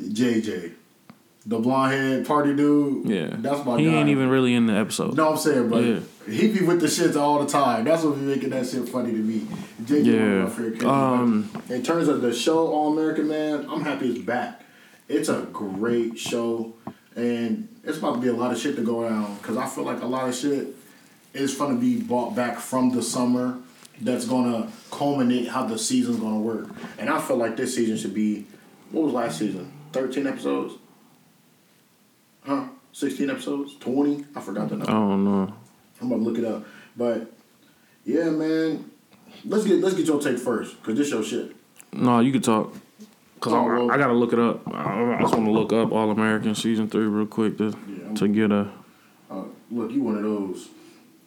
JJ. 0.00 0.72
The 1.46 1.58
blonde 1.58 1.92
head 1.92 2.26
party 2.26 2.54
dude. 2.54 3.08
yeah, 3.08 3.28
That's 3.38 3.64
my 3.64 3.78
he 3.78 3.86
guy. 3.86 3.92
ain't 3.92 4.08
even 4.10 4.28
really 4.28 4.54
in 4.54 4.66
the 4.66 4.74
episode. 4.74 5.14
No, 5.16 5.30
I'm 5.32 5.36
saying, 5.38 5.68
but 5.68 5.82
Yeah. 5.84 6.00
He 6.28 6.48
be 6.48 6.64
with 6.64 6.80
the 6.80 6.86
shits 6.86 7.16
all 7.16 7.42
the 7.42 7.50
time. 7.50 7.84
That's 7.84 8.02
what 8.04 8.14
be 8.16 8.20
making 8.22 8.50
that 8.50 8.66
shit 8.66 8.88
funny 8.88 9.12
to 9.12 9.18
me. 9.18 9.40
One 9.40 10.04
Yeah. 10.04 10.12
of 10.12 10.42
my 10.44 10.50
favorite 10.50 10.80
characters. 10.80 10.84
Um, 10.84 11.50
in 11.68 11.82
terms 11.82 12.08
of 12.08 12.20
the 12.22 12.32
show 12.32 12.66
All 12.68 12.92
American 12.92 13.28
Man, 13.28 13.66
I'm 13.68 13.82
happy 13.82 14.10
it's 14.10 14.18
back. 14.20 14.62
It's 15.08 15.28
a 15.28 15.46
great 15.52 16.18
show, 16.18 16.74
and 17.16 17.68
it's 17.82 17.98
about 17.98 18.16
to 18.16 18.20
be 18.20 18.28
a 18.28 18.32
lot 18.34 18.52
of 18.52 18.58
shit 18.58 18.76
to 18.76 18.82
go 18.82 19.08
down 19.08 19.36
because 19.36 19.56
I 19.56 19.66
feel 19.66 19.84
like 19.84 20.02
a 20.02 20.06
lot 20.06 20.28
of 20.28 20.34
shit 20.34 20.74
is 21.32 21.54
going 21.54 21.74
to 21.74 21.80
be 21.80 22.00
bought 22.00 22.34
back 22.36 22.58
from 22.58 22.90
the 22.90 23.02
summer. 23.02 23.58
That's 24.00 24.26
gonna 24.26 24.70
culminate 24.92 25.48
how 25.48 25.66
the 25.66 25.76
season's 25.76 26.18
gonna 26.18 26.38
work, 26.38 26.68
and 26.98 27.10
I 27.10 27.20
feel 27.20 27.36
like 27.36 27.56
this 27.56 27.74
season 27.74 27.96
should 27.96 28.14
be. 28.14 28.46
What 28.92 29.06
was 29.06 29.12
last 29.12 29.38
season? 29.40 29.72
Thirteen 29.92 30.28
episodes. 30.28 30.74
Huh? 32.44 32.64
Sixteen 32.92 33.28
episodes? 33.28 33.74
Twenty? 33.80 34.24
I 34.36 34.40
forgot 34.40 34.68
the 34.68 34.76
number. 34.76 34.90
I 34.92 34.94
don't 34.94 35.24
know. 35.24 35.52
I'm 36.00 36.06
about 36.12 36.16
to 36.18 36.22
look 36.22 36.38
it 36.38 36.44
up. 36.44 36.64
But 36.96 37.32
yeah, 38.04 38.30
man. 38.30 38.90
Let's 39.44 39.64
get 39.64 39.80
let's 39.80 39.94
get 39.94 40.06
your 40.06 40.20
take 40.20 40.38
first, 40.38 40.82
cause 40.82 40.96
this 40.96 41.10
your 41.10 41.22
shit. 41.22 41.54
No, 41.92 42.20
you 42.20 42.32
can 42.32 42.40
talk. 42.42 42.74
Cause 43.40 43.52
Oh, 43.52 43.56
I, 43.58 43.66
well. 43.66 43.90
I 43.92 43.96
gotta 43.96 44.12
look 44.14 44.32
it 44.32 44.38
up. 44.38 44.66
I, 44.66 45.14
I 45.16 45.20
just 45.20 45.32
want 45.34 45.46
to 45.46 45.52
look 45.52 45.72
up 45.72 45.92
All 45.92 46.10
American 46.10 46.54
season 46.54 46.88
three 46.88 47.04
real 47.06 47.26
quick 47.26 47.56
to 47.58 47.66
Yeah. 47.86 48.14
to 48.14 48.28
get 48.28 48.50
a. 48.50 48.68
Uh, 49.30 49.44
look, 49.70 49.92
you 49.92 50.02
one 50.02 50.16
of 50.16 50.22
those. 50.24 50.68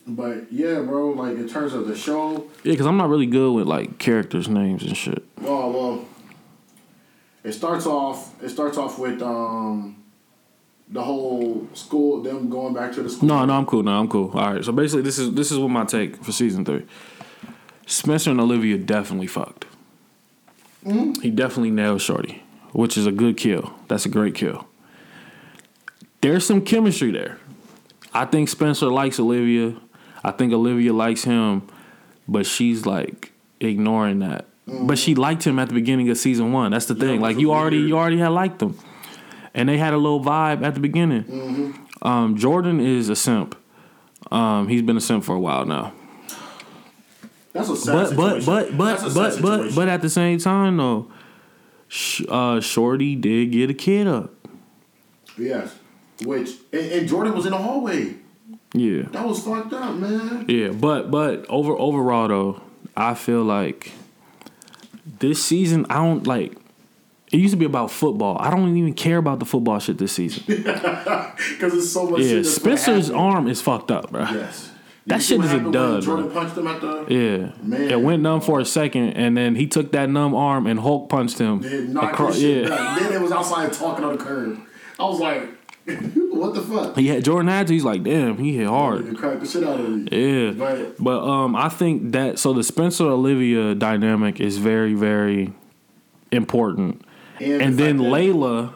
But 0.08 0.52
yeah, 0.52 0.80
bro. 0.82 1.12
Like 1.12 1.38
in 1.38 1.48
terms 1.48 1.74
of 1.74 1.88
the 1.88 1.96
show, 1.96 2.48
Yeah, 2.64 2.76
cause 2.76 2.86
I'm 2.86 2.98
not 2.98 3.08
really 3.10 3.28
good 3.28 3.54
with 3.54 3.68
like 3.68 3.98
characters' 3.98 4.50
names 4.50 4.84
and 4.84 4.98
shit. 4.98 5.24
oh 5.44 5.72
well. 5.72 6.06
It 7.44 7.54
starts 7.54 7.86
off. 7.86 8.42
It 8.44 8.50
starts 8.50 8.78
off 8.78 9.00
with 9.00 9.22
um, 9.22 10.01
the 10.92 11.02
whole 11.02 11.68
school. 11.74 12.22
Them 12.22 12.50
going 12.50 12.74
back 12.74 12.94
to 12.94 13.04
the 13.04 13.10
school. 13.10 13.28
No, 13.28 13.46
no, 13.46 13.54
I'm 13.54 13.66
cool. 13.66 13.84
No, 13.84 14.00
I'm 14.00 14.08
cool. 14.08 14.32
All 14.34 14.54
right. 14.54 14.64
So 14.64 14.72
basically, 14.72 15.02
this 15.04 15.18
is 15.18 15.34
this 15.34 15.52
is 15.52 15.58
what 15.58 15.70
my 15.70 15.86
take 15.86 16.24
for 16.24 16.32
season 16.32 16.66
three. 16.66 16.86
Spencer 17.86 18.32
and 18.32 18.40
Olivia 18.40 18.78
definitely 18.78 19.28
fucked. 19.28 19.66
Hmm? 20.84 21.14
He 21.22 21.30
definitely 21.30 21.72
nailed 21.72 22.02
Shorty, 22.02 22.44
which 22.72 22.98
is 22.98 23.06
a 23.06 23.12
good 23.12 23.38
kill. 23.38 23.74
That's 23.88 24.06
a 24.06 24.10
great 24.10 24.36
kill. 24.36 24.68
There's 26.22 26.46
some 26.46 26.64
chemistry 26.64 27.12
there. 27.12 27.40
I 28.14 28.26
think 28.26 28.50
Spencer 28.50 28.88
likes 28.88 29.20
Olivia. 29.20 29.76
I 30.24 30.32
think 30.32 30.54
Olivia 30.54 30.94
likes 30.94 31.24
him, 31.24 31.68
but 32.28 32.46
she's 32.46 32.86
like 32.86 33.32
ignoring 33.60 34.20
that. 34.20 34.46
but 34.66 34.74
mm-hmm. 34.74 34.94
she 34.94 35.16
liked 35.16 35.44
him 35.44 35.60
at 35.60 35.68
the 35.68 35.74
beginning 35.74 36.10
of 36.10 36.18
season 36.18 36.52
one. 36.52 36.72
That's 36.72 36.86
the 36.86 36.96
thing. 36.96 37.14
which 37.14 37.22
like 37.22 37.40
you 37.40 37.52
already 37.52 37.78
weird. 37.78 37.90
you 37.90 37.98
already 37.98 38.18
had 38.18 38.30
liked 38.30 38.62
him, 38.62 38.78
and 39.54 39.68
they 39.70 39.78
had 39.78 39.94
a 39.94 39.98
little 39.98 40.24
vibe 40.24 40.64
at 40.64 40.74
the 40.74 40.80
beginning. 40.80 41.24
Mm-hmm. 41.24 42.08
Um, 42.08 42.36
Jordan 42.38 42.80
is 42.80 43.10
a 43.10 43.16
simp. 43.16 43.56
Um, 44.32 44.68
he's 44.68 44.82
been 44.82 44.98
a 44.98 45.02
simp 45.02 45.24
for 45.24 45.36
a 45.36 45.40
while 45.40 45.66
now. 45.66 45.94
That's 47.54 47.70
a 47.70 47.76
sad 47.76 47.94
But 47.94 48.16
but 48.16 48.42
situation. 48.44 48.46
but 48.46 48.78
but 48.78 49.04
a 49.04 49.14
but 49.14 49.42
but 49.42 49.76
but 49.76 49.88
at 49.90 50.02
the 50.02 50.10
same 50.10 50.38
time 50.40 50.78
though, 50.78 51.12
Sh- 51.90 52.24
uh, 52.30 52.62
Shorty 52.62 53.16
did 53.16 53.52
get 53.52 53.70
a 53.70 53.74
kid 53.74 54.08
up. 54.08 54.34
yes, 55.38 55.76
which 56.24 56.52
and, 56.72 56.92
and 56.92 57.08
Jordan 57.10 57.34
was 57.36 57.46
in 57.46 57.52
the 57.52 57.58
hallway. 57.58 58.16
Yeah. 58.74 59.04
That 59.12 59.28
was 59.28 59.44
fucked 59.44 59.74
up, 59.74 59.96
man. 59.96 60.46
Yeah, 60.48 60.70
but 60.70 61.12
but 61.12 61.46
over 61.50 61.74
overall 61.78 62.30
though, 62.30 62.62
I 62.96 63.16
feel 63.16 63.44
like 63.44 63.92
this 65.20 65.44
season 65.44 65.86
I 65.90 65.96
don't 65.96 66.26
like. 66.26 66.54
It 67.32 67.38
used 67.38 67.54
to 67.54 67.58
be 67.58 67.66
about 67.66 67.92
football. 67.92 68.38
I 68.40 68.50
don't 68.50 68.76
even 68.76 68.94
care 68.94 69.18
about 69.18 69.40
the 69.40 69.46
football 69.46 69.80
shit 69.80 69.98
this 69.98 70.12
season. 70.14 70.44
Because 71.52 71.74
it's 71.74 71.92
so 71.92 72.08
much. 72.10 72.22
Yeah, 72.22 72.44
Spencer's 72.44 73.10
arm 73.10 73.48
is 73.48 73.62
fucked 73.62 73.90
up, 73.90 74.12
bro. 74.12 74.22
Yes. 74.22 74.72
That 75.08 75.16
You 75.16 75.22
see 75.22 75.36
shit 75.38 75.46
is 75.46 75.54
a 75.54 75.72
dud, 75.72 76.04
Jordan 76.04 76.26
bro. 76.30 76.34
punched 76.42 76.58
him 76.58 76.68
at 76.68 76.80
the. 76.82 77.06
Yeah, 77.10 77.52
Man. 77.68 77.90
it 77.90 78.00
went 78.02 78.22
numb 78.22 78.42
for 78.42 78.60
a 78.60 78.66
second, 78.66 79.14
and 79.14 79.36
then 79.36 79.56
he 79.56 79.66
took 79.66 79.92
that 79.94 80.10
numb 80.10 80.36
arm 80.36 80.68
and 80.68 80.80
Hulk 80.80 81.10
punched 81.10 81.40
him. 81.40 81.64
Across- 81.98 82.40
yeah, 82.40 82.70
back. 82.70 83.00
Then 83.00 83.14
it 83.14 83.22
was 83.22 83.32
outside 83.32 83.74
talking 83.74 84.06
on 84.06 84.18
the 84.18 84.24
curb. 84.24 84.60
I 85.00 85.04
was 85.06 85.20
like, 85.20 85.50
what 86.30 86.54
the 86.54 86.62
fuck? 86.62 86.96
he 86.98 87.08
had 87.08 87.24
Jordan 87.26 87.48
had 87.48 87.66
to. 87.68 87.74
He's 87.74 87.84
like, 87.84 88.04
damn, 88.04 88.38
he 88.38 88.58
hit 88.58 88.68
hard. 88.68 89.08
You 89.08 89.16
cracked 89.16 89.40
the 89.42 89.48
shit 89.48 89.64
out 89.64 89.80
of 89.80 89.90
me. 89.90 90.08
Yeah, 90.12 90.52
But 90.52 91.04
but 91.04 91.24
um, 91.28 91.56
I 91.56 91.70
think 91.70 92.12
that 92.12 92.38
so 92.38 92.54
the 92.54 92.64
Spencer 92.64 93.06
Olivia 93.06 93.74
dynamic 93.74 94.40
is 94.40 94.58
very 94.60 94.94
very 94.94 95.54
important. 96.32 97.02
And, 97.44 97.62
and 97.62 97.78
then 97.78 97.98
Layla, 98.00 98.74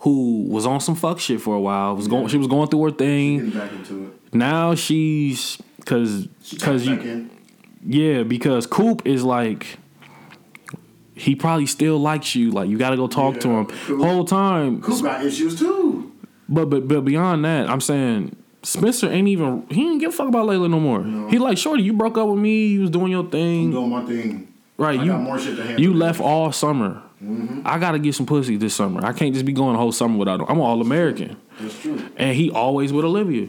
who 0.00 0.42
was 0.48 0.66
on 0.66 0.80
some 0.80 0.94
fuck 0.94 1.18
shit 1.20 1.40
for 1.40 1.54
a 1.54 1.60
while, 1.60 1.96
was 1.96 2.08
going. 2.08 2.28
She 2.28 2.36
was 2.38 2.46
going 2.46 2.68
through 2.68 2.84
her 2.84 2.90
thing. 2.90 3.38
Getting 3.50 3.58
back 3.60 3.72
into 3.72 4.04
it. 4.06 4.34
Now 4.34 4.74
she's 4.74 5.58
because 5.76 6.26
because 6.50 6.86
you 6.86 6.94
in. 7.00 7.30
yeah 7.84 8.22
because 8.22 8.66
Coop 8.66 9.06
is 9.06 9.22
like. 9.24 9.78
He 11.16 11.36
probably 11.36 11.66
still 11.66 11.98
likes 11.98 12.34
you. 12.34 12.50
Like 12.50 12.68
you 12.68 12.76
got 12.76 12.90
to 12.90 12.96
go 12.96 13.06
talk 13.06 13.38
to 13.40 13.48
him. 13.48 13.66
Coop- 13.66 14.00
Whole 14.00 14.24
time, 14.24 14.82
Coop 14.82 15.00
got 15.02 15.24
issues 15.24 15.56
too. 15.58 16.12
but 16.48 16.66
but 16.68 16.88
but 16.88 17.02
beyond 17.02 17.44
that, 17.44 17.70
I'm 17.70 17.80
saying 17.80 18.34
Spencer 18.64 19.08
ain't 19.08 19.28
even. 19.28 19.64
He 19.70 19.88
ain't 19.88 20.00
give 20.00 20.12
a 20.12 20.16
fuck 20.16 20.26
about 20.28 20.48
Layla 20.48 20.68
no 20.68 20.80
more. 20.80 21.04
He 21.30 21.38
like, 21.38 21.56
shorty, 21.56 21.84
you 21.84 21.92
broke 21.92 22.18
up 22.18 22.28
with 22.28 22.38
me. 22.40 22.66
You 22.66 22.80
was 22.80 22.90
doing 22.90 23.12
your 23.12 23.22
I'm 23.22 23.30
thing, 23.30 23.70
doing 23.70 23.90
my 23.90 24.04
thing. 24.04 24.52
right? 24.76 24.98
I 24.98 25.04
you 25.04 25.12
got 25.12 25.20
more 25.20 25.38
shit 25.38 25.56
to 25.56 25.62
handle. 25.62 25.80
you 25.80 25.94
left 25.94 26.20
all 26.20 26.50
summer. 26.50 27.00
Mm-hmm. 27.24 27.62
I 27.64 27.78
gotta 27.78 27.98
get 27.98 28.14
some 28.14 28.26
pussy 28.26 28.56
this 28.56 28.74
summer. 28.74 29.04
I 29.04 29.12
can't 29.12 29.32
just 29.32 29.46
be 29.46 29.52
going 29.52 29.72
the 29.72 29.78
whole 29.78 29.92
summer 29.92 30.18
without 30.18 30.40
him. 30.40 30.46
I'm 30.48 30.60
all 30.60 30.80
American. 30.80 31.36
That's 31.58 31.80
true. 31.80 32.10
and 32.16 32.36
he 32.36 32.50
always 32.50 32.92
with 32.92 33.04
Olivia. 33.04 33.48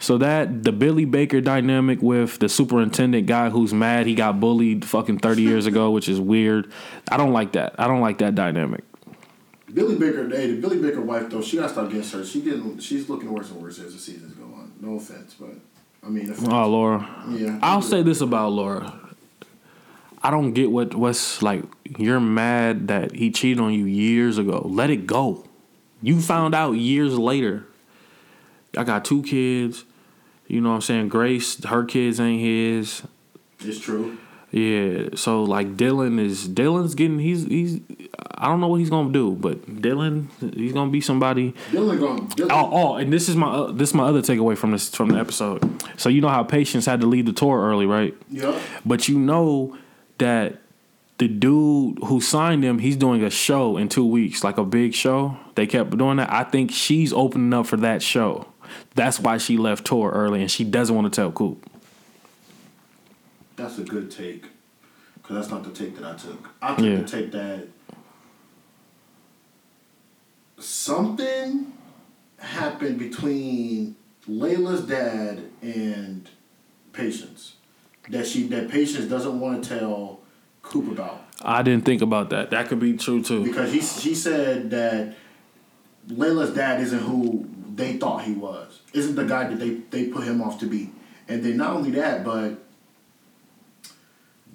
So 0.00 0.18
that 0.18 0.64
the 0.64 0.72
Billy 0.72 1.04
Baker 1.04 1.40
dynamic 1.40 2.02
with 2.02 2.38
the 2.38 2.48
superintendent 2.48 3.26
guy 3.26 3.50
who's 3.50 3.72
mad 3.72 4.06
he 4.06 4.14
got 4.14 4.40
bullied 4.40 4.84
fucking 4.84 5.18
thirty 5.18 5.42
years 5.42 5.66
ago, 5.66 5.90
which 5.90 6.08
is 6.08 6.18
weird. 6.20 6.72
I 7.10 7.16
don't 7.16 7.32
like 7.32 7.52
that. 7.52 7.74
I 7.78 7.86
don't 7.86 8.00
like 8.00 8.18
that 8.18 8.34
dynamic. 8.34 8.82
Billy 9.72 9.96
Baker, 9.96 10.28
hey, 10.28 10.52
the 10.52 10.60
Billy 10.60 10.78
Baker 10.78 11.00
wife 11.00 11.30
though, 11.30 11.40
she 11.40 11.56
got 11.56 11.64
to 11.64 11.68
stop 11.70 11.90
getting 11.90 12.02
hurt. 12.08 12.26
She 12.26 12.40
getting, 12.42 12.78
she's 12.78 13.08
looking 13.08 13.32
worse 13.32 13.50
and 13.50 13.62
worse 13.62 13.78
as 13.78 13.94
the 13.94 13.98
seasons 13.98 14.34
go 14.34 14.44
on. 14.44 14.72
No 14.80 14.96
offense, 14.96 15.34
but 15.38 15.54
I 16.04 16.10
mean, 16.10 16.30
offense. 16.30 16.48
Oh, 16.50 16.68
Laura. 16.68 17.24
yeah. 17.30 17.58
I'll 17.62 17.80
say 17.80 18.02
this 18.02 18.20
about 18.20 18.52
Laura. 18.52 18.98
I 20.22 20.30
don't 20.30 20.52
get 20.52 20.70
what 20.70 20.94
what's 20.94 21.42
like. 21.42 21.64
You're 21.98 22.20
mad 22.20 22.88
that 22.88 23.14
he 23.14 23.30
cheated 23.30 23.60
on 23.60 23.72
you 23.72 23.84
years 23.84 24.38
ago. 24.38 24.62
Let 24.68 24.90
it 24.90 25.06
go. 25.06 25.44
You 26.00 26.20
found 26.20 26.54
out 26.54 26.72
years 26.72 27.18
later. 27.18 27.66
I 28.76 28.84
got 28.84 29.04
two 29.04 29.22
kids. 29.22 29.84
You 30.48 30.60
know 30.60 30.70
what 30.70 30.74
I'm 30.76 30.80
saying? 30.82 31.08
Grace, 31.08 31.62
her 31.64 31.84
kids 31.84 32.18
ain't 32.20 32.40
his. 32.42 33.02
it's 33.60 33.78
true. 33.78 34.18
Yeah, 34.50 35.08
so 35.14 35.44
like 35.44 35.76
Dylan 35.78 36.20
is 36.20 36.46
Dylan's 36.46 36.94
getting 36.94 37.18
he's 37.18 37.46
he's 37.46 37.80
I 38.36 38.48
don't 38.48 38.60
know 38.60 38.68
what 38.68 38.80
he's 38.80 38.90
gonna 38.90 39.10
do, 39.10 39.32
but 39.32 39.64
Dylan 39.80 40.26
he's 40.54 40.74
gonna 40.74 40.90
be 40.90 41.00
somebody. 41.00 41.54
Dylan 41.70 41.98
going. 41.98 42.28
Dylan, 42.28 42.48
Oh, 42.50 42.70
oh, 42.70 42.94
and 42.96 43.10
this 43.10 43.30
is 43.30 43.36
my 43.36 43.46
uh, 43.50 43.72
this 43.72 43.90
is 43.90 43.94
my 43.94 44.04
other 44.04 44.20
takeaway 44.20 44.54
from 44.58 44.72
this 44.72 44.94
from 44.94 45.08
the 45.08 45.18
episode. 45.18 45.62
So 45.96 46.10
you 46.10 46.20
know 46.20 46.28
how 46.28 46.42
Patience 46.44 46.84
had 46.84 47.00
to 47.00 47.06
leave 47.06 47.24
the 47.24 47.32
tour 47.32 47.62
early, 47.62 47.86
right? 47.86 48.14
yeah. 48.28 48.60
But 48.84 49.08
you 49.08 49.18
know 49.18 49.78
that 50.18 50.58
the 51.18 51.28
dude 51.28 51.98
who 52.04 52.20
signed 52.20 52.64
him, 52.64 52.78
he's 52.78 52.96
doing 52.96 53.22
a 53.22 53.30
show 53.30 53.76
in 53.76 53.88
two 53.88 54.04
weeks, 54.04 54.42
like 54.42 54.58
a 54.58 54.64
big 54.64 54.94
show. 54.94 55.36
They 55.54 55.66
kept 55.66 55.96
doing 55.96 56.16
that. 56.16 56.32
I 56.32 56.44
think 56.44 56.70
she's 56.72 57.12
opening 57.12 57.52
up 57.54 57.66
for 57.66 57.76
that 57.78 58.02
show. 58.02 58.46
That's 58.94 59.20
why 59.20 59.38
she 59.38 59.56
left 59.56 59.84
tour 59.86 60.10
early, 60.10 60.40
and 60.40 60.50
she 60.50 60.64
doesn't 60.64 60.94
want 60.94 61.12
to 61.12 61.20
tell 61.20 61.30
Coop. 61.30 61.64
That's 63.56 63.78
a 63.78 63.84
good 63.84 64.10
take. 64.10 64.46
Because 65.14 65.36
that's 65.36 65.50
not 65.50 65.62
the 65.62 65.70
take 65.70 65.96
that 65.98 66.04
I 66.04 66.16
took. 66.16 66.48
I 66.60 66.74
took 66.74 66.84
Yeah. 66.84 66.96
the 66.96 67.04
take 67.08 67.30
that 67.32 67.68
something 70.58 71.72
happened 72.38 72.98
between 72.98 73.96
Layla's 74.28 74.82
dad 74.86 75.42
and 75.60 76.28
Patience. 76.92 77.54
That 78.08 78.26
she 78.26 78.46
that 78.48 78.68
Patience 78.68 79.06
doesn't 79.06 79.38
want 79.38 79.62
to 79.64 79.78
tell 79.78 80.20
Coop 80.62 80.92
about. 80.92 81.24
I 81.42 81.62
didn't 81.62 81.84
think 81.84 82.02
about 82.02 82.30
that. 82.30 82.50
That 82.50 82.68
could 82.68 82.78
be 82.78 82.96
true 82.96 83.22
too. 83.22 83.44
Because 83.44 83.72
he 83.72 83.80
she 83.80 84.14
said 84.14 84.70
that 84.70 85.14
Layla's 86.08 86.54
dad 86.54 86.80
isn't 86.80 87.00
who 87.00 87.48
they 87.74 87.96
thought 87.96 88.22
he 88.22 88.32
was. 88.34 88.80
Isn't 88.92 89.14
the 89.16 89.24
guy 89.24 89.48
that 89.48 89.58
they, 89.58 89.70
they 89.90 90.06
put 90.06 90.24
him 90.24 90.40
off 90.42 90.58
to 90.60 90.66
be. 90.66 90.90
And 91.28 91.42
then 91.44 91.56
not 91.56 91.74
only 91.74 91.90
that, 91.92 92.24
but 92.24 92.58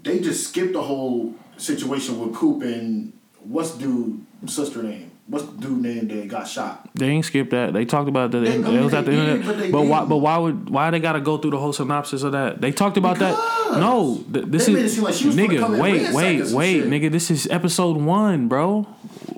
they 0.03 0.19
just 0.19 0.47
skipped 0.49 0.73
the 0.73 0.81
whole 0.83 1.35
situation 1.57 2.19
with 2.19 2.35
Coop 2.35 2.61
and 2.63 3.13
what's 3.39 3.71
dude 3.71 4.25
sister 4.45 4.83
name? 4.83 5.11
What's 5.27 5.45
dude 5.45 5.81
name 5.81 6.07
that 6.07 6.27
got 6.29 6.47
shot? 6.47 6.89
They 6.93 7.07
ain't 7.07 7.25
skipped 7.25 7.49
that. 7.51 7.73
They 7.73 7.83
talked 7.83 8.07
about 8.07 8.31
that. 8.31 8.39
They- 8.39 8.55
it 8.55 8.81
was 8.83 8.93
at 8.93 9.05
the 9.05 9.11
end. 9.11 9.45
but 9.45 9.71
But 9.71 9.81
why? 9.83 10.05
But 10.05 10.17
why 10.17 10.37
would? 10.37 10.69
Why 10.69 10.89
they 10.91 10.99
got 10.99 11.13
to 11.13 11.21
go 11.21 11.37
through 11.37 11.51
the 11.51 11.57
whole 11.59 11.73
synopsis 11.73 12.23
of 12.23 12.31
that? 12.31 12.61
They 12.61 12.71
talked 12.71 12.95
about 12.97 13.19
that. 13.19 13.35
No, 13.71 14.23
th- 14.31 14.45
this 14.47 14.65
They 14.67 14.73
is 14.73 14.99
like 14.99 15.13
she 15.13 15.27
was 15.27 15.35
gonna 15.35 15.57
come 15.59 15.73
nigga. 15.73 15.81
Wait, 15.81 16.13
wait, 16.13 16.51
wait, 16.51 16.83
nigga. 16.85 17.11
This 17.11 17.29
is 17.31 17.47
episode 17.51 17.97
one, 17.97 18.47
bro. 18.47 18.87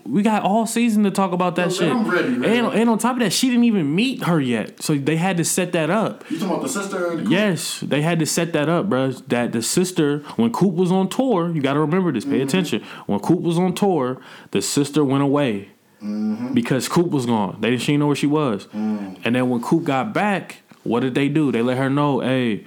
We 0.06 0.24
got 0.24 0.42
all 0.44 0.66
season 0.66 1.04
to 1.04 1.12
talk 1.12 1.32
about 1.34 1.56
that 1.58 1.68
Yo, 1.70 1.74
shit. 1.76 1.92
I'm 1.92 2.10
ready, 2.10 2.30
man. 2.30 2.66
And, 2.66 2.74
and 2.74 2.90
on 2.90 2.98
top 2.98 3.14
of 3.14 3.20
that, 3.20 3.32
she 3.32 3.50
didn't 3.50 3.66
even 3.66 3.94
meet 3.94 4.24
her 4.24 4.40
yet, 4.42 4.82
so 4.82 4.96
they 4.96 5.18
had 5.18 5.38
to 5.38 5.46
set 5.46 5.72
that 5.74 5.90
up. 5.92 6.24
You 6.32 6.40
talking 6.40 6.52
about 6.56 6.64
the 6.64 6.70
sister 6.70 7.16
the 7.18 7.30
Yes, 7.30 7.80
they 7.82 8.02
had 8.02 8.18
to 8.20 8.26
set 8.26 8.54
that 8.54 8.70
up, 8.70 8.90
bro. 8.90 9.12
That 9.12 9.52
the 9.52 9.62
sister, 9.62 10.20
when 10.36 10.52
Coop 10.52 10.74
was 10.74 10.92
on 10.92 11.10
tour, 11.10 11.52
you 11.54 11.62
got 11.62 11.74
to 11.74 11.80
remember 11.80 12.12
this. 12.12 12.26
Pay 12.26 12.32
Mm-hmm. 12.40 12.48
attention. 12.48 12.84
When 13.06 13.20
Coop 13.20 13.42
was 13.42 13.58
on 13.60 13.74
tour, 13.76 14.20
the 14.52 14.62
sister 14.62 15.04
went 15.06 15.24
away 15.24 15.70
Mm-hmm. 16.02 16.54
because 16.54 16.88
Coop 16.88 17.10
was 17.12 17.26
gone. 17.26 17.58
They 17.60 17.72
didn't. 17.72 17.82
She 17.82 17.98
know 17.98 18.08
where 18.08 18.16
she 18.16 18.26
was. 18.26 18.68
Mm. 18.68 19.20
And 19.26 19.36
then 19.36 19.50
when 19.50 19.62
Coop 19.62 19.84
got 19.84 20.14
back, 20.14 20.62
what 20.84 21.02
did 21.02 21.14
they 21.14 21.28
do? 21.28 21.52
They 21.52 21.62
let 21.62 21.78
her 21.78 21.90
know, 21.90 22.22
hey, 22.22 22.66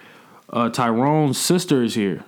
uh, 0.53 0.69
Tyrone's 0.71 1.38
sister 1.38 1.83
is 1.83 1.95
here, 1.95 2.25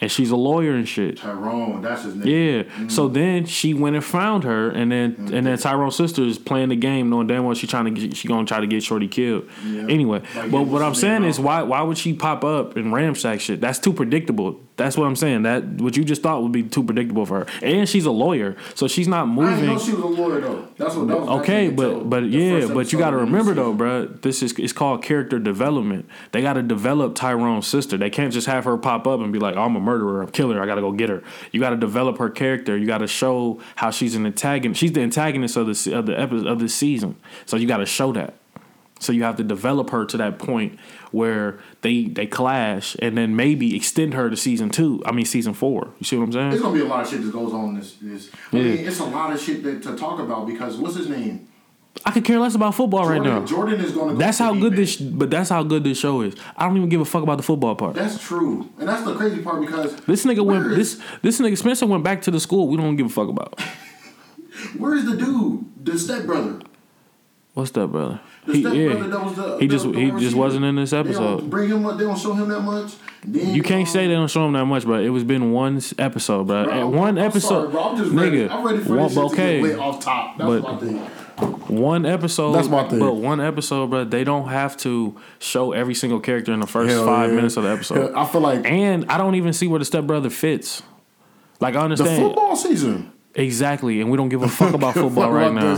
and 0.00 0.10
she's 0.10 0.30
a 0.30 0.36
lawyer 0.36 0.72
and 0.74 0.88
shit. 0.88 1.18
Tyrone, 1.18 1.80
that's 1.80 2.02
his 2.02 2.14
name. 2.16 2.66
Yeah. 2.78 2.88
So 2.88 3.08
then 3.08 3.46
she 3.46 3.72
went 3.74 3.94
and 3.96 4.04
found 4.04 4.44
her, 4.44 4.68
and 4.70 4.90
then 4.90 5.14
and 5.32 5.46
then 5.46 5.56
Tyrone's 5.58 5.96
sister 5.96 6.22
is 6.22 6.38
playing 6.38 6.70
the 6.70 6.76
game, 6.76 7.10
knowing 7.10 7.26
damn 7.26 7.44
well 7.44 7.54
she 7.54 7.66
trying 7.66 7.84
to 7.86 7.90
get, 8.00 8.16
she 8.16 8.26
gonna 8.28 8.46
try 8.46 8.60
to 8.60 8.66
get 8.66 8.82
Shorty 8.82 9.08
killed. 9.08 9.48
Yeah. 9.64 9.86
Anyway, 9.88 10.22
Like, 10.34 10.50
but 10.50 10.62
what 10.62 10.82
I'm 10.82 10.94
saying 10.94 11.24
is 11.24 11.38
why 11.38 11.62
why 11.62 11.82
would 11.82 11.98
she 11.98 12.12
pop 12.12 12.44
up 12.44 12.76
and 12.76 12.86
ramsack 12.92 13.40
shit? 13.40 13.60
That's 13.60 13.78
too 13.78 13.92
predictable. 13.92 14.60
That's 14.76 14.96
what 14.96 15.06
I'm 15.06 15.14
saying. 15.14 15.42
That 15.42 15.64
what 15.80 15.96
you 15.96 16.04
just 16.04 16.22
thought 16.22 16.42
would 16.42 16.50
be 16.50 16.64
too 16.64 16.82
predictable 16.82 17.24
for 17.26 17.40
her, 17.40 17.46
and 17.62 17.88
she's 17.88 18.06
a 18.06 18.10
lawyer, 18.10 18.56
so 18.74 18.88
she's 18.88 19.06
not 19.06 19.28
moving. 19.28 19.52
I 19.52 19.56
didn't 19.56 19.74
know 19.74 19.78
she 19.78 19.92
was 19.92 20.02
a 20.02 20.06
lawyer 20.06 20.40
though. 20.40 20.68
That's 20.76 20.96
what 20.96 21.06
that 21.08 21.20
was 21.20 21.28
Okay, 21.40 21.70
but 21.70 22.10
but 22.10 22.24
yeah, 22.24 22.66
but 22.66 22.92
you 22.92 22.98
got 22.98 23.10
to 23.10 23.18
remember 23.18 23.54
though, 23.54 23.72
bro. 23.72 24.06
This 24.06 24.42
is 24.42 24.52
it's 24.58 24.72
called 24.72 25.04
character 25.04 25.38
development. 25.38 26.08
They 26.32 26.42
got 26.42 26.54
to 26.54 26.62
develop 26.62 27.14
Tyrone's 27.14 27.68
sister. 27.68 27.96
They 27.96 28.10
can't 28.10 28.32
just 28.32 28.48
have 28.48 28.64
her 28.64 28.76
pop 28.76 29.06
up 29.06 29.20
and 29.20 29.32
be 29.32 29.38
like, 29.38 29.54
oh, 29.54 29.62
"I'm 29.62 29.76
a 29.76 29.80
murderer, 29.80 30.22
I'm 30.22 30.28
a 30.28 30.32
killer. 30.32 30.60
I 30.60 30.66
got 30.66 30.74
to 30.74 30.80
go 30.80 30.90
get 30.90 31.08
her." 31.08 31.22
You 31.52 31.60
got 31.60 31.70
to 31.70 31.76
develop 31.76 32.18
her 32.18 32.28
character. 32.28 32.76
You 32.76 32.86
got 32.86 32.98
to 32.98 33.06
show 33.06 33.60
how 33.76 33.92
she's 33.92 34.16
an 34.16 34.26
antagonist. 34.26 34.80
She's 34.80 34.92
the 34.92 35.02
antagonist 35.02 35.56
of 35.56 35.66
the 35.66 35.92
of 35.92 36.06
the 36.06 36.18
episode 36.18 36.46
of 36.48 36.58
this 36.58 36.74
season. 36.74 37.14
So 37.46 37.56
you 37.56 37.68
got 37.68 37.78
to 37.78 37.86
show 37.86 38.12
that. 38.12 38.34
So 39.00 39.12
you 39.12 39.24
have 39.24 39.36
to 39.36 39.44
develop 39.44 39.90
her 39.90 40.06
to 40.06 40.16
that 40.18 40.38
point 40.38 40.78
where 41.10 41.58
they 41.82 42.04
they 42.04 42.26
clash, 42.26 42.96
and 43.02 43.18
then 43.18 43.36
maybe 43.36 43.76
extend 43.76 44.14
her 44.14 44.30
to 44.30 44.36
season 44.36 44.70
two. 44.70 45.02
I 45.04 45.12
mean, 45.12 45.26
season 45.26 45.52
four. 45.52 45.88
You 45.98 46.04
see 46.06 46.16
what 46.16 46.24
I'm 46.24 46.32
saying? 46.32 46.50
There's 46.50 46.62
gonna 46.62 46.74
be 46.74 46.80
a 46.80 46.86
lot 46.86 47.02
of 47.04 47.08
shit 47.10 47.22
that 47.22 47.32
goes 47.32 47.52
on 47.52 47.70
in 47.70 47.74
this. 47.80 47.96
this. 48.00 48.30
I 48.52 48.56
Yeah. 48.56 48.62
mean, 48.62 48.78
it's 48.86 49.00
a 49.00 49.04
lot 49.04 49.32
of 49.32 49.40
shit 49.40 49.62
that, 49.64 49.82
to 49.82 49.96
talk 49.96 50.20
about 50.20 50.46
because 50.46 50.76
what's 50.78 50.96
his 50.96 51.08
name? 51.08 51.48
I 52.06 52.10
could 52.12 52.24
care 52.24 52.40
less 52.40 52.54
about 52.54 52.74
football 52.74 53.06
right 53.08 53.22
now. 53.22 53.44
Jordan 53.44 53.80
is 53.80 53.92
going 53.92 54.10
to. 54.10 54.14
That's 54.18 54.38
how 54.38 54.54
good 54.54 54.74
this. 54.74 54.96
But 54.96 55.30
that's 55.30 55.48
how 55.50 55.62
good 55.64 55.84
this 55.84 55.98
show 55.98 56.22
is. 56.22 56.34
I 56.56 56.66
don't 56.66 56.76
even 56.76 56.88
give 56.88 57.00
a 57.00 57.04
fuck 57.04 57.22
about 57.22 57.36
the 57.36 57.42
football 57.44 57.74
part. 57.76 57.94
That's 57.94 58.18
true, 58.22 58.68
and 58.78 58.88
that's 58.88 59.02
the 59.04 59.14
crazy 59.14 59.42
part 59.42 59.60
because 59.60 59.94
This 60.06 60.24
nigga 60.24 60.44
went. 60.44 60.64
where 60.64 60.72
is- 60.78 60.98
This 60.98 61.04
this 61.22 61.40
nigga 61.40 61.58
Spencer 61.58 61.86
went 61.86 62.02
back 62.04 62.22
to 62.22 62.30
the 62.30 62.40
school. 62.40 62.68
We 62.68 62.76
don't 62.76 62.96
give 62.96 63.06
a 63.06 63.10
fuck 63.10 63.28
about. 63.28 63.60
Where's 64.78 65.04
the 65.04 65.16
dude, 65.16 65.64
the 65.84 65.98
stepbrother? 65.98 66.60
What's 67.54 67.70
that, 67.72 67.86
brother? 67.86 68.20
The 68.46 68.52
He, 68.52 68.60
stepbrother 68.62 68.82
yeah. 68.82 69.06
that 69.06 69.24
was 69.24 69.34
the 69.36 69.58
He 69.58 69.68
just 69.68 69.84
the 69.84 69.92
he 69.92 70.06
just 70.10 70.14
receiver. 70.14 70.36
wasn't 70.38 70.64
in 70.64 70.74
this 70.74 70.90
They 70.90 70.96
don't 70.98 71.06
episode. 71.06 71.50
bring 71.50 71.70
him 71.70 71.86
up. 71.86 71.96
They 71.98 72.04
don't 72.04 72.18
show 72.18 72.32
him 72.34 72.48
that 72.48 72.60
much. 72.62 72.94
Then, 73.24 73.54
You 73.54 73.62
can't 73.62 73.86
um, 73.86 73.92
say 73.92 74.08
they 74.08 74.14
don't 74.14 74.28
show 74.28 74.44
him 74.46 74.52
that 74.54 74.64
much, 74.66 74.84
but 74.84 75.04
it 75.04 75.10
was 75.10 75.22
been 75.22 75.52
one 75.52 75.80
episode, 75.98 76.48
bro. 76.48 76.64
bro, 76.64 76.88
one 76.88 77.16
I'm 77.16 77.24
episode, 77.26 77.48
sorry, 77.48 77.68
bro. 77.70 77.82
I'm 77.90 77.96
just 77.96 78.10
ready. 78.10 78.38
nigga. 78.38 78.50
I'm 78.50 78.66
ready 78.66 78.78
for 78.80 78.96
one, 78.96 79.02
this 79.04 79.14
shit 79.14 79.22
okay, 79.24 79.60
to 79.62 79.68
get 79.68 79.78
lit 79.78 79.78
off 79.78 80.00
top. 80.04 80.36
That's 80.36 80.48
but- 80.48 80.62
my 80.62 80.78
thing. 80.78 80.98
one 81.78 82.04
episode. 82.06 82.52
That's 82.52 82.68
my 82.68 82.88
thing. 82.88 82.98
But 82.98 83.14
one 83.14 83.40
episode, 83.40 83.88
bro. 83.88 84.02
They 84.04 84.24
don't 84.24 84.48
have 84.48 84.76
to 84.78 85.16
show 85.38 85.70
every 85.72 85.94
single 85.94 86.18
character 86.20 86.52
in 86.52 86.58
the 86.60 86.66
first 86.66 86.90
Hell 86.90 87.04
five 87.06 87.30
yeah. 87.30 87.36
minutes 87.36 87.56
of 87.56 87.62
the 87.62 87.70
episode. 87.70 88.10
Yeah, 88.12 88.20
I 88.20 88.26
feel 88.26 88.40
like 88.40 88.66
And 88.66 89.06
I 89.08 89.16
don't 89.16 89.36
even 89.36 89.52
see 89.52 89.68
where 89.68 89.78
the 89.78 89.84
stepbrother 89.84 90.28
fits. 90.30 90.82
Like 91.60 91.76
I 91.76 91.82
understand 91.82 92.20
the 92.20 92.26
football 92.26 92.56
season. 92.56 93.12
Exactly, 93.34 94.00
and 94.00 94.10
we 94.10 94.16
don't 94.16 94.28
give 94.28 94.42
a 94.42 94.48
fuck 94.60 94.74
about 94.74 94.94
football 94.94 95.30
right 95.32 95.52
now. 95.52 95.76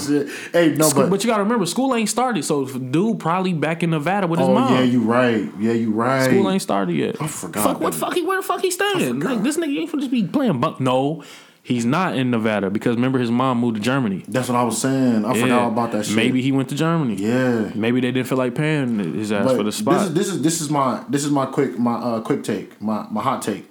Hey, 0.52 0.74
no, 0.76 0.88
School- 0.88 1.02
but, 1.04 1.10
but, 1.10 1.24
you 1.24 1.30
gotta 1.30 1.42
remember, 1.42 1.66
school 1.66 1.94
ain't 1.94 2.08
started, 2.08 2.44
so 2.44 2.64
dude 2.66 3.18
probably 3.18 3.52
back 3.52 3.82
in 3.82 3.90
Nevada 3.90 4.26
with 4.26 4.40
his 4.40 4.48
oh 4.48 4.54
mom. 4.54 4.74
yeah, 4.74 4.82
you 4.82 5.00
right. 5.02 5.48
Yeah, 5.58 5.72
you 5.72 5.90
right. 5.92 6.24
School 6.30 6.50
ain't 6.50 6.62
started 6.62 6.94
yet. 6.96 7.20
I 7.20 7.26
forgot 7.26 7.64
Fuck 7.64 7.80
what 7.80 7.94
fuck 7.94 8.14
he 8.14 8.22
where 8.22 8.36
the 8.40 8.46
fuck 8.46 8.60
he 8.60 8.70
staying? 8.70 9.20
Like 9.20 9.42
this 9.42 9.56
nigga 9.56 9.78
ain't 9.78 9.90
finna 9.90 10.00
just 10.00 10.10
be 10.10 10.24
playing 10.26 10.60
bunk. 10.60 10.80
No, 10.80 11.24
he's 11.62 11.84
not 11.84 12.16
in 12.16 12.30
Nevada 12.30 12.70
because 12.70 12.94
remember 12.96 13.18
his 13.18 13.30
mom 13.30 13.58
moved 13.58 13.76
to 13.76 13.82
Germany. 13.82 14.24
That's 14.28 14.48
what 14.48 14.56
I 14.56 14.62
was 14.62 14.80
saying. 14.80 15.24
I 15.24 15.34
Yeah. 15.34 15.40
forgot 15.42 15.68
about 15.68 15.92
that 15.92 16.06
shit. 16.06 16.14
Maybe 16.16 16.42
he 16.42 16.52
went 16.52 16.68
to 16.68 16.74
Germany. 16.74 17.14
Yeah. 17.16 17.70
Maybe 17.74 18.00
they 18.00 18.12
didn't 18.12 18.28
feel 18.28 18.38
like 18.38 18.54
paying 18.54 18.98
his 19.14 19.32
ass 19.32 19.44
But 19.44 19.52
for 19.52 19.58
the 19.58 19.64
this 19.64 19.76
spot. 19.76 20.02
is 20.06 20.14
this 20.14 20.28
is 20.28 20.42
this 20.42 20.60
is 20.60 20.70
my 20.70 21.02
this 21.08 21.24
is 21.24 21.30
my 21.30 21.46
quick 21.46 21.78
my 21.78 21.94
uh 21.94 22.20
quick 22.20 22.42
take 22.44 22.80
my 22.80 23.06
my 23.10 23.22
hot 23.22 23.42
take. 23.42 23.64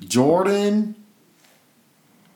Jordan 0.00 0.96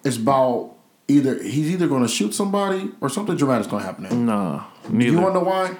is 0.08 0.16
about 0.16 0.74
either 1.06 1.40
he's 1.42 1.70
either 1.70 1.86
going 1.88 2.02
to 2.02 2.08
shoot 2.08 2.34
somebody 2.34 2.90
or 3.00 3.08
something 3.08 3.36
dramatic's 3.36 3.68
going 3.70 3.82
to 3.82 3.86
happen. 3.86 4.04
To 4.08 4.14
nah, 4.14 4.64
neither. 4.88 5.12
You 5.12 5.20
want 5.20 5.34
to 5.34 5.40
know 5.40 5.46
why? 5.46 5.76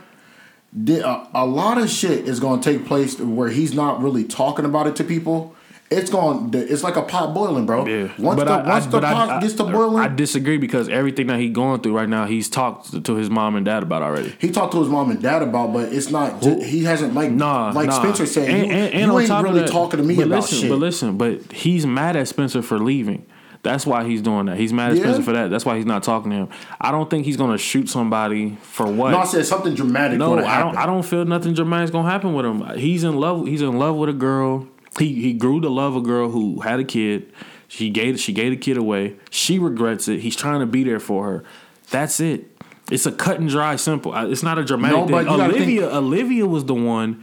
The, 0.72 1.06
uh, 1.06 1.26
a 1.34 1.46
lot 1.46 1.78
of 1.78 1.88
shit 1.88 2.28
is 2.28 2.40
going 2.40 2.60
to 2.60 2.72
take 2.72 2.86
place 2.86 3.18
where 3.18 3.48
he's 3.48 3.72
not 3.74 4.02
really 4.02 4.24
talking 4.24 4.64
about 4.66 4.86
it 4.86 4.96
to 4.96 5.04
people. 5.04 5.54
It's 5.90 6.10
going. 6.10 6.50
It's 6.52 6.82
like 6.82 6.96
a 6.96 7.02
pot 7.02 7.32
boiling, 7.32 7.64
bro. 7.64 7.86
yeah. 7.86 8.12
Once 8.18 8.38
the 8.44 8.62
once 8.66 8.84
the 8.84 8.90
but 9.00 9.04
pot 9.04 9.30
I- 9.30 9.40
gets 9.40 9.54
to 9.54 9.64
boiling, 9.64 10.02
I 10.04 10.08
disagree 10.08 10.58
because 10.58 10.86
everything 10.90 11.28
that 11.28 11.40
he's 11.40 11.54
going 11.54 11.80
through 11.80 11.96
right 11.96 12.08
now, 12.08 12.26
he's 12.26 12.50
talked 12.50 13.02
to 13.04 13.14
his 13.14 13.30
mom 13.30 13.56
and 13.56 13.64
dad 13.64 13.82
about 13.82 14.02
already. 14.02 14.34
he 14.38 14.50
talked 14.50 14.72
to 14.72 14.80
his 14.80 14.90
mom 14.90 15.10
and 15.10 15.22
dad 15.22 15.40
about, 15.40 15.72
but 15.72 15.90
it's 15.90 16.10
not. 16.10 16.42
ju- 16.42 16.60
he 16.60 16.84
hasn't 16.84 17.14
like 17.14 17.30
Nah, 17.30 17.70
like 17.74 17.86
nah. 17.86 17.98
Spencer 18.02 18.26
said. 18.26 18.50
And- 18.50 18.66
you 18.66 18.72
and- 18.74 18.92
and 18.94 19.12
you 19.12 19.18
ain't 19.18 19.42
really 19.42 19.60
that- 19.60 19.70
talking 19.70 19.98
to 19.98 20.04
me 20.04 20.16
but 20.16 20.26
about 20.26 20.36
listen, 20.42 20.58
shit. 20.58 20.68
But 20.70 20.78
listen, 20.78 21.16
but 21.16 21.52
he's 21.52 21.86
mad 21.86 22.16
at 22.16 22.28
Spencer 22.28 22.60
for 22.60 22.78
leaving. 22.78 23.24
That's 23.62 23.84
why 23.86 24.04
he's 24.04 24.22
doing 24.22 24.46
that. 24.46 24.56
He's 24.56 24.72
mad 24.72 24.92
at 24.92 24.96
Yeah. 24.98 25.02
Spencer 25.04 25.22
for 25.22 25.32
that. 25.32 25.50
That's 25.50 25.64
why 25.64 25.76
he's 25.76 25.84
not 25.86 26.02
talking 26.02 26.30
to 26.30 26.36
him. 26.36 26.48
I 26.80 26.90
don't 26.92 27.10
think 27.10 27.24
he's 27.26 27.36
gonna 27.36 27.58
shoot 27.58 27.88
somebody 27.88 28.56
for 28.62 28.86
what. 28.86 29.10
No, 29.10 29.18
I 29.18 29.24
said 29.24 29.44
something 29.46 29.74
dramatic. 29.74 30.18
No, 30.18 30.38
I 30.38 30.60
don't. 30.60 30.76
I 30.76 30.86
don't 30.86 31.02
feel 31.04 31.24
nothing 31.24 31.54
dramatic's 31.54 31.90
gonna 31.90 32.08
happen 32.08 32.34
with 32.34 32.46
him. 32.46 32.62
He's 32.78 33.04
in 33.04 33.16
love. 33.16 33.46
He's 33.46 33.62
in 33.62 33.78
love 33.78 33.96
with 33.96 34.08
a 34.10 34.12
girl. 34.14 34.66
He 34.98 35.14
he 35.14 35.32
grew 35.32 35.60
to 35.60 35.68
love 35.68 35.96
a 35.96 36.00
girl 36.00 36.30
who 36.30 36.60
had 36.60 36.78
a 36.80 36.84
kid. 36.84 37.32
She 37.66 37.90
gave 37.90 38.18
she 38.20 38.32
gave 38.32 38.50
the 38.52 38.56
kid 38.56 38.76
away. 38.76 39.16
She 39.30 39.58
regrets 39.58 40.08
it. 40.08 40.20
He's 40.20 40.36
trying 40.36 40.60
to 40.60 40.66
be 40.66 40.84
there 40.84 41.00
for 41.00 41.24
her. 41.24 41.44
That's 41.90 42.20
it. 42.20 42.46
It's 42.90 43.04
a 43.04 43.12
cut 43.12 43.38
and 43.38 43.48
dry, 43.50 43.76
simple. 43.76 44.14
Uh, 44.14 44.26
It's 44.28 44.42
not 44.42 44.56
a 44.58 44.64
dramatic 44.64 44.96
No, 44.96 45.18
thing. 45.18 45.28
Olivia 45.28 45.88
Olivia 45.94 46.46
was 46.46 46.64
the 46.64 46.74
one 46.74 47.22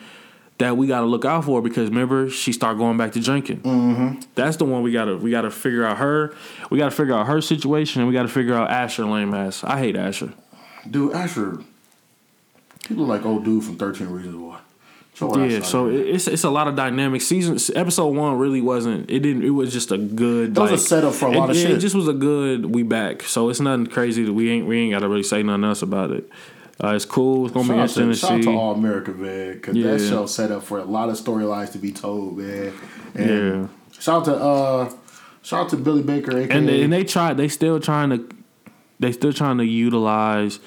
that 0.57 0.77
we 0.77 0.87
got 0.87 1.01
to 1.01 1.05
look 1.05 1.25
out 1.25 1.43
for 1.45 1.61
because 1.61 1.89
remember 1.89 2.29
she 2.29 2.53
started 2.53 2.77
going 2.77 2.97
back 2.97 3.11
to 3.13 3.19
drinking. 3.19 3.59
Mm-hmm. 3.61 4.21
That's 4.35 4.57
the 4.57 4.65
one 4.65 4.83
we 4.83 4.91
gotta 4.91 5.17
we 5.17 5.29
gotta 5.31 5.51
figure 5.51 5.85
out 5.85 5.97
her. 5.97 6.33
We 6.69 6.77
gotta 6.77 6.91
figure 6.95 7.13
out 7.13 7.27
her 7.27 7.41
situation 7.41 8.01
and 8.01 8.07
we 8.09 8.13
gotta 8.13 8.29
figure 8.29 8.53
out 8.55 8.69
Asher 8.71 9.05
lame 9.05 9.33
ass. 9.33 9.63
I 9.63 9.79
hate 9.79 9.95
Asher. 9.95 10.31
Dude, 10.89 11.13
Asher, 11.13 11.59
he 12.87 12.93
look 12.95 13.07
like 13.07 13.25
old 13.25 13.43
dude 13.43 13.63
from 13.63 13.75
Thirteen 13.77 14.07
Reasons 14.07 14.35
Why. 14.35 14.59
Yeah, 15.47 15.61
so 15.61 15.87
it- 15.87 16.07
it's 16.07 16.27
it's 16.27 16.43
a 16.43 16.49
lot 16.49 16.67
of 16.67 16.75
dynamics. 16.75 17.25
Season 17.25 17.57
episode 17.77 18.07
one 18.15 18.37
really 18.37 18.59
wasn't. 18.61 19.09
It 19.09 19.19
didn't. 19.21 19.43
It 19.43 19.49
was 19.51 19.71
just 19.71 19.91
a 19.93 19.97
good. 19.97 20.57
It 20.57 20.59
was 20.59 20.71
a 20.71 20.77
setup 20.77 21.13
for 21.13 21.27
a 21.29 21.31
it- 21.31 21.37
lot 21.37 21.49
of 21.49 21.55
it, 21.55 21.59
shit. 21.61 21.71
It 21.71 21.79
just 21.79 21.95
was 21.95 22.07
a 22.09 22.13
good. 22.13 22.65
We 22.75 22.83
back. 22.83 23.21
So 23.23 23.47
it's 23.49 23.61
nothing 23.61 23.87
crazy 23.87 24.25
that 24.25 24.33
we 24.33 24.49
ain't. 24.51 24.67
We 24.67 24.77
ain't 24.77 24.91
got 24.91 24.99
to 24.99 25.07
really 25.09 25.23
say 25.23 25.41
nothing 25.41 25.63
else 25.63 25.81
about 25.81 26.11
it. 26.11 26.29
Uh, 26.83 26.89
it's 26.95 27.05
cool. 27.05 27.45
It's 27.45 27.53
gonna 27.53 27.63
be 27.63 27.67
Shout 27.69 27.77
out, 27.77 27.81
interesting 27.97 28.07
to, 28.07 28.13
to 28.13 28.19
shout 28.19 28.31
out 28.31 28.37
see. 28.39 28.43
to 28.43 28.51
All 28.57 28.73
America, 28.75 29.11
man, 29.11 29.53
because 29.53 29.75
Yeah. 29.77 29.91
that 29.91 29.99
show 29.99 30.25
set 30.25 30.51
up 30.51 30.63
for 30.63 30.79
a 30.79 30.83
lot 30.83 31.09
of 31.09 31.15
storylines 31.15 31.71
to 31.71 31.77
be 31.77 31.91
told, 31.91 32.37
man. 32.37 32.73
And 33.15 33.29
Yeah. 33.29 33.67
Shout 33.99 34.21
out 34.21 34.25
to 34.25 34.35
uh, 34.35 34.89
shout 35.41 35.61
out 35.65 35.69
to 35.69 35.77
Billy 35.77 36.01
Baker, 36.03 36.37
aka 36.37 36.55
and 36.57 36.67
they, 36.67 36.83
and 36.83 36.91
they 36.91 37.03
tried. 37.05 37.37
They 37.37 37.47
still 37.47 37.79
trying 37.79 38.09
to. 38.09 38.27
They 38.99 39.11
still 39.13 39.31
trying 39.33 39.57
to 39.59 39.65
utilize 39.65 40.59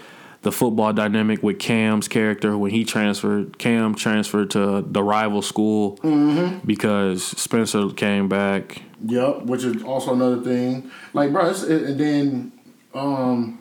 the 0.42 0.52
football 0.52 0.92
dynamic 0.92 1.42
with 1.42 1.58
Cam's 1.58 2.08
character 2.08 2.56
when 2.56 2.70
he 2.70 2.84
transferred. 2.84 3.58
Cam 3.58 3.94
transferred 3.94 4.50
to 4.52 4.82
the 4.88 5.02
rival 5.02 5.42
school 5.42 5.96
Mm-hmm. 6.02 6.66
because 6.66 7.22
Spencer 7.24 7.88
came 7.90 8.28
back. 8.28 8.80
Yep, 9.06 9.42
which 9.42 9.64
is 9.64 9.82
also 9.82 10.14
another 10.14 10.40
thing. 10.42 10.90
Like, 11.12 11.32
bro, 11.32 11.50
it's, 11.50 11.62
and 11.64 11.98
then 12.00 12.52
um, 12.94 13.58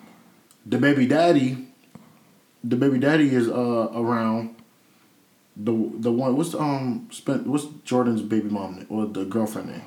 the 0.65 0.77
baby 0.77 1.05
daddy, 1.07 1.66
the 2.67 2.75
baby 2.75 2.99
daddy 2.99 3.33
is 3.33 3.47
uh 3.47 3.89
around. 3.93 4.55
The 5.55 5.71
the 5.99 6.11
one 6.11 6.37
what's 6.37 6.53
um 6.53 7.07
spent 7.11 7.47
what's 7.47 7.65
Jordan's 7.83 8.21
baby 8.21 8.49
mom 8.49 8.75
name 8.77 8.85
or 8.89 9.05
the 9.07 9.25
girlfriend 9.25 9.69
name? 9.71 9.81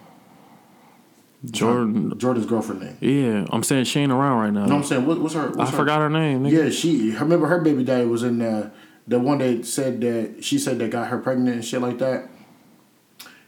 Jordan. 1.45 2.19
Jordan's 2.19 2.47
girlfriend 2.47 2.83
name. 2.83 2.99
Yeah, 3.01 3.47
I'm 3.51 3.63
saying 3.63 3.85
she 3.85 4.01
ain't 4.01 4.13
around 4.13 4.41
right 4.41 4.53
now. 4.53 4.63
What 4.63 4.73
I'm 4.73 4.85
saying? 4.85 5.07
What, 5.07 5.21
what's 5.21 5.35
her? 5.35 5.49
I 5.49 5.51
What's 5.53 5.71
her, 5.71 5.77
forgot 5.77 6.01
her 6.01 6.11
name. 6.11 6.45
nigga. 6.45 6.65
Yeah, 6.65 6.71
she. 6.71 7.17
I 7.17 7.21
remember 7.21 7.47
her 7.47 7.61
baby 7.61 7.83
daddy 7.85 8.05
was 8.07 8.23
in 8.23 8.39
the 8.41 8.71
the 9.09 9.19
one 9.19 9.39
that 9.39 9.65
said 9.65 10.01
that 10.03 10.45
she 10.45 10.59
said 10.59 10.79
that 10.81 10.91
got 10.91 11.09
her 11.09 11.19
pregnant 11.19 11.55
and 11.57 11.65
shit 11.65 11.81
like 11.81 11.99
that. 11.99 12.29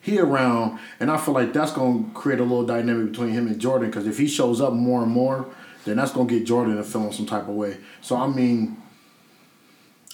He 0.01 0.19
around, 0.19 0.81
and 0.99 1.11
I 1.11 1.17
feel 1.17 1.35
like 1.35 1.53
that's 1.53 1.73
gonna 1.73 2.05
create 2.15 2.41
a 2.41 2.43
little 2.43 2.65
dynamic 2.67 3.13
between 3.13 3.31
him 3.31 3.47
and 3.47 3.61
Jordan. 3.61 3.91
Because 3.91 4.07
if 4.07 4.19
he 4.19 4.27
shows 4.27 4.61
up 4.61 4.73
more 4.73 5.03
and 5.03 5.13
more, 5.13 5.47
then 5.85 5.97
that's 5.97 6.13
gonna 6.13 6.29
get 6.29 6.47
Jordan 6.47 6.77
to 6.77 6.83
feel 6.83 7.13
some 7.13 7.27
type 7.27 7.43
of 7.43 7.55
way. 7.55 7.77
So 8.01 8.17
I 8.17 8.27
mean, 8.27 8.82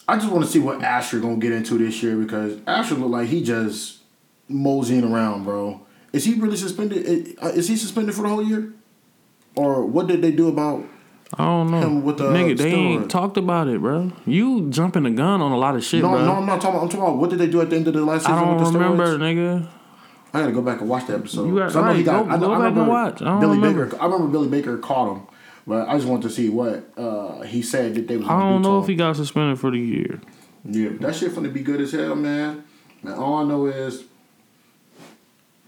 I 0.09 0.17
just 0.17 0.33
want 0.33 0.45
to 0.45 0.51
see 0.51 0.59
what 0.59 0.83
Asher 0.83 1.21
gonna 1.21 1.37
get 1.37 1.53
into 1.53 1.77
this 1.79 2.03
year 2.03 2.17
because 2.17 2.59
Asher 2.67 2.95
look 2.95 3.11
like 3.11 3.29
he 3.29 3.43
just 3.43 3.99
moseying 4.49 5.05
around, 5.05 5.45
bro. 5.45 5.83
Is 6.13 6.25
he 6.25 6.35
really 6.35 6.57
suspended? 6.57 7.37
uh, 7.43 7.49
Is 7.49 7.69
he 7.69 7.77
suspended 7.77 8.15
for 8.15 8.23
the 8.23 8.29
whole 8.29 8.43
year? 8.43 8.73
Or 9.55 9.85
what 9.85 10.07
did 10.07 10.23
they 10.23 10.31
do 10.31 10.49
about 10.49 10.85
I 11.35 11.45
don't 11.45 11.71
know. 11.71 11.81
Him 11.81 12.05
with 12.05 12.17
the 12.17 12.31
Nigga, 12.31 12.57
they 12.57 12.71
ain't 12.73 13.11
talked 13.11 13.37
about 13.37 13.69
it, 13.69 13.81
bro. 13.83 14.13
You 14.25 14.71
jumping 14.71 15.03
the 15.03 15.11
gun 15.11 15.43
on 15.43 15.53
a 15.53 15.59
lot 15.59 15.77
of 15.77 15.85
shit, 15.85 16.01
No, 16.01 16.09
bro. 16.13 16.25
no, 16.25 16.33
I'm 16.37 16.47
not 16.47 16.61
talking. 16.63 16.77
About, 16.77 16.83
I'm 16.85 16.89
talking 16.89 17.05
about 17.05 17.17
what 17.19 17.29
did 17.29 17.39
they 17.39 17.49
do 17.49 17.61
at 17.61 17.69
the 17.69 17.77
end 17.77 17.87
of 17.87 17.93
the 17.93 18.03
last 18.03 18.23
season? 18.23 18.39
I 18.39 18.41
don't 18.45 18.57
with 18.63 18.73
the 18.73 18.79
remember, 18.79 19.19
steroids? 19.19 19.37
nigga. 19.37 19.69
I 20.33 20.41
gotta 20.41 20.53
go 20.53 20.63
back 20.63 20.81
and 20.81 20.89
watch 20.89 21.07
the 21.07 21.15
episode. 21.17 21.47
You 21.49 21.59
got- 21.59 21.67
'Cause 21.73 21.77
I 21.77 21.89
know 21.89 21.95
he 21.99 22.03
got. 22.03 22.25
go- 22.27 22.31
I, 22.31 22.37
know- 22.39 22.47
go 22.47 22.53
I 22.55 22.59
back 22.69 22.77
and 22.79 22.89
watch. 22.89 23.21
I 23.23 23.25
don't 23.27 23.41
Billy 23.41 23.57
remember. 23.59 23.85
Baker. 23.87 24.03
I 24.03 24.05
remember 24.07 24.29
Billy 24.29 24.49
Baker 24.49 24.79
caught 24.79 25.13
him, 25.17 25.23
but 25.69 25.87
I 25.87 25.97
just 25.97 26.09
wanted 26.09 26.23
to 26.23 26.31
see 26.31 26.49
what 26.49 26.89
uh, 26.97 27.43
he 27.43 27.61
said 27.61 27.95
that 27.97 28.09
they 28.09 28.17
was. 28.17 28.27
I 28.27 28.31
gonna 28.31 28.53
don't 28.55 28.63
do 28.63 28.69
know 28.71 28.81
if 28.81 28.89
he 28.89 28.95
got 28.95 29.17
suspended 29.17 29.61
for 29.61 29.71
the 29.71 29.79
year. 29.79 30.19
Yeah, 30.65 30.89
that 31.01 31.15
shit 31.15 31.33
finna 31.33 31.53
be 31.53 31.61
good 31.61 31.83
as 31.83 31.93
hell, 31.93 32.17
man. 32.17 32.65
And 33.03 33.13
all 33.13 33.35
I 33.35 33.45
know 33.45 33.67
is 33.67 34.05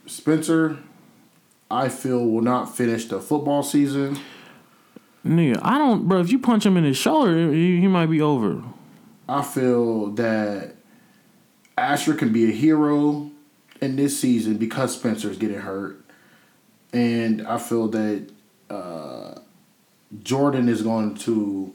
Spencer. 0.06 0.78
I 1.70 1.90
feel 1.90 2.26
will 2.26 2.40
not 2.40 2.74
finish 2.74 3.04
the 3.04 3.20
football 3.20 3.62
season. 3.62 4.18
Nigga, 5.24 5.60
I 5.62 5.76
don't, 5.76 6.08
bro. 6.08 6.20
If 6.20 6.32
you 6.32 6.38
punch 6.38 6.64
him 6.64 6.78
in 6.78 6.84
his 6.84 6.96
shoulder, 6.96 7.52
he, 7.52 7.78
he 7.78 7.86
might 7.86 8.06
be 8.06 8.22
over. 8.22 8.64
I 9.28 9.42
feel 9.42 10.06
that 10.12 10.76
Asher 11.76 12.14
can 12.14 12.32
be 12.32 12.48
a 12.48 12.52
hero 12.52 13.30
in 13.82 13.96
this 13.96 14.18
season 14.18 14.56
because 14.56 14.96
Spencer's 14.96 15.36
getting 15.36 15.60
hurt. 15.60 16.02
And 16.92 17.46
I 17.46 17.58
feel 17.58 17.86
that 17.88 18.30
uh, 18.70 19.39
Jordan 20.22 20.68
is 20.68 20.82
going 20.82 21.14
to 21.16 21.74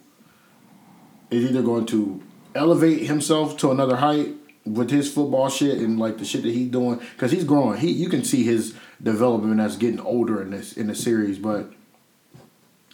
is 1.31 1.49
either 1.49 1.61
going 1.61 1.85
to 1.87 2.21
elevate 2.53 3.03
himself 3.03 3.57
to 3.57 3.71
another 3.71 3.97
height 3.97 4.33
with 4.65 4.89
his 4.89 5.11
football 5.13 5.49
shit 5.49 5.77
and 5.77 5.99
like 5.99 6.17
the 6.17 6.25
shit 6.25 6.43
that 6.43 6.53
he's 6.53 6.69
doing 6.69 6.99
because 7.13 7.31
he's 7.31 7.43
growing. 7.43 7.79
He 7.79 7.91
you 7.91 8.09
can 8.09 8.23
see 8.23 8.43
his 8.43 8.75
development 9.01 9.59
as 9.59 9.77
getting 9.77 9.99
older 9.99 10.41
in 10.41 10.51
this 10.51 10.73
in 10.73 10.87
the 10.87 10.95
series, 10.95 11.37
but 11.37 11.71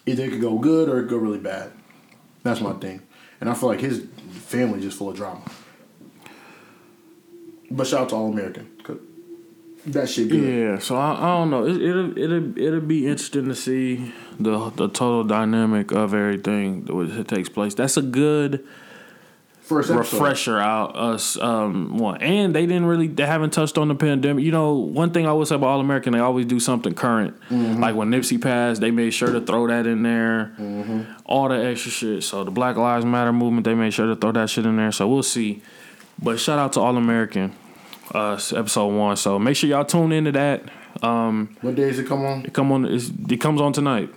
either 0.05 0.25
it 0.25 0.31
could 0.31 0.41
go 0.41 0.57
good 0.57 0.89
or 0.89 0.99
it 0.99 1.03
could 1.03 1.11
go 1.11 1.17
really 1.17 1.39
bad. 1.39 1.71
That's 2.43 2.61
my 2.61 2.73
thing, 2.73 3.01
and 3.39 3.49
I 3.49 3.53
feel 3.53 3.69
like 3.69 3.81
his 3.81 4.05
family 4.31 4.81
just 4.81 4.97
full 4.97 5.09
of 5.09 5.15
drama. 5.15 5.43
But 7.69 7.87
shout 7.87 8.01
out 8.01 8.09
to 8.09 8.15
All 8.15 8.31
American. 8.31 8.70
That 9.87 10.09
shit 10.09 10.29
good. 10.29 10.43
Yeah, 10.43 10.79
so 10.79 10.95
I, 10.95 11.13
I 11.13 11.37
don't 11.37 11.49
know. 11.49 11.65
It, 11.65 11.81
it'll 11.81 12.17
it'll 12.17 12.57
it'll 12.59 12.81
be 12.81 13.07
interesting 13.07 13.45
to 13.45 13.55
see 13.55 14.13
the 14.39 14.69
the 14.71 14.87
total 14.89 15.23
dynamic 15.23 15.91
of 15.91 16.13
everything 16.13 16.85
that 16.85 17.27
takes 17.27 17.49
place. 17.49 17.73
That's 17.73 17.97
a 17.97 18.03
good 18.03 18.63
First 19.63 19.89
episode. 19.89 20.13
refresher 20.17 20.59
out 20.59 20.95
us 20.95 21.35
um 21.37 21.97
one. 21.97 22.21
And 22.21 22.53
they 22.53 22.65
didn't 22.67 22.85
really 22.85 23.07
they 23.07 23.25
haven't 23.25 23.53
touched 23.53 23.77
on 23.79 23.87
the 23.87 23.95
pandemic. 23.95 24.43
You 24.43 24.51
know 24.51 24.73
one 24.73 25.11
thing 25.13 25.25
i 25.25 25.33
would 25.33 25.47
say 25.47 25.55
about 25.55 25.67
all 25.67 25.79
american 25.79 26.13
they 26.13 26.19
always 26.19 26.45
do 26.45 26.59
something 26.59 26.93
current. 26.93 27.35
Like 27.49 27.95
when 27.95 28.11
nipsey 28.11 28.39
passed 28.39 28.81
they 28.81 28.91
made 28.91 29.11
sure 29.11 29.31
to 29.31 29.41
throw 29.41 29.65
that 29.67 29.87
in 29.87 30.03
there. 30.03 30.53
All 31.25 31.47
the 31.49 31.55
extra 31.55 31.89
shit. 31.89 32.23
So 32.23 32.43
the 32.43 32.51
black 32.51 32.75
lives 32.75 33.05
matter 33.05 33.31
movement 33.33 33.63
they 33.63 33.73
made 33.73 33.93
sure 33.93 34.07
to 34.07 34.15
throw 34.15 34.31
that 34.33 34.49
shit 34.49 34.65
in 34.65 34.75
there. 34.75 34.91
So 34.91 35.07
we'll 35.07 35.23
see. 35.23 35.63
But 36.21 36.39
shout 36.39 36.59
out 36.59 36.73
to 36.73 36.81
all 36.81 36.97
american 36.97 37.55
uh 38.13 38.39
episode 38.55 38.87
one 38.87 39.15
so 39.15 39.39
make 39.39 39.55
sure 39.55 39.69
y'all 39.69 39.85
tune 39.85 40.11
into 40.11 40.31
that 40.31 40.63
um 41.03 41.55
What 41.61 41.75
days 41.75 41.97
it 41.99 42.07
come 42.07 42.23
on? 42.25 42.45
it 42.45 42.53
come 42.53 42.71
on 42.71 42.85
it 42.85 43.37
comes 43.41 43.61
on 43.61 43.73
tonight 43.73 44.09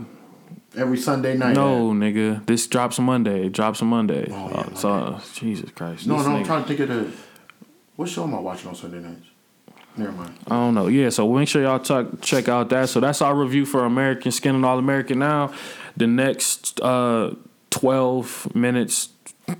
Every 0.76 0.98
Sunday 0.98 1.36
night. 1.36 1.54
no 1.54 1.92
nigga 1.92 2.44
this 2.46 2.66
drops 2.66 2.98
on 2.98 3.04
monday 3.04 3.46
it 3.46 3.52
drops 3.52 3.80
on 3.82 3.88
monday 3.88 4.26
Oh, 4.30 4.50
yeah, 4.50 4.56
Uh, 4.60 4.74
so 4.74 4.90
uh, 4.92 5.20
jesus 5.34 5.70
christ 5.70 6.06
No, 6.06 6.16
no, 6.16 6.22
I'm 6.22 6.42
nigga- 6.42 6.46
trying 6.46 6.62
to 6.62 6.68
think 6.68 6.80
of 6.80 6.88
the. 6.88 7.12
What 7.96 8.08
show 8.08 8.24
am 8.24 8.34
I 8.34 8.40
watching 8.40 8.68
on 8.68 8.74
Sunday 8.74 8.98
nights? 8.98 9.26
Never 9.96 10.10
mind. 10.10 10.34
I 10.48 10.54
don't 10.56 10.74
know. 10.74 10.88
Yeah, 10.88 11.10
so 11.10 11.32
make 11.32 11.46
sure 11.46 11.62
y'all 11.62 11.78
check 11.78 12.06
check 12.22 12.48
out 12.48 12.68
that. 12.70 12.88
So 12.88 12.98
that's 12.98 13.22
our 13.22 13.32
review 13.36 13.64
for 13.64 13.84
American 13.84 14.32
Skin 14.32 14.56
and 14.56 14.66
All 14.66 14.80
American. 14.80 15.20
Now, 15.20 15.52
the 15.96 16.08
next 16.08 16.80
uh, 16.80 17.36
twelve 17.70 18.52
minutes, 18.52 19.10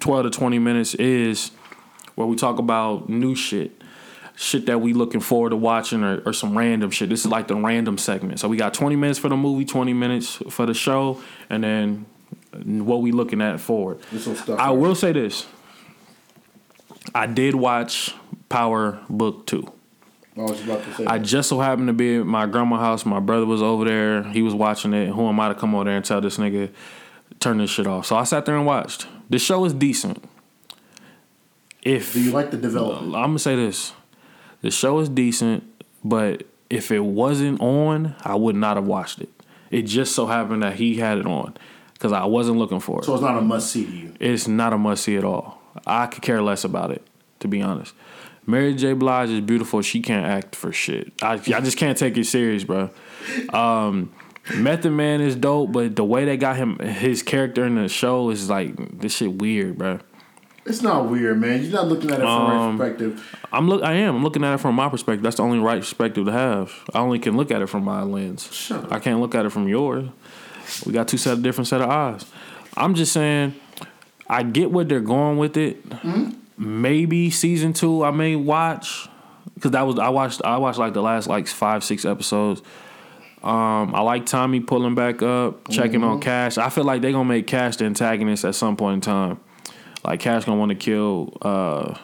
twelve 0.00 0.24
to 0.24 0.30
twenty 0.30 0.58
minutes 0.58 0.94
is 0.96 1.52
where 2.16 2.26
we 2.26 2.34
talk 2.34 2.58
about 2.58 3.08
new 3.08 3.36
shit, 3.36 3.80
shit 4.36 4.66
that 4.66 4.80
we 4.80 4.92
looking 4.92 5.20
forward 5.20 5.50
to 5.50 5.56
watching, 5.56 6.02
or, 6.02 6.22
or 6.26 6.32
some 6.32 6.56
random 6.56 6.90
shit. 6.90 7.08
This 7.08 7.24
is 7.24 7.30
like 7.30 7.48
the 7.48 7.56
random 7.56 7.98
segment. 7.98 8.40
So 8.40 8.48
we 8.48 8.56
got 8.56 8.74
twenty 8.74 8.96
minutes 8.96 9.18
for 9.18 9.28
the 9.28 9.36
movie, 9.36 9.64
twenty 9.64 9.92
minutes 9.92 10.42
for 10.50 10.66
the 10.66 10.74
show, 10.74 11.22
and 11.50 11.62
then 11.64 12.06
what 12.52 13.02
we 13.02 13.12
looking 13.12 13.40
at 13.40 13.60
forward. 13.60 13.98
I 14.58 14.70
will 14.70 14.94
say 14.94 15.12
this. 15.12 15.46
I 17.14 17.26
did 17.26 17.54
watch 17.54 18.14
Power 18.48 19.00
Book 19.08 19.46
Two. 19.46 19.72
I 20.36 20.40
was 20.40 20.62
about 20.64 20.82
to 20.82 20.94
say. 20.94 21.06
I 21.06 21.18
just 21.18 21.48
so 21.48 21.60
happened 21.60 21.86
to 21.86 21.92
be 21.92 22.16
at 22.16 22.26
my 22.26 22.46
grandma's 22.46 22.80
house. 22.80 23.06
My 23.06 23.20
brother 23.20 23.46
was 23.46 23.62
over 23.62 23.84
there. 23.84 24.24
He 24.24 24.42
was 24.42 24.54
watching 24.54 24.92
it. 24.92 25.10
Who 25.10 25.28
am 25.28 25.38
I 25.38 25.48
to 25.48 25.54
come 25.54 25.74
over 25.74 25.84
there 25.84 25.96
and 25.96 26.04
tell 26.04 26.20
this 26.20 26.38
nigga 26.38 26.72
turn 27.38 27.58
this 27.58 27.70
shit 27.70 27.86
off? 27.86 28.06
So 28.06 28.16
I 28.16 28.24
sat 28.24 28.44
there 28.46 28.56
and 28.56 28.66
watched. 28.66 29.06
The 29.30 29.38
show 29.38 29.64
is 29.64 29.72
decent. 29.72 30.24
If 31.82 32.14
Do 32.14 32.20
you 32.20 32.32
like 32.32 32.50
the 32.50 32.56
development? 32.56 33.14
I'm 33.14 33.30
gonna 33.30 33.38
say 33.38 33.54
this, 33.54 33.92
the 34.64 34.70
show 34.70 34.98
is 35.00 35.10
decent, 35.10 35.62
but 36.02 36.44
if 36.70 36.90
it 36.90 37.00
wasn't 37.04 37.60
on, 37.60 38.16
I 38.24 38.34
would 38.34 38.56
not 38.56 38.78
have 38.78 38.86
watched 38.86 39.20
it. 39.20 39.28
It 39.70 39.82
just 39.82 40.14
so 40.14 40.24
happened 40.24 40.62
that 40.62 40.76
he 40.76 40.96
had 40.96 41.18
it 41.18 41.26
on 41.26 41.54
because 41.92 42.12
I 42.12 42.24
wasn't 42.24 42.56
looking 42.56 42.80
for 42.80 43.00
it. 43.00 43.04
So 43.04 43.12
it's 43.12 43.22
not 43.22 43.36
a 43.36 43.42
must 43.42 43.70
see 43.70 43.84
to 43.84 43.92
you. 43.92 44.14
It's 44.18 44.48
not 44.48 44.72
a 44.72 44.78
must 44.78 45.04
see 45.04 45.18
at 45.18 45.24
all. 45.24 45.60
I 45.86 46.06
could 46.06 46.22
care 46.22 46.40
less 46.40 46.64
about 46.64 46.92
it, 46.92 47.06
to 47.40 47.48
be 47.48 47.60
honest. 47.60 47.92
Mary 48.46 48.74
J. 48.74 48.94
Blige 48.94 49.28
is 49.28 49.42
beautiful. 49.42 49.82
She 49.82 50.00
can't 50.00 50.24
act 50.24 50.56
for 50.56 50.72
shit. 50.72 51.12
I, 51.20 51.34
I 51.34 51.60
just 51.60 51.76
can't 51.76 51.98
take 51.98 52.16
it 52.16 52.24
serious, 52.24 52.64
bro. 52.64 52.88
Um, 53.52 54.14
Method 54.54 54.92
Man 54.92 55.20
is 55.20 55.36
dope, 55.36 55.72
but 55.72 55.94
the 55.94 56.04
way 56.04 56.24
they 56.24 56.38
got 56.38 56.56
him, 56.56 56.78
his 56.78 57.22
character 57.22 57.66
in 57.66 57.74
the 57.74 57.90
show 57.90 58.30
is 58.30 58.48
like 58.48 59.00
this 59.00 59.14
shit 59.14 59.34
weird, 59.34 59.76
bro. 59.76 60.00
It's 60.66 60.80
not 60.82 61.10
weird, 61.10 61.38
man. 61.40 61.62
You're 61.62 61.72
not 61.72 61.88
looking 61.88 62.10
at 62.10 62.18
it 62.18 62.22
from 62.22 62.28
Um, 62.28 62.80
right 62.80 62.96
perspective. 62.96 63.36
I'm 63.52 63.68
look. 63.68 63.82
I 63.82 63.92
am. 63.94 64.16
I'm 64.16 64.22
looking 64.22 64.42
at 64.44 64.54
it 64.54 64.58
from 64.58 64.74
my 64.74 64.88
perspective. 64.88 65.22
That's 65.22 65.36
the 65.36 65.42
only 65.42 65.58
right 65.58 65.80
perspective 65.80 66.24
to 66.26 66.32
have. 66.32 66.72
I 66.94 67.00
only 67.00 67.18
can 67.18 67.36
look 67.36 67.50
at 67.50 67.60
it 67.60 67.66
from 67.68 67.84
my 67.84 68.02
lens. 68.02 68.70
Up. 68.72 68.90
I 68.90 68.98
can't 68.98 69.20
look 69.20 69.34
at 69.34 69.44
it 69.44 69.50
from 69.50 69.68
yours. 69.68 70.08
We 70.86 70.92
got 70.92 71.06
two 71.08 71.18
set 71.18 71.42
different 71.42 71.68
set 71.68 71.82
of 71.82 71.90
eyes. 71.90 72.24
I'm 72.76 72.94
just 72.94 73.12
saying. 73.12 73.54
I 74.26 74.42
get 74.42 74.70
what 74.70 74.88
they're 74.88 75.00
going 75.00 75.36
with 75.36 75.58
it. 75.58 75.76
Hmm? 75.92 76.30
Maybe 76.56 77.28
season 77.30 77.74
two 77.74 78.02
I 78.04 78.10
may 78.10 78.34
watch 78.36 79.06
because 79.54 79.72
that 79.72 79.82
was 79.82 79.98
I 79.98 80.08
watched 80.08 80.40
I 80.44 80.56
watched 80.56 80.78
like 80.78 80.94
the 80.94 81.02
last 81.02 81.26
like 81.28 81.46
five 81.46 81.84
six 81.84 82.06
episodes. 82.06 82.62
Um, 83.42 83.94
I 83.94 84.00
like 84.00 84.24
Tommy 84.24 84.60
pulling 84.60 84.94
back 84.94 85.20
up, 85.20 85.68
checking 85.68 86.00
Mm-hmm. 86.00 86.04
on 86.10 86.20
Cash. 86.20 86.56
I 86.56 86.70
feel 86.70 86.84
like 86.84 87.02
they're 87.02 87.12
gonna 87.12 87.28
make 87.28 87.46
Cash 87.46 87.76
the 87.76 87.84
antagonist 87.84 88.46
at 88.46 88.54
some 88.54 88.76
point 88.76 88.94
in 88.94 89.00
time. 89.02 89.40
Like 90.04 90.20
Cash 90.20 90.44
gonna 90.44 90.58
want 90.58 90.70
to 90.70 90.74
kill 90.74 91.36
uh, 91.42 91.94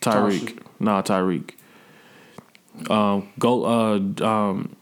Tariq. 0.00 0.40
Tasha. 0.40 0.62
Nah, 0.80 1.02
Tariq. 1.02 1.50
Um, 2.90 3.28
go. 3.38 3.64
Uh, 3.64 4.24
um, 4.24 4.76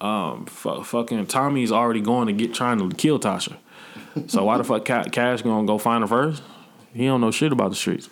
um, 0.00 0.46
fu- 0.46 0.82
fucking 0.82 1.26
Tommy's 1.26 1.72
already 1.72 2.00
going 2.00 2.26
to 2.28 2.32
get 2.32 2.54
trying 2.54 2.78
to 2.78 2.94
kill 2.96 3.18
Tasha. 3.18 3.56
So 4.28 4.44
why 4.44 4.56
the 4.58 4.64
fuck 4.64 4.84
Ca- 4.84 5.04
Cash 5.04 5.42
gonna 5.42 5.66
go 5.66 5.76
find 5.78 6.02
her 6.02 6.08
first? 6.08 6.42
He 6.94 7.06
don't 7.06 7.20
know 7.20 7.30
shit 7.30 7.52
about 7.52 7.70
the 7.70 7.76
streets. 7.76 8.08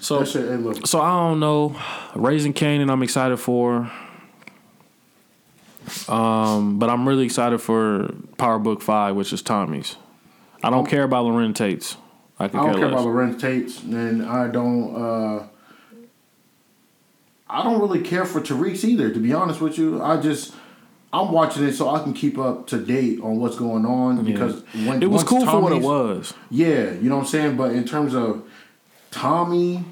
So 0.00 0.20
That 0.20 0.26
shit, 0.28 0.48
hey, 0.48 0.56
look. 0.56 0.86
so 0.86 1.00
I 1.00 1.10
don't 1.10 1.40
know. 1.40 1.76
Raising 2.14 2.52
Kanan, 2.52 2.90
I'm 2.90 3.02
excited 3.02 3.36
for. 3.38 3.90
Um, 6.08 6.78
but 6.78 6.90
I'm 6.90 7.06
really 7.08 7.24
excited 7.24 7.58
for 7.60 8.12
Power 8.38 8.58
Book 8.58 8.82
Five, 8.82 9.14
which 9.16 9.32
is 9.32 9.42
Tommy's. 9.42 9.96
I 10.62 10.70
don't 10.70 10.86
care 10.86 11.04
about 11.04 11.26
Larenz 11.26 11.54
Tate's. 11.56 11.96
I 12.38 12.44
I 12.44 12.48
don't 12.48 12.74
care 12.74 12.88
less. 12.88 13.00
about 13.00 13.06
Larenz 13.06 13.40
Tate's, 13.40 13.82
and 13.82 14.24
I 14.24 14.48
don't. 14.48 14.94
uh 14.94 15.46
I 17.48 17.62
don't 17.62 17.80
really 17.80 18.00
care 18.00 18.24
for 18.24 18.40
Tariq's 18.40 18.84
either. 18.84 19.10
To 19.12 19.20
be 19.20 19.32
honest 19.32 19.60
with 19.60 19.78
you, 19.78 20.02
I 20.02 20.20
just 20.20 20.52
I'm 21.12 21.32
watching 21.32 21.64
it 21.64 21.74
so 21.74 21.88
I 21.88 22.02
can 22.02 22.12
keep 22.12 22.38
up 22.38 22.66
to 22.68 22.78
date 22.78 23.20
on 23.20 23.38
what's 23.38 23.56
going 23.56 23.86
on 23.86 24.24
because 24.24 24.62
when 24.86 25.02
it 25.02 25.10
was 25.10 25.22
cool 25.22 25.46
for 25.46 25.60
what 25.60 25.72
it 25.72 25.82
was. 25.82 26.34
Yeah, 26.50 26.92
you 26.92 27.08
know 27.08 27.16
what 27.16 27.22
I'm 27.22 27.28
saying. 27.28 27.56
But 27.56 27.72
in 27.72 27.84
terms 27.84 28.14
of 28.14 28.46
Tommy, 29.10 29.84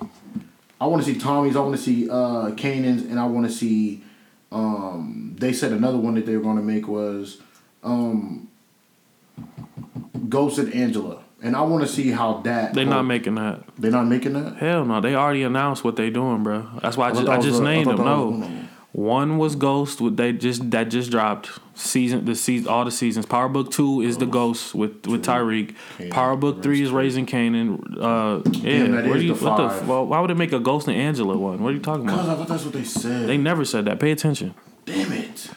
I 0.80 0.86
want 0.86 1.04
to 1.04 1.12
see 1.12 1.18
Tommy's. 1.18 1.56
I 1.56 1.60
want 1.60 1.76
to 1.76 1.82
see 1.82 2.10
uh 2.10 2.50
Kanan's, 2.56 3.02
and 3.02 3.18
I 3.18 3.26
want 3.26 3.46
to 3.46 3.52
see. 3.52 4.02
Um, 4.50 5.34
they 5.38 5.52
said 5.52 5.72
another 5.72 5.98
one 5.98 6.14
that 6.14 6.26
they 6.26 6.36
were 6.36 6.42
going 6.42 6.56
to 6.56 6.62
make 6.62 6.86
was 6.86 7.40
um, 7.82 8.43
Ghost 10.28 10.58
and 10.58 10.72
Angela, 10.74 11.22
and 11.42 11.54
I 11.56 11.62
want 11.62 11.82
to 11.82 11.88
see 11.88 12.10
how 12.10 12.38
that. 12.42 12.74
They're 12.74 12.84
not 12.84 13.02
making 13.04 13.34
that. 13.36 13.62
They're 13.78 13.90
not 13.90 14.06
making 14.06 14.32
that. 14.34 14.56
Hell 14.56 14.84
no, 14.84 15.00
they 15.00 15.14
already 15.14 15.42
announced 15.42 15.84
what 15.84 15.96
they're 15.96 16.10
doing, 16.10 16.42
bro. 16.42 16.66
That's 16.82 16.96
why 16.96 17.08
I, 17.08 17.10
I 17.10 17.14
just, 17.14 17.28
I 17.28 17.40
just 17.40 17.60
a- 17.60 17.62
I 17.62 17.74
named 17.74 17.86
thought 17.86 17.96
them. 17.96 18.06
No, 18.06 18.24
was 18.26 18.32
one 18.32 18.42
of 18.42 18.48
them. 18.48 18.68
one 18.92 19.38
was 19.38 19.56
Ghost. 19.56 20.00
With 20.00 20.16
they 20.16 20.32
just 20.32 20.70
that 20.70 20.84
just 20.90 21.10
dropped 21.10 21.50
season 21.74 22.24
the 22.24 22.34
season 22.36 22.68
all 22.68 22.84
the 22.84 22.90
seasons. 22.90 23.26
Power 23.26 23.48
Book 23.48 23.70
Two 23.72 24.00
is 24.00 24.18
the 24.18 24.26
Ghost 24.26 24.74
with 24.74 25.06
with 25.06 25.24
Tariq. 25.24 25.74
Power 26.10 26.36
Book 26.36 26.62
Three 26.62 26.82
is 26.82 26.90
Raising 26.90 27.26
Kanan. 27.26 27.80
Uh, 28.00 28.48
yeah, 28.50 28.88
where 28.88 29.16
is 29.16 29.22
do 29.22 29.26
you, 29.26 29.34
the 29.34 29.44
what 29.44 29.56
the 29.80 29.86
well, 29.86 30.06
why 30.06 30.20
would 30.20 30.30
they 30.30 30.34
make 30.34 30.52
a 30.52 30.60
Ghost 30.60 30.86
and 30.88 30.96
Angela 30.96 31.36
one? 31.36 31.62
What 31.62 31.70
are 31.70 31.74
you 31.74 31.80
talking 31.80 32.04
about? 32.04 32.16
Cause 32.16 32.24
about? 32.26 32.34
I 32.36 32.38
thought 32.38 32.48
that's 32.48 32.64
what 32.64 32.72
they 32.74 32.84
said. 32.84 33.28
They 33.28 33.36
never 33.36 33.64
said 33.64 33.84
that. 33.86 33.98
Pay 34.00 34.12
attention. 34.12 34.54
Damn 34.86 35.12
it. 35.12 35.50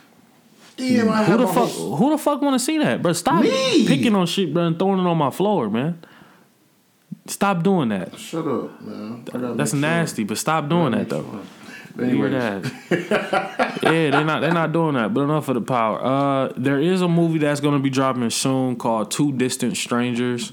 I 0.79 1.23
Who 1.25 1.37
the 1.37 1.47
fuck? 1.47 1.69
whole- 1.69 1.95
Who 1.97 2.09
the 2.11 2.17
fuck 2.17 2.41
want 2.41 2.53
to 2.55 2.59
see 2.59 2.77
that, 2.77 3.01
bro? 3.01 3.13
Stop 3.13 3.43
Me! 3.43 3.87
picking 3.87 4.15
on 4.15 4.27
shit, 4.27 4.53
bro, 4.53 4.67
and 4.67 4.77
throwing 4.77 4.99
it 4.99 5.07
on 5.07 5.17
my 5.17 5.31
floor, 5.31 5.69
man. 5.69 6.03
Stop 7.25 7.63
doing 7.63 7.89
that. 7.89 8.17
Shut 8.17 8.47
up, 8.47 8.81
man. 8.81 9.25
That's 9.25 9.73
make 9.73 9.79
sure. 9.81 9.89
nasty, 9.89 10.23
but 10.23 10.37
stop 10.37 10.69
doing 10.69 10.91
that 10.91 11.09
though. 11.09 11.23
sure. 11.23 12.05
Anyways, 12.05 12.31
yeah, 12.31 14.11
they're 14.11 14.23
not 14.23 14.41
they're 14.41 14.53
not 14.53 14.71
doing 14.71 14.93
that. 14.95 15.13
But 15.13 15.21
enough 15.21 15.49
of 15.49 15.55
the 15.55 15.61
power. 15.61 15.99
Uh, 16.03 16.53
there 16.55 16.79
is 16.79 17.01
a 17.01 17.07
movie 17.07 17.39
that's 17.39 17.59
gonna 17.59 17.79
be 17.79 17.89
dropping 17.89 18.29
soon 18.29 18.75
called 18.75 19.09
Two 19.11 19.31
Distant 19.33 19.75
Strangers. 19.75 20.51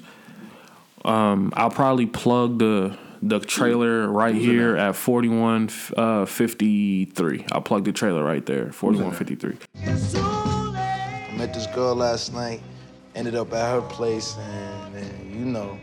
Um, 1.05 1.53
I'll 1.55 1.71
probably 1.71 2.07
plug 2.07 2.59
the 2.59 2.97
the 3.25 3.41
trailer 3.41 4.07
right 4.09 4.35
here 4.35 4.77
at 4.77 4.95
forty 4.95 5.29
one 5.29 5.71
uh, 5.97 6.27
fifty 6.27 7.07
three. 7.07 7.45
I'll 7.53 7.63
plug 7.63 7.85
the 7.85 7.93
trailer 7.93 8.23
right 8.23 8.45
there. 8.45 8.71
Forty 8.71 9.01
one 9.01 9.13
fifty 9.13 9.35
three. 9.35 9.57
I 9.83 11.35
met 11.37 11.55
this 11.55 11.67
girl 11.69 11.95
last 11.95 12.35
night, 12.35 12.61
ended 13.15 13.35
up 13.35 13.53
at 13.55 13.71
her 13.71 13.81
place, 13.81 14.37
and, 14.37 14.97
and 14.97 15.35
you 15.35 15.45
know, 15.47 15.79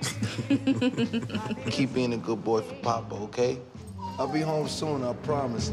keep 1.71 1.93
being 1.93 2.13
a 2.13 2.17
good 2.17 2.43
boy 2.43 2.61
for 2.61 2.75
Papa, 2.75 3.15
okay? 3.15 3.57
I'll 4.19 4.27
be 4.27 4.41
home 4.41 4.67
soon, 4.67 5.03
I 5.03 5.13
promise. 5.13 5.71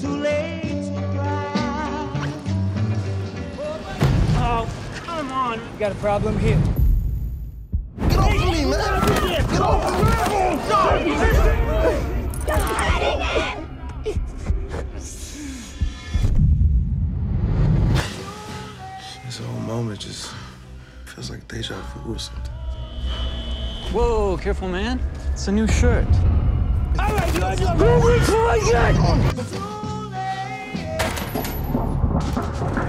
Too 0.00 0.08
late 0.08 0.62
to 0.62 1.12
try. 1.14 1.52
Oh, 4.38 4.68
come 4.96 5.32
on. 5.32 5.60
You 5.60 5.78
got 5.78 5.92
a 5.92 5.96
problem 5.96 6.38
here. 6.38 6.60
Get 8.08 8.18
off 8.18 8.34
of 8.34 8.50
me, 8.50 8.64
man! 8.64 9.28
Get 9.28 9.60
off 9.60 9.92
of 9.92 10.10
me! 10.10 10.15
This 19.24 19.38
whole 19.38 19.60
moment 19.60 20.00
just 20.00 20.32
feels 21.04 21.30
like 21.30 21.46
deja 21.46 21.74
vu 21.74 22.14
or 22.14 22.18
something. 22.18 22.52
Whoa, 23.92 24.36
careful, 24.36 24.68
man. 24.68 25.00
It's 25.32 25.46
a 25.46 25.52
new 25.52 25.68
shirt. 25.68 26.06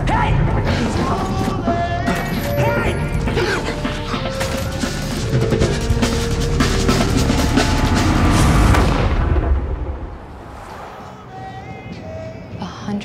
A 0.09 1.46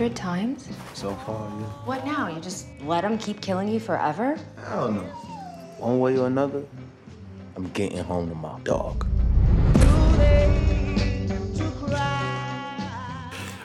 hundred 0.02 0.16
times? 0.16 0.68
So 0.94 1.14
far, 1.14 1.48
yeah. 1.60 1.66
What 1.84 2.04
now? 2.04 2.26
You 2.26 2.40
just 2.40 2.66
let 2.82 3.04
him 3.04 3.16
keep 3.18 3.40
killing 3.40 3.68
you 3.68 3.78
forever? 3.78 4.36
I 4.66 4.74
don't 4.74 4.96
know. 4.96 5.02
One 5.78 6.00
way 6.00 6.18
or 6.18 6.26
another, 6.26 6.64
I'm 7.54 7.68
getting 7.68 7.98
home 7.98 8.28
to 8.28 8.34
my 8.34 8.58
dog. 8.60 9.06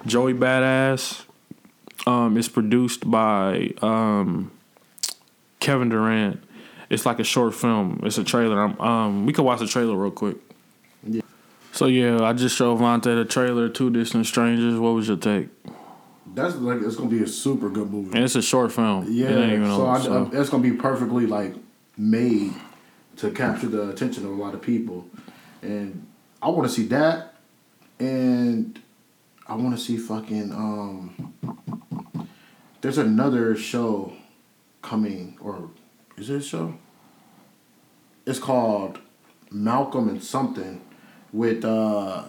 Joey 0.06 0.34
Badass. 0.36 1.24
Um, 2.06 2.38
it's 2.38 2.48
produced 2.48 3.10
by 3.10 3.74
um, 3.82 4.52
Kevin 5.60 5.90
Durant. 5.90 6.42
It's 6.90 7.06
like 7.06 7.20
a 7.20 7.24
short 7.24 7.56
film. 7.56 8.02
It's 8.04 8.20
a 8.20 8.24
trailer. 8.24 8.62
I'm, 8.62 8.80
um, 8.80 9.26
we 9.26 9.34
can 9.34 9.44
watch 9.44 9.60
the 9.60 9.68
trailer 9.68 9.96
real 9.96 10.12
quick. 10.12 10.38
Yeah. 11.04 11.24
So 11.74 11.88
yeah, 11.88 12.22
I 12.22 12.34
just 12.34 12.56
showed 12.56 12.80
Vontae 12.80 13.16
the 13.16 13.26
trailer. 13.26 13.70
Two 13.70 13.90
Distant 13.90 14.28
Strangers. 14.28 14.80
What 14.80 14.92
was 14.92 15.08
your 15.08 15.18
take? 15.18 15.50
That's 16.38 16.56
like 16.58 16.82
it's 16.84 16.96
gonna 16.96 17.10
be 17.10 17.24
a 17.24 17.28
super 17.28 17.68
good 17.68 17.90
movie. 17.92 18.16
And 18.16 18.24
it's 18.24 18.36
a 18.36 18.44
short 18.44 18.72
film. 18.72 19.08
Yeah, 19.10 19.30
It 19.30 19.38
ain't 19.40 19.54
even 19.54 19.66
so, 19.66 19.88
I, 19.88 20.00
so. 20.00 20.30
I, 20.32 20.40
it's 20.40 20.52
gonna 20.52 20.62
be 20.62 20.74
perfectly 20.74 21.26
like 21.26 21.56
made 21.98 22.54
to 23.16 23.32
capture 23.32 23.68
the 23.68 23.90
attention 23.90 24.24
of 24.24 24.30
a 24.30 24.36
lot 24.36 24.54
of 24.54 24.62
people, 24.62 25.10
and 25.64 26.06
I 26.40 26.50
want 26.50 26.70
to 26.70 26.74
see 26.74 26.84
that, 26.90 27.34
and 27.98 28.80
I 29.48 29.56
want 29.56 29.76
to 29.76 29.84
see 29.84 29.98
fucking 29.98 30.52
um. 30.52 31.34
There's 32.82 33.00
another 33.00 33.56
show 33.56 34.14
coming, 34.84 35.40
or 35.42 35.72
is 36.18 36.30
it 36.30 36.36
a 36.36 36.42
show? 36.42 36.76
It's 38.28 38.38
called 38.38 39.00
Malcolm 39.50 40.08
and 40.08 40.24
something, 40.24 40.82
with 41.34 41.66
uh 41.66 42.26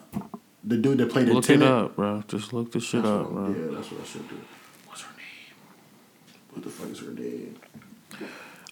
the 0.64 0.76
dude 0.76 0.98
that 0.98 1.10
played 1.10 1.28
the 1.28 1.34
Look 1.34 1.48
it 1.50 1.62
up, 1.62 1.96
bro. 1.96 2.22
Just 2.28 2.52
look 2.52 2.72
this 2.72 2.84
shit 2.84 3.02
That's 3.02 3.10
up, 3.12 3.30
what- 3.30 3.34
bro. 3.34 3.48
Yeah, 3.48 3.74
that's 3.76 3.90
what 3.90 4.00
I 4.00 4.04
should 4.04 4.28
do. 4.28 4.36
What's 4.86 5.02
her 5.02 5.12
name? 5.16 5.56
What 6.50 6.64
the 6.64 6.70
fuck 6.70 6.90
is 6.90 7.00
her 7.00 7.12
name? 7.12 7.56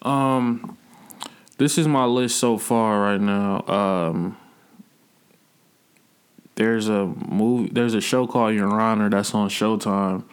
Um, 0.03 0.76
this 1.59 1.78
is 1.78 1.89
my 1.89 2.05
list 2.05 2.39
so 2.39 2.59
far 2.59 3.01
right 3.01 3.20
now. 3.20 3.62
Um, 3.66 4.37
there's 6.57 6.89
a 6.89 7.07
movie. 7.07 7.70
There's 7.72 7.95
a 7.95 8.01
show 8.01 8.26
called 8.26 8.55
Your 8.55 8.80
Honor 8.80 9.09
that's 9.11 9.34
on 9.34 9.49
Showtime. 9.49 10.24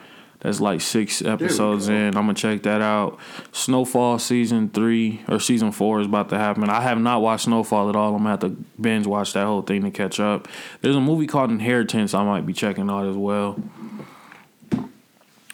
That's 0.44 0.60
like 0.60 0.82
six 0.82 1.22
episodes 1.22 1.88
in. 1.88 2.08
I'm 2.08 2.12
gonna 2.14 2.34
check 2.34 2.64
that 2.64 2.82
out. 2.82 3.18
Snowfall 3.54 4.20
season 4.20 4.70
three 4.70 5.22
or 5.30 5.40
season 5.40 5.72
four 5.72 6.02
is 6.02 6.06
about 6.08 6.28
to 6.30 6.38
happen. 6.38 6.70
I 6.70 6.82
have 6.82 7.00
not 7.00 7.22
watched 7.22 7.46
Snowfall 7.46 7.90
at 7.90 7.96
all. 7.96 8.10
I'm 8.14 8.18
gonna 8.24 8.30
have 8.32 8.40
to 8.42 8.50
binge 8.80 9.08
watch 9.08 9.32
that 9.34 9.46
whole 9.46 9.62
thing 9.62 9.84
to 9.84 9.92
catch 9.92 10.20
up. 10.20 10.50
There's 10.82 10.98
a 10.98 11.02
movie 11.02 11.28
called 11.28 11.50
Inheritance 11.50 12.14
I 12.14 12.24
might 12.26 12.46
be 12.46 12.52
checking 12.54 12.90
out 12.90 13.08
as 13.08 13.16
well. 13.16 13.58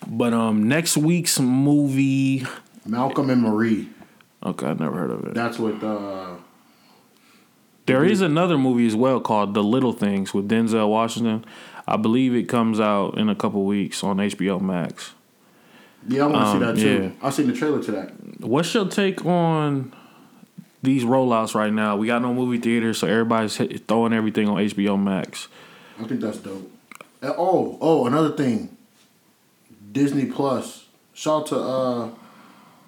But 0.08 0.34
um, 0.34 0.68
next 0.68 0.98
week's 0.98 1.40
movie. 1.40 2.46
Malcolm 2.86 3.30
and 3.30 3.44
Marie. 3.44 3.90
Okay, 4.44 4.66
I 4.68 4.74
never 4.74 4.98
heard 4.98 5.12
of 5.12 5.24
it. 5.26 5.34
That's 5.36 5.60
what. 5.60 5.84
uh 5.84 6.38
There 7.86 8.04
is 8.04 8.22
another 8.22 8.58
movie 8.58 8.88
as 8.88 8.96
well 8.96 9.20
called 9.20 9.54
The 9.54 9.62
Little 9.64 9.94
Things 9.94 10.34
with 10.34 10.50
Denzel 10.50 10.90
Washington. 10.90 11.46
I 11.90 11.98
believe 11.98 12.36
it 12.36 12.44
comes 12.44 12.80
out 12.80 13.18
in 13.18 13.30
a 13.30 13.36
couple 13.36 13.66
weeks 13.66 14.04
on 14.04 14.18
HBO 14.18 14.62
Max. 14.62 15.14
Yeah, 16.08 16.24
I 16.24 16.28
want 16.28 16.36
to 16.36 16.42
Um, 16.42 16.60
see 16.60 16.66
that 16.66 16.76
too. 16.98 17.04
yeah. 17.04 17.28
I 17.28 17.30
seen 17.30 17.48
the 17.48 17.54
trailer 17.54 17.82
to 17.84 17.92
that. 17.92 18.14
What's 18.42 18.74
your 18.74 18.88
take 18.88 19.26
on 19.26 19.94
these 20.82 21.04
rollouts 21.04 21.56
right 21.56 21.74
now? 21.74 21.98
We 21.98 22.08
got 22.08 22.22
no 22.22 22.34
movie 22.34 22.58
theater, 22.58 22.94
so 22.94 23.08
everybody's 23.08 23.58
throwing 23.88 24.14
everything 24.14 24.48
on 24.48 24.58
HBO 24.58 25.02
Max. 25.02 25.48
I 26.00 26.06
think 26.06 26.22
that's 26.22 26.38
dope. 26.38 26.72
Oh, 27.22 27.78
oh, 27.82 28.06
another 28.08 28.32
thing. 28.32 28.78
Disney 29.92 30.26
Plus. 30.26 30.86
Shout 31.14 31.42
out 31.42 31.48
to 31.48 31.56
uh 31.60 32.10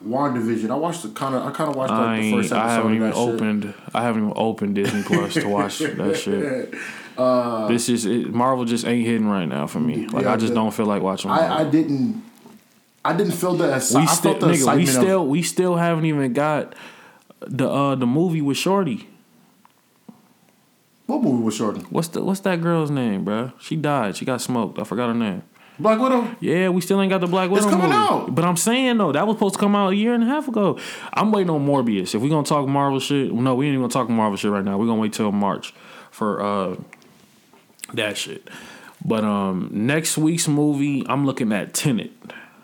WandaVision. 0.08 0.72
I 0.72 0.76
watched 0.76 1.04
the 1.04 1.10
kind 1.10 1.36
of. 1.36 1.44
I 1.44 1.52
kind 1.52 1.70
of 1.70 1.76
watched 1.76 1.92
like 1.92 2.22
the 2.22 2.32
first 2.32 2.52
episode. 2.54 2.56
I 2.66 2.72
haven't 2.72 2.92
of 2.92 2.96
even 2.96 3.10
that 3.10 3.16
shit. 3.16 3.34
opened. 3.34 3.74
I 3.94 4.02
haven't 4.04 4.22
even 4.24 4.34
opened 4.38 4.76
Disney 4.76 5.04
Plus 5.04 5.34
to 5.34 5.48
watch 5.48 5.80
that 5.80 6.18
shit. 6.18 6.74
this 7.18 7.90
is 7.90 8.06
it, 8.06 8.34
Marvel 8.34 8.66
just 8.66 8.86
ain't 8.86 9.06
hitting 9.06 9.28
right 9.28 9.46
now 9.48 9.68
for 9.68 9.80
me. 9.80 10.08
Like 10.08 10.24
Yeah, 10.26 10.34
I 10.34 10.38
just 10.38 10.50
the- 10.50 10.56
don't 10.56 10.74
feel 10.74 10.86
like 10.86 11.02
watching. 11.02 11.30
Marvel. 11.30 11.52
I, 11.52 11.62
I 11.62 11.64
didn't. 11.70 12.24
I 13.04 13.14
didn't 13.16 13.34
feel 13.34 13.56
the. 13.56 13.66
Exci- 13.66 13.96
we 13.96 14.02
I 14.04 14.06
still, 14.06 14.36
nigga, 14.36 14.46
we 14.48 14.54
excitement 14.54 14.90
of- 14.90 14.94
still, 14.96 15.28
we 15.28 15.42
still 15.42 15.76
haven't 15.76 16.06
even 16.06 16.34
got 16.34 16.74
the 17.42 17.68
uh 17.70 17.96
the 17.96 18.06
movie 18.06 18.42
with 18.42 18.58
Shorty. 18.58 19.08
What 21.08 21.22
movie 21.24 21.44
was 21.44 21.56
Shorty? 21.56 21.82
What's 21.90 22.08
the 22.10 22.24
what's 22.24 22.40
that 22.42 22.62
girl's 22.62 22.92
name, 22.92 23.26
bruh? 23.26 23.54
She 23.60 23.76
died. 23.76 24.16
She 24.16 24.24
got 24.26 24.40
smoked. 24.42 24.80
I 24.80 24.84
forgot 24.84 25.08
her 25.08 25.14
name. 25.14 25.44
Black 25.80 26.00
Widow. 26.00 26.36
Yeah, 26.40 26.70
we 26.70 26.80
still 26.82 27.02
ain't 27.02 27.10
got 27.10 27.22
the 27.22 27.28
Black 27.28 27.50
Widow 27.50 27.64
It's 27.64 27.72
coming 27.72 27.88
movie. 27.90 27.98
out. 27.98 28.36
But 28.36 28.46
I'm 28.46 28.56
saying 28.56 28.98
though, 28.98 29.12
that 29.12 29.26
was 29.26 29.36
supposed 29.36 29.56
to 29.56 29.60
come 29.60 29.76
out 29.76 29.94
a 29.94 29.96
year 29.96 30.14
and 30.14 30.24
a 30.24 30.28
half 30.28 30.48
ago. 30.48 30.78
I'm 31.14 31.32
waiting 31.32 31.50
on 31.50 31.66
Morbius. 31.66 32.14
If 32.14 32.22
we 32.22 32.30
gonna 32.30 32.46
talk 32.46 32.68
Marvel 32.68 33.00
shit, 33.00 33.34
no, 33.34 33.56
we 33.56 33.66
ain't 33.66 33.74
even 33.74 33.82
gonna 33.82 33.92
talk 33.92 34.10
Marvel 34.10 34.38
shit 34.38 34.52
right 34.52 34.64
now. 34.64 34.78
We're 34.78 34.86
gonna 34.86 35.02
wait 35.02 35.14
till 35.14 35.32
March 35.32 35.74
for 36.12 36.40
uh 36.42 36.76
that 37.94 38.18
shit. 38.18 38.50
But 39.04 39.24
um 39.24 39.70
next 39.72 40.18
week's 40.18 40.48
movie, 40.48 41.04
I'm 41.08 41.26
looking 41.26 41.52
at 41.52 41.74
Tenet. 41.74 42.12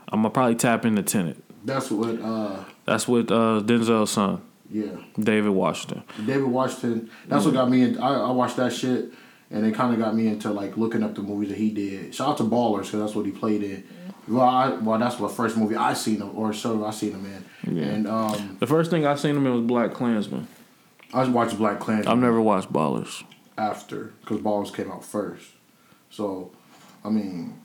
I'm 0.09 0.19
gonna 0.21 0.29
probably 0.29 0.55
tap 0.55 0.85
into 0.85 1.03
Tenet. 1.03 1.37
That's 1.65 1.89
what. 1.91 2.21
uh 2.21 2.63
That's 2.85 3.07
what 3.07 3.31
uh 3.31 3.61
Denzel's 3.61 4.11
son, 4.11 4.41
Yeah. 4.69 4.85
David 5.19 5.49
Washington. 5.49 6.03
David 6.25 6.45
Washington. 6.45 7.09
That's 7.27 7.43
what 7.45 7.53
got 7.53 7.69
me 7.69 7.81
in. 7.83 7.97
I, 7.99 8.13
I 8.27 8.31
watched 8.31 8.55
that 8.57 8.71
shit, 8.71 9.11
and 9.51 9.65
it 9.65 9.75
kind 9.75 9.93
of 9.93 9.99
got 9.99 10.15
me 10.15 10.27
into 10.27 10.51
like 10.51 10.77
looking 10.77 11.03
up 11.03 11.15
the 11.15 11.21
movies 11.21 11.49
that 11.49 11.57
he 11.57 11.71
did. 11.71 12.13
Shout 12.15 12.29
out 12.29 12.37
to 12.37 12.43
Ballers 12.43 12.83
because 12.83 12.99
that's 13.01 13.15
what 13.15 13.25
he 13.25 13.31
played 13.31 13.63
in. 13.63 13.83
Well, 14.29 14.45
I, 14.45 14.69
well, 14.69 14.99
that's 14.99 15.15
the 15.15 15.27
first 15.29 15.55
movie 15.57 15.75
I 15.77 15.93
seen 15.93 16.17
him 16.17 16.37
or 16.37 16.51
so 16.53 16.85
I 16.85 16.91
seen 16.91 17.13
him 17.13 17.25
in. 17.25 17.77
Yeah. 17.77 17.83
And 17.85 18.07
um, 18.07 18.57
The 18.59 18.67
first 18.67 18.91
thing 18.91 19.05
I 19.05 19.15
seen 19.15 19.35
him 19.37 19.45
in 19.47 19.53
was 19.53 19.61
Black 19.63 19.93
Klansman. 19.93 20.47
I 21.13 21.21
just 21.23 21.31
watched 21.31 21.57
Black 21.57 21.79
Klansman 21.79 22.11
I've 22.11 22.19
never 22.21 22.41
watched 22.41 22.71
Ballers. 22.71 23.23
After 23.57 24.13
because 24.21 24.39
Ballers 24.39 24.73
came 24.73 24.91
out 24.91 25.03
first. 25.03 25.45
So, 26.09 26.51
I 27.03 27.09
mean, 27.09 27.59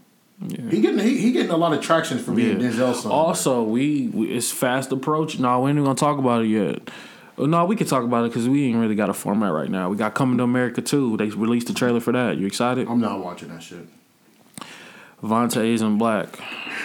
Yeah. 0.47 0.70
he 0.70 0.80
getting 0.80 0.99
he, 1.01 1.18
he 1.18 1.32
getting 1.32 1.51
a 1.53 1.57
lot 1.57 1.72
of 1.72 1.80
traction 1.80 2.18
for 2.18 2.32
being 2.32 2.61
Yeah. 2.61 2.68
Denzel's 2.70 3.03
son. 3.03 3.12
Also, 3.12 3.62
we, 3.62 4.09
we 4.09 4.26
it's 4.32 4.51
fast 4.51 4.90
approach. 4.93 5.38
No, 5.38 5.61
we 5.61 5.70
ain't 5.70 5.76
even 5.76 5.84
gonna 5.84 5.95
talk 5.97 6.18
about 6.18 6.43
it 6.45 6.49
yet. 6.49 6.90
Uh, 7.38 7.47
No, 7.47 7.64
we 7.64 7.76
can 7.76 7.86
talk 7.86 8.05
about 8.05 8.24
it 8.24 8.28
because 8.30 8.49
we 8.49 8.64
ain't 8.64 8.76
really 8.78 8.95
got 8.95 9.09
a 9.11 9.14
format 9.14 9.53
right 9.53 9.70
now. 9.70 9.88
We 9.88 9.97
got 9.97 10.14
Coming 10.14 10.38
to 10.38 10.45
America 10.45 10.82
too. 10.82 11.16
They 11.16 11.26
released 11.30 11.66
the 11.68 11.74
trailer 11.74 12.01
for 12.01 12.12
that. 12.12 12.36
You 12.38 12.47
excited? 12.47 12.88
I'm 12.88 13.01
not 13.01 13.22
watching 13.24 13.49
that 13.49 13.62
shit. 13.62 13.86
Vontae 15.23 15.73
is 15.73 15.83
in 15.83 15.99
black. 15.99 16.37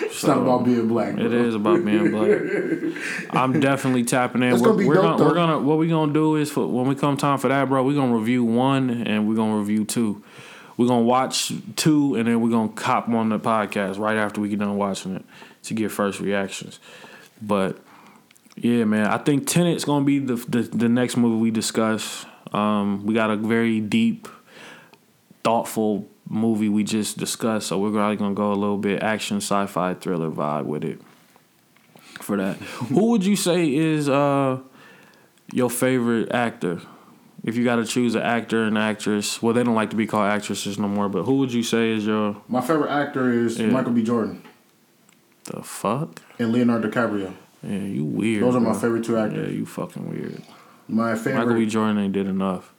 It's 0.01 0.23
not 0.23 0.37
about 0.37 0.63
being 0.63 0.87
black. 0.87 1.15
Bro. 1.15 1.25
It 1.25 1.33
is 1.33 1.55
about 1.55 1.83
being 1.83 2.11
black. 2.11 3.29
I'm 3.31 3.59
definitely 3.59 4.03
tapping 4.03 4.43
in. 4.43 4.53
It's 4.53 4.61
we're 4.61 4.69
gonna 4.69 4.77
be 4.77 4.85
we're 4.85 4.95
dope, 4.95 5.17
gonna, 5.17 5.25
we're 5.25 5.33
gonna 5.33 5.59
what 5.59 5.77
we 5.79 5.87
gonna 5.87 6.13
do 6.13 6.35
is 6.35 6.51
for 6.51 6.67
when 6.67 6.87
we 6.87 6.93
come 6.93 7.17
time 7.17 7.39
for 7.39 7.47
that, 7.47 7.67
bro. 7.67 7.83
We're 7.83 7.95
gonna 7.95 8.15
review 8.15 8.43
one 8.43 8.89
and 8.89 9.27
we're 9.27 9.35
gonna 9.35 9.57
review 9.57 9.85
two. 9.85 10.23
We're 10.77 10.87
gonna 10.87 11.01
watch 11.01 11.51
two 11.75 12.13
and 12.13 12.27
then 12.27 12.39
we're 12.41 12.51
gonna 12.51 12.69
cop 12.69 13.09
on 13.09 13.29
the 13.29 13.39
podcast 13.39 13.97
right 13.97 14.17
after 14.17 14.39
we 14.39 14.49
get 14.49 14.59
done 14.59 14.77
watching 14.77 15.15
it 15.15 15.25
to 15.63 15.73
get 15.73 15.91
first 15.91 16.19
reactions. 16.19 16.79
But 17.41 17.79
yeah, 18.55 18.83
man, 18.83 19.07
I 19.07 19.17
think 19.17 19.47
Tenet's 19.47 19.83
gonna 19.83 20.05
be 20.05 20.19
the 20.19 20.35
the, 20.35 20.61
the 20.61 20.89
next 20.89 21.17
movie 21.17 21.41
we 21.41 21.49
discuss. 21.49 22.25
Um, 22.53 23.03
we 23.05 23.15
got 23.15 23.31
a 23.31 23.35
very 23.35 23.79
deep, 23.79 24.27
thoughtful 25.43 26.07
movie 26.29 26.69
we 26.69 26.83
just 26.83 27.17
discussed, 27.17 27.67
so 27.67 27.77
we're 27.79 27.91
probably 27.91 28.15
gonna 28.17 28.33
go 28.35 28.51
a 28.51 28.55
little 28.55 28.77
bit 28.77 29.01
action, 29.03 29.37
sci-fi, 29.37 29.93
thriller 29.95 30.29
vibe 30.29 30.65
with 30.65 30.83
it. 30.83 31.01
For 32.21 32.37
that, 32.37 32.55
who 32.89 33.11
would 33.11 33.25
you 33.25 33.35
say 33.35 33.73
is 33.73 34.09
uh 34.09 34.59
your 35.53 35.69
favorite 35.69 36.31
actor? 36.31 36.81
If 37.43 37.55
you 37.55 37.63
got 37.63 37.77
to 37.77 37.85
choose 37.85 38.15
an 38.15 38.23
actor 38.23 38.63
and 38.63 38.77
actress, 38.77 39.41
well, 39.41 39.53
they 39.53 39.63
don't 39.63 39.75
like 39.75 39.91
to 39.91 39.95
be 39.95 40.05
called 40.05 40.25
actresses 40.25 40.77
no 40.77 40.87
more. 40.89 41.07
But 41.07 41.23
who 41.23 41.37
would 41.37 41.53
you 41.53 41.63
say 41.63 41.91
is 41.91 42.05
your 42.05 42.41
My 42.49 42.59
favorite 42.59 42.89
actor 42.91 43.31
is 43.31 43.57
Yeah. 43.57 43.67
Michael 43.67 43.93
B. 43.93 44.03
Jordan 44.03 44.41
the 45.45 45.63
fuck? 45.63 46.21
and 46.39 46.51
Leonardo 46.51 46.89
DiCaprio. 46.89 47.33
Yeah, 47.63 47.79
you 47.79 48.05
weird. 48.05 48.43
Those 48.43 48.55
are 48.55 48.59
my 48.59 48.73
favorite 48.73 49.05
two 49.05 49.17
actors. 49.17 49.49
Yeah, 49.49 49.57
you 49.57 49.65
fucking 49.65 50.09
weird. 50.09 50.41
My 50.87 51.15
favorite. 51.15 51.35
Michael 51.45 51.53
B. 51.55 51.65
Jordan 51.65 51.97
ain't 51.97 52.13
did 52.13 52.27
enough. 52.27 52.73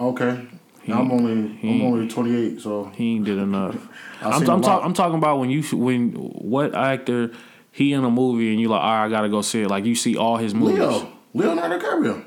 Okay. 0.00 0.46
I'm 0.90 1.10
only 1.12 1.58
I'm 1.62 1.82
only 1.82 2.08
28, 2.08 2.60
so 2.60 2.84
He 2.94 3.16
ain't 3.16 3.24
did 3.24 3.38
enough. 3.38 3.76
I'm, 4.22 4.48
I'm, 4.48 4.62
talk, 4.62 4.84
I'm 4.84 4.94
talking 4.94 5.18
about 5.18 5.38
when 5.38 5.50
you 5.50 5.62
when 5.76 6.12
what 6.12 6.74
actor 6.74 7.32
he 7.70 7.92
in 7.92 8.04
a 8.04 8.10
movie 8.10 8.50
and 8.50 8.60
you 8.60 8.68
like, 8.68 8.80
all 8.80 8.90
right, 8.90 9.06
I 9.06 9.08
gotta 9.08 9.28
go 9.28 9.42
see 9.42 9.62
it. 9.62 9.68
Like 9.68 9.84
you 9.84 9.94
see 9.94 10.16
all 10.16 10.36
his 10.36 10.54
movies. 10.54 10.78
Leo, 10.80 11.12
Leonardo 11.34 11.78
DiCaprio. 11.78 12.24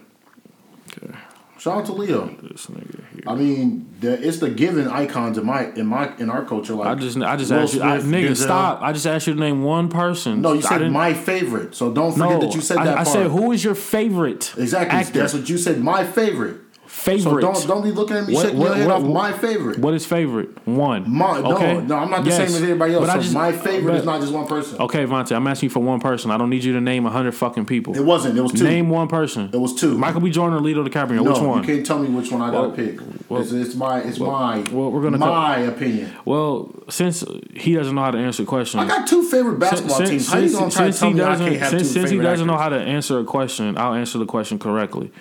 Okay. 0.98 1.18
Shout 1.58 1.80
out 1.80 1.86
to 1.86 1.94
Leo. 1.94 2.26
This 2.42 2.68
nigga 2.68 3.02
I 3.28 3.36
mean, 3.36 3.94
the, 4.00 4.28
it's 4.28 4.40
the 4.40 4.50
given 4.50 4.88
icons 4.88 5.38
in 5.38 5.46
my 5.46 5.72
in 5.74 5.86
my 5.86 6.16
in 6.18 6.30
our 6.30 6.44
culture. 6.44 6.74
Like 6.74 6.88
I 6.88 6.96
just 6.96 7.18
I 7.18 7.36
just 7.36 7.52
Will 7.52 7.60
asked 7.60 7.74
you, 7.76 7.82
I, 7.84 8.00
nigga, 8.00 8.30
Denzel. 8.32 8.38
stop. 8.38 8.82
I 8.82 8.94
just 8.94 9.06
asked 9.06 9.28
you 9.28 9.34
to 9.36 9.40
name 9.40 9.64
one 9.64 9.90
person. 9.90 10.42
No, 10.42 10.54
you 10.54 10.62
said 10.62 10.90
my 10.92 11.14
favorite. 11.14 11.76
So 11.76 11.92
don't 11.92 12.14
forget 12.14 12.30
No, 12.30 12.40
that 12.40 12.56
you 12.56 12.62
said 12.62 12.78
I, 12.78 12.86
that. 12.86 12.94
I 12.94 13.04
part. 13.04 13.08
said 13.08 13.28
who 13.28 13.52
is 13.52 13.64
your 13.64 13.76
favorite 13.76 14.54
exactly. 14.58 14.98
actor? 14.98 15.20
That's 15.20 15.34
what 15.34 15.50
you 15.50 15.58
said. 15.58 15.80
My 15.80 16.04
favorite. 16.04 16.61
Favorite. 16.92 17.42
So 17.42 17.52
don't 17.54 17.68
don't 17.68 17.82
be 17.84 17.92
looking 17.92 18.18
at 18.18 18.28
me 18.28 18.34
What- 18.34 18.44
shaking 18.46 18.60
what- 18.60 18.68
your 18.68 18.76
head 18.76 18.88
what- 18.88 18.96
off. 18.98 19.04
My 19.04 19.32
favorite. 19.32 19.80
What 19.80 19.94
is 19.94 20.06
favorite? 20.06 20.50
One. 20.68 21.04
My, 21.08 21.40
no, 21.40 21.54
okay. 21.56 21.82
no, 21.82 21.96
I'm 21.96 22.12
not 22.12 22.24
the 22.24 22.30
Yes. 22.30 22.38
same 22.38 22.46
as 22.48 22.62
everybody 22.62 22.94
else. 22.94 23.08
But 23.08 23.16
I 23.16 23.20
just- 23.20 23.34
my 23.34 23.52
favorite 23.52 23.96
is 23.96 24.06
not 24.06 24.20
just 24.22 24.32
one 24.34 24.46
person. 24.46 24.80
Okay, 24.80 25.06
Vontae, 25.06 25.36
I'm 25.36 25.48
asking 25.48 25.68
you 25.68 25.72
for 25.72 25.80
one 25.80 26.00
person. 26.00 26.30
I 26.32 26.38
don't 26.38 26.50
need 26.50 26.64
you 26.64 26.74
to 26.74 26.82
name 26.82 27.06
a 27.06 27.10
hundred 27.10 27.32
fucking 27.34 27.66
people. 27.66 27.96
It 27.96 28.04
wasn't. 28.06 28.38
It 28.38 28.42
was 28.42 28.52
two. 28.52 28.66
Name 28.66 28.90
one 28.90 29.08
person. 29.08 29.50
It 29.52 29.58
was 29.60 29.74
two. 29.74 29.98
Michael 29.98 30.22
B. 30.22 30.30
Jordan 30.30 30.58
or 30.58 30.62
Leonardo 30.62 30.90
DiCaprio. 30.90 31.16
no, 31.24 31.32
which 31.32 31.42
one? 31.42 31.64
you 31.64 31.74
can't 31.76 31.86
tell 31.86 31.98
me 32.00 32.10
which 32.10 32.32
one 32.32 32.42
I 32.42 32.52
gotta 32.52 32.68
Well, 32.68 32.72
pick. 32.72 33.00
well, 33.30 33.42
it's, 33.42 33.52
it's 33.52 33.76
my 33.76 34.00
it's 34.02 34.20
my 34.20 34.64
well, 34.72 34.92
we're 34.92 35.02
gonna 35.02 35.18
my 35.18 35.58
opinion. 35.60 36.10
Well, 36.26 36.70
since 36.90 37.24
he 37.56 37.74
doesn't 37.74 37.96
know 37.96 38.02
how 38.04 38.12
to 38.12 38.18
answer 38.20 38.44
questions, 38.44 38.84
I 38.84 38.88
got 38.88 39.08
two 39.08 39.24
favorite 39.24 39.60
basketball 39.60 39.98
since, 39.98 40.10
teams. 40.10 40.28
How 40.32 40.38
you 40.40 40.50
since- 40.50 40.60
gonna 40.60 40.72
try 40.72 40.92
to 40.92 40.98
tell 41.00 41.12
me 41.12 41.22
I 41.22 41.36
can't 41.36 41.56
have 41.58 41.70
since, 41.70 41.82
two 41.84 41.88
since 42.02 42.10
he 42.12 42.18
doesn't 42.20 42.46
know 42.46 42.58
how 42.58 42.70
to 42.70 42.76
answer 42.80 43.18
a 43.20 43.24
question, 43.24 43.78
I'll 43.78 43.94
answer 43.94 44.18
the 44.20 44.26
question 44.26 44.60
correctly. 44.60 45.12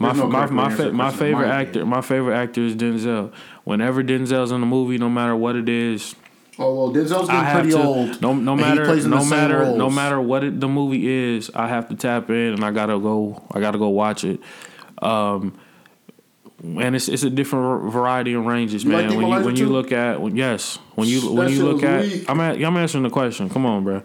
My 0.00 0.12
no 0.12 0.26
my 0.28 0.46
my, 0.46 0.74
fa- 0.74 0.92
my 0.92 1.10
favorite 1.10 1.48
my 1.48 1.60
actor 1.60 1.84
my 1.84 2.00
favorite 2.00 2.36
actor 2.36 2.60
is 2.62 2.76
Denzel. 2.76 3.32
Whenever 3.64 4.02
Denzel's 4.04 4.52
in 4.52 4.62
a 4.62 4.66
movie, 4.66 4.96
no 4.98 5.08
matter 5.10 5.34
what 5.34 5.56
it 5.56 5.68
is, 5.68 6.14
Oh 6.60 6.74
well, 6.74 6.90
Denzel's 6.94 7.28
getting 7.28 7.52
pretty 7.54 7.70
to 7.70 7.82
old. 7.82 8.20
no 8.22 8.34
no 8.34 8.52
and 8.52 8.60
he 8.60 8.66
matter 8.66 8.84
plays 8.84 9.04
in 9.04 9.10
no 9.10 9.18
the 9.18 9.22
same 9.24 9.30
matter 9.38 9.76
no 9.76 9.90
matter 9.90 10.20
what 10.20 10.44
it, 10.44 10.60
the 10.60 10.68
movie 10.68 11.06
is, 11.36 11.50
I 11.54 11.68
have 11.68 11.88
to 11.88 11.94
tap 11.96 12.30
in 12.30 12.54
and 12.54 12.64
I 12.64 12.70
gotta 12.70 12.98
go 12.98 13.42
I 13.52 13.60
gotta 13.60 13.78
go 13.78 13.88
watch 13.88 14.24
it. 14.24 14.40
Um, 15.02 15.58
and 16.60 16.96
it's 16.96 17.08
it's 17.08 17.22
a 17.22 17.30
different 17.30 17.92
variety 17.92 18.32
of 18.34 18.44
ranges, 18.44 18.82
You 18.82 18.90
like 18.92 19.06
man. 19.06 19.10
the 19.10 19.16
when 19.16 19.26
you 19.26 19.32
Equalizer 19.32 19.46
when 19.46 19.56
you 19.56 19.68
look 19.68 19.92
at 19.92 20.20
when, 20.20 20.36
yes, 20.36 20.78
when 20.96 21.06
you 21.08 21.20
That 21.20 21.32
when 21.32 21.48
you 21.52 21.64
look 21.64 21.82
at 21.84 22.02
weak. 22.02 22.28
I'm 22.28 22.40
at, 22.40 22.60
I'm 22.60 22.76
answering 22.76 23.04
the 23.04 23.10
question. 23.10 23.48
Come 23.48 23.64
on, 23.64 23.84
bro. 23.84 24.00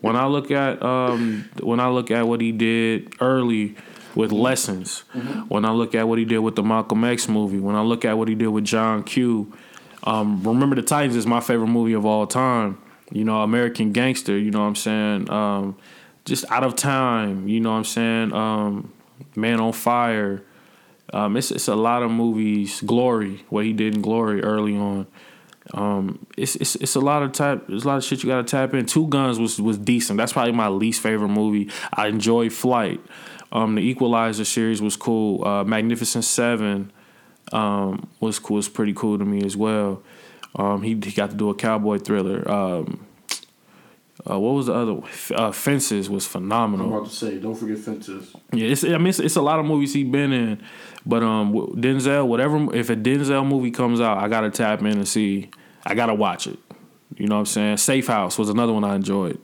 When 0.00 0.16
I 0.16 0.26
look 0.26 0.50
at 0.50 0.82
um 0.82 1.48
when 1.60 1.80
I 1.80 1.88
look 1.88 2.10
at 2.10 2.26
what 2.26 2.40
he 2.40 2.52
did 2.52 3.14
early 3.20 3.76
with 4.14 4.32
lessons, 4.32 5.04
Mm-hmm. 5.14 5.40
when 5.48 5.64
I 5.64 5.70
look 5.72 5.94
at 5.94 6.08
what 6.08 6.18
he 6.18 6.24
did 6.24 6.38
with 6.38 6.56
the 6.56 6.62
Malcolm 6.62 7.04
X 7.04 7.28
movie, 7.28 7.60
when 7.60 7.74
I 7.76 7.82
look 7.82 8.04
at 8.04 8.16
what 8.18 8.28
he 8.28 8.34
did 8.34 8.48
with 8.48 8.64
John 8.64 9.02
Q, 9.04 9.52
um, 10.04 10.42
Remember 10.42 10.76
the 10.76 10.82
Titans 10.82 11.16
is 11.16 11.26
my 11.26 11.40
favorite 11.40 11.68
movie 11.68 11.92
of 11.92 12.06
all 12.06 12.26
time. 12.26 12.78
You 13.10 13.24
know, 13.24 13.42
American 13.42 13.92
Gangster. 13.92 14.36
You 14.38 14.50
know 14.50 14.60
what 14.60 14.66
I'm 14.66 14.76
saying? 14.76 15.30
Um, 15.30 15.76
just 16.24 16.44
out 16.50 16.62
of 16.64 16.76
time. 16.76 17.48
You 17.48 17.60
know 17.60 17.70
what 17.72 17.78
I'm 17.78 17.84
saying? 17.84 18.32
Um, 18.32 18.92
Man 19.34 19.60
on 19.60 19.72
Fire. 19.72 20.42
Um, 21.12 21.36
it's 21.36 21.50
it's 21.50 21.68
a 21.68 21.74
lot 21.74 22.02
of 22.02 22.10
movies. 22.10 22.80
Glory, 22.82 23.44
what 23.48 23.64
he 23.64 23.72
did 23.72 23.94
in 23.94 24.02
Glory 24.02 24.42
early 24.42 24.76
on. 24.76 25.06
Um, 25.74 26.26
it's 26.36 26.54
it's 26.56 26.76
it's 26.76 26.94
a 26.94 27.00
lot 27.00 27.22
of 27.22 27.32
type. 27.32 27.66
There's 27.66 27.84
a 27.84 27.88
lot 27.88 27.96
of 27.98 28.04
shit 28.04 28.22
you 28.22 28.28
got 28.28 28.46
to 28.46 28.50
tap 28.50 28.74
in. 28.74 28.86
Two 28.86 29.06
Guns 29.08 29.38
was 29.38 29.60
was 29.60 29.78
decent. 29.78 30.16
That's 30.18 30.32
probably 30.32 30.52
my 30.52 30.68
least 30.68 31.00
favorite 31.02 31.28
movie. 31.28 31.70
I 31.92 32.08
enjoy 32.08 32.50
Flight. 32.50 33.00
Um, 33.50 33.76
the 33.76 33.82
Equalizer 33.82 34.44
series 34.44 34.82
was 34.82 34.96
cool. 34.96 35.46
Uh, 35.46 35.64
Magnificent 35.64 36.24
Seven 36.24 36.92
um, 37.52 38.08
was 38.20 38.38
cool. 38.38 38.56
Was 38.56 38.68
pretty 38.68 38.92
cool 38.92 39.18
to 39.18 39.24
me 39.24 39.42
as 39.44 39.56
well. 39.56 40.02
Um, 40.56 40.82
he 40.82 40.90
he 40.90 41.12
got 41.12 41.30
to 41.30 41.36
do 41.36 41.50
a 41.50 41.54
cowboy 41.54 41.98
thriller. 41.98 42.48
Um, 42.50 43.06
uh, 44.28 44.38
what 44.38 44.54
was 44.54 44.66
the 44.66 44.74
other? 44.74 44.94
one? 44.94 45.10
Uh, 45.34 45.52
Fences 45.52 46.10
was 46.10 46.26
phenomenal. 46.26 46.86
I'm 46.86 46.92
about 46.92 47.10
to 47.10 47.14
say, 47.14 47.38
don't 47.38 47.54
forget 47.54 47.78
fences. 47.78 48.34
Yeah, 48.52 48.68
it's, 48.68 48.84
I 48.84 48.98
mean, 48.98 49.06
it's, 49.08 49.20
it's 49.20 49.36
a 49.36 49.42
lot 49.42 49.58
of 49.58 49.64
movies 49.64 49.94
he's 49.94 50.08
been 50.08 50.32
in, 50.32 50.62
but 51.06 51.22
um, 51.22 51.52
Denzel, 51.52 52.26
whatever, 52.26 52.74
if 52.74 52.90
a 52.90 52.96
Denzel 52.96 53.46
movie 53.46 53.70
comes 53.70 54.00
out, 54.00 54.18
I 54.18 54.28
gotta 54.28 54.50
tap 54.50 54.80
in 54.80 54.86
and 54.86 55.08
see. 55.08 55.50
I 55.86 55.94
gotta 55.94 56.14
watch 56.14 56.46
it. 56.46 56.58
You 57.16 57.26
know 57.26 57.36
what 57.36 57.40
I'm 57.40 57.46
saying? 57.46 57.76
Safe 57.78 58.06
House 58.08 58.38
was 58.38 58.48
another 58.48 58.72
one 58.72 58.84
I 58.84 58.96
enjoyed. 58.96 59.40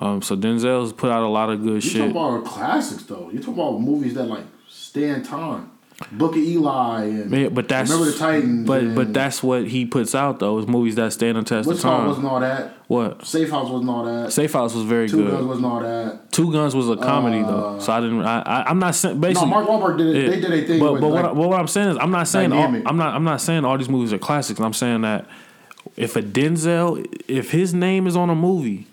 Um, 0.00 0.22
so 0.22 0.36
Denzel's 0.36 0.92
put 0.92 1.10
out 1.10 1.22
a 1.22 1.28
lot 1.28 1.50
of 1.50 1.62
good 1.62 1.74
You 1.74 1.80
shit. 1.80 1.94
You 2.08 2.12
talking 2.12 2.38
about 2.38 2.44
classics 2.44 3.04
though. 3.04 3.30
You 3.32 3.38
talking 3.38 3.54
about 3.54 3.80
movies 3.80 4.14
that 4.14 4.24
like 4.24 4.44
stand 4.68 5.24
time. 5.24 5.70
Book 6.10 6.32
of 6.32 6.38
Eli 6.38 7.04
and 7.04 7.30
Yeah, 7.30 7.48
but 7.50 7.68
that's 7.68 7.88
Remember 7.88 8.10
the 8.10 8.18
Titans. 8.18 8.66
But 8.66 8.96
but 8.96 9.14
that's 9.14 9.44
what 9.44 9.68
he 9.68 9.86
puts 9.86 10.12
out 10.12 10.40
though 10.40 10.58
is 10.58 10.66
movies 10.66 10.96
that 10.96 11.12
stand 11.12 11.38
the 11.38 11.44
test 11.44 11.70
of 11.70 11.80
time. 11.80 12.08
wasn't 12.08 12.26
all 12.26 12.40
that. 12.40 12.72
What 12.88 13.24
Safe 13.24 13.48
House 13.48 13.70
wasn't 13.70 13.90
all 13.90 14.04
that. 14.04 14.32
Safe 14.32 14.52
House 14.52 14.74
was 14.74 14.82
very 14.84 15.08
Two 15.08 15.18
good. 15.18 15.30
Guns 15.30 15.46
wasn't 15.46 15.66
all 15.66 15.80
that. 15.80 16.32
Two 16.32 16.50
Guns 16.52 16.74
was 16.74 16.90
a 16.90 16.96
comedy 16.96 17.42
Uh, 17.42 17.46
though, 17.46 17.78
so 17.78 17.92
I 17.92 18.00
didn't. 18.00 18.22
I, 18.22 18.64
I'm 18.66 18.80
not 18.80 18.96
saying 18.96 19.20
No. 19.20 19.46
Mark 19.46 19.68
Wahlberg 19.68 19.98
did 19.98 20.08
it. 20.08 20.22
Yeah. 20.22 20.30
They 20.30 20.40
did 20.40 20.52
a 20.52 20.66
thing 20.66 20.80
But 20.80 21.00
but 21.00 21.08
like, 21.10 21.24
what, 21.26 21.48
what 21.50 21.60
I'm 21.60 21.68
saying 21.68 21.90
is 21.90 21.96
I'm 22.00 22.10
not 22.10 22.26
saying 22.26 22.52
all, 22.52 22.64
I'm 22.64 22.96
not 22.96 23.14
I'm 23.14 23.24
not 23.24 23.40
saying 23.40 23.64
all 23.64 23.78
these 23.78 23.88
movies 23.88 24.12
are 24.12 24.18
classics. 24.18 24.58
I'm 24.58 24.72
saying 24.72 25.02
that 25.02 25.26
if 25.96 26.16
a 26.16 26.22
Denzel 26.22 27.06
if 27.28 27.52
his 27.52 27.72
name 27.72 28.08
is 28.08 28.16
on 28.16 28.30
a 28.30 28.34
movie, 28.34 28.88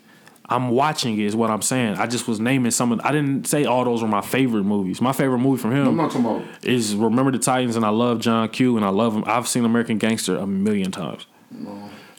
I'm 0.46 0.70
watching 0.70 1.18
it. 1.18 1.24
Is 1.24 1.36
what 1.36 1.50
I'm 1.50 1.62
saying. 1.62 1.96
I 1.96 2.06
just 2.06 2.26
was 2.28 2.40
naming 2.40 2.70
some. 2.70 2.92
Of, 2.92 3.00
I 3.04 3.12
didn't 3.12 3.46
say 3.46 3.64
all 3.64 3.84
those 3.84 4.02
were 4.02 4.08
my 4.08 4.20
favorite 4.20 4.64
movies. 4.64 5.00
My 5.00 5.12
favorite 5.12 5.38
movie 5.38 5.60
from 5.60 5.72
him 5.72 5.88
I'm 5.88 5.96
not 5.96 6.10
talking 6.10 6.26
about. 6.26 6.64
is 6.64 6.94
Remember 6.94 7.30
the 7.30 7.38
Titans, 7.38 7.76
and 7.76 7.84
I 7.84 7.90
love 7.90 8.20
John 8.20 8.48
Q, 8.48 8.76
and 8.76 8.84
I 8.84 8.90
love 8.90 9.14
him. 9.14 9.24
I've 9.26 9.48
seen 9.48 9.64
American 9.64 9.98
Gangster 9.98 10.36
a 10.36 10.46
million 10.46 10.90
times, 10.90 11.26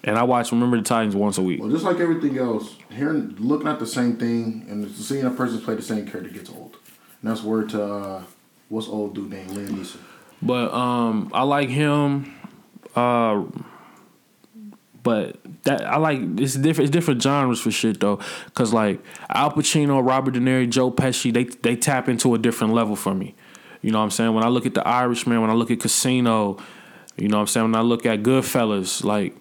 and 0.03 0.17
I 0.17 0.24
watch 0.24 0.51
Remember 0.51 0.78
the 0.78 0.84
Titans 0.84 1.15
once 1.15 1.38
a 1.38 1.41
week. 1.41 1.59
Well, 1.61 1.69
just 1.69 1.84
like 1.84 1.99
everything 1.99 2.38
else, 2.38 2.78
hearing, 2.89 3.36
looking 3.39 3.67
at 3.67 3.80
the 3.80 3.88
same 3.88 4.17
thing, 4.17 4.65
and 4.69 4.89
seeing 4.95 5.26
a 5.26 5.32
person 5.32 5.61
play 5.61 5.76
the 5.76 5.82
same 5.82 6.07
character 6.07 6.32
gets 6.32 6.49
old. 6.49 6.78
And 7.21 7.32
that's 7.32 7.43
word 7.43 7.69
to 7.69 7.84
uh, 7.84 8.24
what's 8.69 8.88
old 8.88 9.15
dude 9.15 9.30
named 9.30 9.51
Liam 9.51 9.69
Neeson. 9.69 9.99
But 10.41 10.74
um, 10.74 11.32
I 11.34 11.43
like 11.43 11.69
him. 11.69 12.34
Uh, 12.95 13.43
but 15.01 15.38
that 15.64 15.86
I 15.86 15.97
like 15.97 16.20
it's 16.39 16.55
different. 16.55 16.89
It's 16.89 16.93
different 16.93 17.22
genres 17.22 17.61
for 17.61 17.72
shit 17.72 17.99
though, 17.99 18.20
cause 18.53 18.74
like 18.74 19.03
Al 19.30 19.51
Pacino, 19.51 20.05
Robert 20.05 20.32
De 20.32 20.39
Niro, 20.39 20.70
Joe 20.70 20.91
Pesci, 20.91 21.34
they 21.34 21.45
they 21.45 21.76
tap 21.76 22.09
into 22.09 22.34
a 22.36 22.38
different 22.38 22.74
level 22.74 22.95
for 22.95 23.14
me. 23.14 23.36
You 23.82 23.91
know 23.91 23.99
what 23.99 24.05
I'm 24.05 24.11
saying? 24.11 24.34
When 24.34 24.43
I 24.43 24.47
look 24.47 24.66
at 24.66 24.74
The 24.74 24.88
Irishman, 24.88 25.41
when 25.41 25.49
I 25.49 25.53
look 25.53 25.70
at 25.70 25.80
Casino, 25.80 26.57
you 27.18 27.28
know 27.28 27.38
what 27.38 27.41
I'm 27.41 27.47
saying? 27.47 27.66
When 27.66 27.76
I 27.76 27.82
look 27.82 28.05
at 28.05 28.24
Goodfellas, 28.24 29.03
like 29.03 29.36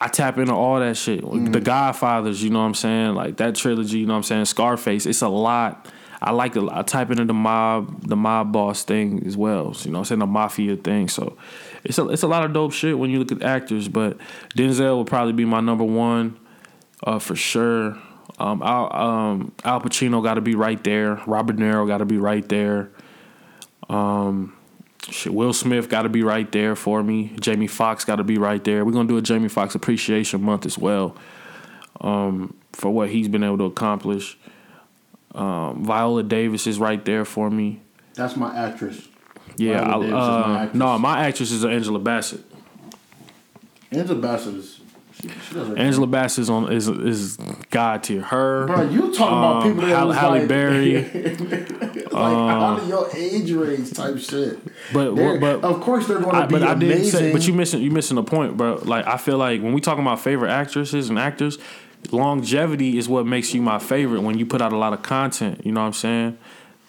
I 0.00 0.08
tap 0.08 0.38
into 0.38 0.52
all 0.52 0.78
that 0.80 0.96
shit. 0.96 1.22
Mm. 1.22 1.52
The 1.52 1.60
Godfathers, 1.60 2.42
you 2.42 2.50
know 2.50 2.60
what 2.60 2.66
I'm 2.66 2.74
saying? 2.74 3.14
Like 3.14 3.36
that 3.38 3.54
trilogy, 3.54 3.98
you 4.00 4.06
know 4.06 4.14
what 4.14 4.18
I'm 4.18 4.22
saying? 4.24 4.44
Scarface, 4.46 5.06
it's 5.06 5.22
a 5.22 5.28
lot. 5.28 5.88
I 6.20 6.32
like 6.32 6.54
the 6.54 6.68
I 6.70 6.82
type 6.82 7.10
into 7.10 7.24
the 7.24 7.34
mob, 7.34 8.06
the 8.06 8.16
mob 8.16 8.52
boss 8.52 8.84
thing 8.84 9.24
as 9.26 9.36
well. 9.36 9.74
So, 9.74 9.86
you 9.86 9.92
know 9.92 9.98
what 9.98 10.02
I'm 10.02 10.04
saying? 10.06 10.18
The 10.20 10.26
mafia 10.26 10.76
thing. 10.76 11.08
So 11.08 11.36
it's 11.88 11.98
a 11.98 12.06
it's 12.08 12.22
a 12.22 12.28
lot 12.28 12.44
of 12.44 12.52
dope 12.52 12.72
shit 12.72 12.98
when 12.98 13.10
you 13.10 13.18
look 13.18 13.32
at 13.32 13.42
actors, 13.42 13.88
but 13.88 14.18
Denzel 14.54 14.98
would 14.98 15.06
probably 15.06 15.32
be 15.32 15.46
my 15.46 15.60
number 15.60 15.84
one, 15.84 16.38
uh, 17.02 17.18
for 17.18 17.34
sure. 17.34 17.98
Um, 18.38 18.62
Al, 18.62 18.94
um, 18.94 19.52
Al 19.64 19.80
Pacino 19.80 20.22
got 20.22 20.34
to 20.34 20.40
be 20.40 20.54
right 20.54 20.82
there. 20.84 21.20
Robert 21.26 21.56
De 21.56 21.62
Niro 21.62 21.88
got 21.88 21.98
to 21.98 22.04
be 22.04 22.18
right 22.18 22.46
there. 22.48 22.90
Um, 23.88 24.54
shit, 25.08 25.32
Will 25.32 25.54
Smith 25.54 25.88
got 25.88 26.02
to 26.02 26.10
be 26.10 26.22
right 26.22 26.50
there 26.52 26.76
for 26.76 27.02
me. 27.02 27.32
Jamie 27.40 27.66
Foxx 27.66 28.04
got 28.04 28.16
to 28.16 28.24
be 28.24 28.36
right 28.36 28.62
there. 28.62 28.84
We're 28.84 28.92
gonna 28.92 29.08
do 29.08 29.16
a 29.16 29.22
Jamie 29.22 29.48
Foxx 29.48 29.74
Appreciation 29.74 30.42
Month 30.42 30.66
as 30.66 30.76
well, 30.76 31.16
um, 32.02 32.54
for 32.72 32.90
what 32.90 33.08
he's 33.08 33.28
been 33.28 33.42
able 33.42 33.58
to 33.58 33.64
accomplish. 33.64 34.38
Um, 35.34 35.84
Viola 35.84 36.22
Davis 36.22 36.66
is 36.66 36.78
right 36.78 37.02
there 37.02 37.24
for 37.24 37.50
me. 37.50 37.80
That's 38.14 38.36
my 38.36 38.54
actress. 38.54 39.07
Yeah, 39.58 39.82
I, 39.82 40.00
is 40.00 40.10
my 40.10 40.16
uh, 40.16 40.70
no, 40.72 40.98
my 40.98 41.26
actress 41.26 41.50
is 41.50 41.64
Angela 41.64 41.98
Bassett. 41.98 42.40
Angela 43.90 44.20
Bassett 44.20 44.54
is. 44.54 44.80
She, 45.20 45.28
she 45.28 45.58
Angela 45.76 46.06
Bassett 46.06 46.42
is 46.42 46.50
on 46.50 46.70
is 46.72 46.86
is 46.86 47.36
god 47.70 48.04
tier. 48.04 48.20
Her, 48.22 48.66
Bro, 48.68 48.82
you 48.90 49.12
talking 49.12 49.36
about 49.38 49.56
um, 49.56 49.62
people 49.64 49.88
that 49.88 49.96
Halle, 49.96 50.12
Halle 50.14 50.38
like, 50.38 50.48
Berry, 50.48 51.02
like 52.12 52.14
out 52.14 52.78
of 52.80 52.88
your 52.88 53.10
age 53.16 53.50
range 53.50 53.92
type 53.94 54.16
shit. 54.18 54.60
but 54.92 55.16
They're- 55.16 55.40
but 55.40 55.64
of 55.64 55.80
course 55.80 56.06
they're 56.06 56.20
going 56.20 56.36
to 56.42 56.46
be 56.46 56.52
but 56.52 56.62
I 56.62 56.74
didn't 56.74 56.92
amazing. 56.98 57.10
say. 57.18 57.32
But 57.32 57.48
you 57.48 57.52
missing 57.52 57.82
you 57.82 57.90
missing 57.90 58.14
the 58.14 58.22
point, 58.22 58.56
bro. 58.56 58.76
Like 58.84 59.08
I 59.08 59.16
feel 59.16 59.38
like 59.38 59.60
when 59.60 59.72
we 59.72 59.80
talking 59.80 60.02
about 60.02 60.20
favorite 60.20 60.50
actresses 60.52 61.08
and 61.10 61.18
actors, 61.18 61.58
longevity 62.12 62.96
is 62.96 63.08
what 63.08 63.26
makes 63.26 63.52
you 63.54 63.60
my 63.60 63.80
favorite. 63.80 64.20
When 64.22 64.38
you 64.38 64.46
put 64.46 64.62
out 64.62 64.72
a 64.72 64.76
lot 64.78 64.92
of 64.92 65.02
content, 65.02 65.62
you 65.66 65.72
know 65.72 65.80
what 65.80 65.86
I'm 65.88 65.92
saying. 65.94 66.38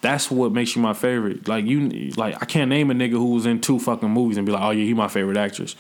That's 0.02 0.32
what 0.32 0.52
makes 0.54 0.76
you 0.76 0.82
my 0.82 0.94
favorite. 0.94 1.48
Like 1.48 1.66
you, 1.66 1.90
like 2.16 2.36
I 2.42 2.46
can't 2.46 2.70
name 2.70 2.90
a 2.90 2.94
nigga 2.94 3.12
who 3.12 3.34
was 3.34 3.46
in 3.46 3.60
two 3.60 3.80
fucking 3.80 4.10
movies 4.10 4.38
and 4.38 4.46
be 4.46 4.52
like, 4.52 4.62
oh 4.62 4.72
yeah, 4.72 4.86
he 4.86 4.94
my 4.94 5.08
favorite 5.10 5.38
actress. 5.38 5.76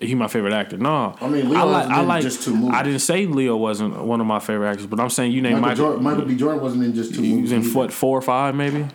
He 0.00 0.14
my 0.14 0.26
favorite 0.26 0.52
actor. 0.54 0.78
No, 0.78 1.14
I 1.20 1.28
mean, 1.28 1.50
Leo 1.50 1.60
I 1.60 1.62
like. 1.64 1.86
I 1.88 2.00
like. 2.00 2.22
just 2.22 2.42
two 2.42 2.54
movies. 2.56 2.74
I 2.74 2.82
didn't 2.82 3.00
say 3.00 3.26
Leo 3.26 3.56
wasn't 3.56 4.02
one 4.04 4.20
of 4.20 4.26
my 4.26 4.40
favorite 4.40 4.70
actors, 4.70 4.86
but 4.86 4.98
I'm 4.98 5.10
saying 5.10 5.32
you 5.32 5.42
name 5.42 5.60
Michael, 5.60 5.68
Michael. 5.68 5.84
Jordan, 5.84 6.02
Michael 6.04 6.24
B. 6.24 6.36
Jordan 6.36 6.62
wasn't 6.62 6.84
in 6.84 6.94
just 6.94 7.14
two 7.14 7.22
he 7.22 7.28
movies. 7.30 7.42
was 7.42 7.52
in 7.52 7.62
either. 7.62 7.78
what 7.78 7.92
four 7.92 8.18
or 8.18 8.22
five 8.22 8.54
maybe, 8.54 8.86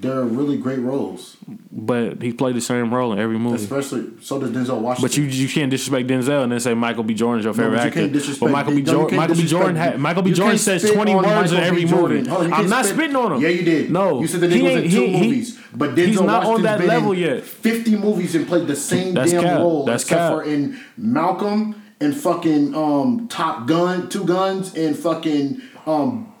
They're 0.00 0.22
really 0.24 0.56
great 0.58 0.80
roles, 0.80 1.36
but 1.70 2.20
he 2.20 2.32
played 2.32 2.56
the 2.56 2.60
same 2.60 2.92
role 2.92 3.12
in 3.12 3.20
every 3.20 3.38
movie. 3.38 3.62
especially 3.62 4.10
so 4.20 4.40
does 4.40 4.50
Denzel 4.50 4.80
Washington. 4.80 5.02
But 5.02 5.16
you 5.16 5.24
you 5.24 5.48
can't 5.48 5.70
disrespect 5.70 6.08
Denzel 6.08 6.42
and 6.42 6.50
then 6.50 6.58
say 6.58 6.74
Michael 6.74 7.04
B. 7.04 7.14
Jordan's 7.14 7.44
your 7.44 7.54
No, 7.54 7.56
favorite 7.62 7.76
but 7.76 7.82
you 7.82 7.88
actor. 7.88 8.00
can't 8.00 8.12
disrespect- 8.12 8.40
but 8.40 8.50
Michael 8.50 8.72
B. 8.74 8.82
no, 8.82 8.92
Jordan, 8.92 9.16
Michael 9.16 9.36
B. 9.36 9.46
Jordan, 9.46 9.76
had, 9.76 10.00
Michael 10.00 10.22
B. 10.22 10.32
Jordan 10.32 10.58
says 10.58 10.90
twenty 10.90 11.14
words 11.14 11.52
in 11.52 11.58
every 11.60 11.84
movie. 11.84 12.28
I'm 12.28 12.50
can't 12.50 12.68
spit- 12.68 12.94
spitting 12.96 13.14
on 13.16 13.34
him. 13.34 13.42
Yeah, 13.42 13.48
you 13.50 13.62
did. 13.62 13.90
No, 13.92 14.20
You 14.20 14.26
said 14.26 14.40
the 14.40 14.48
nigga 14.48 14.62
was 14.64 14.74
in 14.84 14.90
two 14.90 15.06
movies. 15.08 15.58
But 15.74 15.90
Denzel 15.94 16.06
He's 16.06 16.20
not 16.20 16.44
on 16.46 16.62
that 16.62 16.78
been 16.78 16.88
level 16.88 17.12
in 17.12 17.18
yet. 17.20 17.44
Fifty 17.44 17.94
movies 17.96 18.34
and 18.34 18.48
played 18.48 18.66
the 18.66 18.74
same 18.76 19.14
That's 19.14 19.30
damn 19.30 19.42
cap. 19.44 19.60
role, 19.60 19.84
That's 19.84 20.02
except 20.02 20.18
cap. 20.18 20.32
for 20.32 20.42
in 20.42 20.80
Malcolm 20.96 21.80
and 22.00 22.16
fucking 22.16 22.74
um 22.74 23.28
Top 23.28 23.68
Gun, 23.68 24.08
Two 24.08 24.24
Guns, 24.24 24.74
and 24.74 24.96
fucking 24.96 25.62
um. 25.86 26.31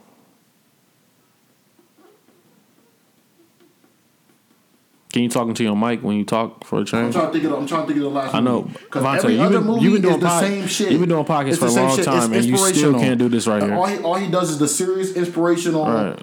Can 5.12 5.22
you 5.22 5.28
talk 5.28 5.46
into 5.46 5.62
your 5.62 5.76
mic 5.76 6.02
when 6.02 6.16
you 6.16 6.24
talk 6.24 6.64
for 6.64 6.76
a 6.78 6.80
I'm 6.80 6.86
trying 6.86 7.12
to 7.12 7.32
think 7.32 7.44
of. 7.44 7.50
The, 7.50 7.56
I'm 7.58 7.66
trying 7.66 7.82
to 7.82 7.86
think 7.86 7.96
of 7.98 8.02
the 8.04 8.08
last. 8.08 8.34
I 8.34 8.40
know. 8.40 8.62
because 8.62 9.04
Vontae, 9.04 9.16
every 9.18 9.32
you've 9.34 9.42
other 9.42 9.58
been- 9.58 9.66
movie 9.66 9.82
you've 9.82 9.92
been 9.92 10.02
doing 10.02 10.14
is 10.14 10.20
the 10.20 10.26
pod- 10.26 10.42
same 10.44 10.66
shit. 10.66 10.90
you've 10.90 11.00
been 11.00 11.08
doing 11.10 11.24
podcasts 11.26 11.48
It's 11.48 11.58
for 11.58 11.66
a 11.66 11.70
long 11.70 11.90
shit. 11.90 11.98
It's 11.98 12.06
time, 12.06 12.32
and 12.32 12.44
you 12.46 12.56
still 12.56 12.94
can't 12.98 13.18
do 13.18 13.28
this 13.28 13.46
right 13.46 13.62
Uh, 13.62 13.66
here. 13.66 13.74
All 13.74 13.86
he, 13.86 13.98
all 13.98 14.14
he 14.14 14.30
does 14.30 14.50
is 14.50 14.58
the 14.58 14.68
serious, 14.68 15.12
inspirational 15.14 15.84
Right. 15.84 16.18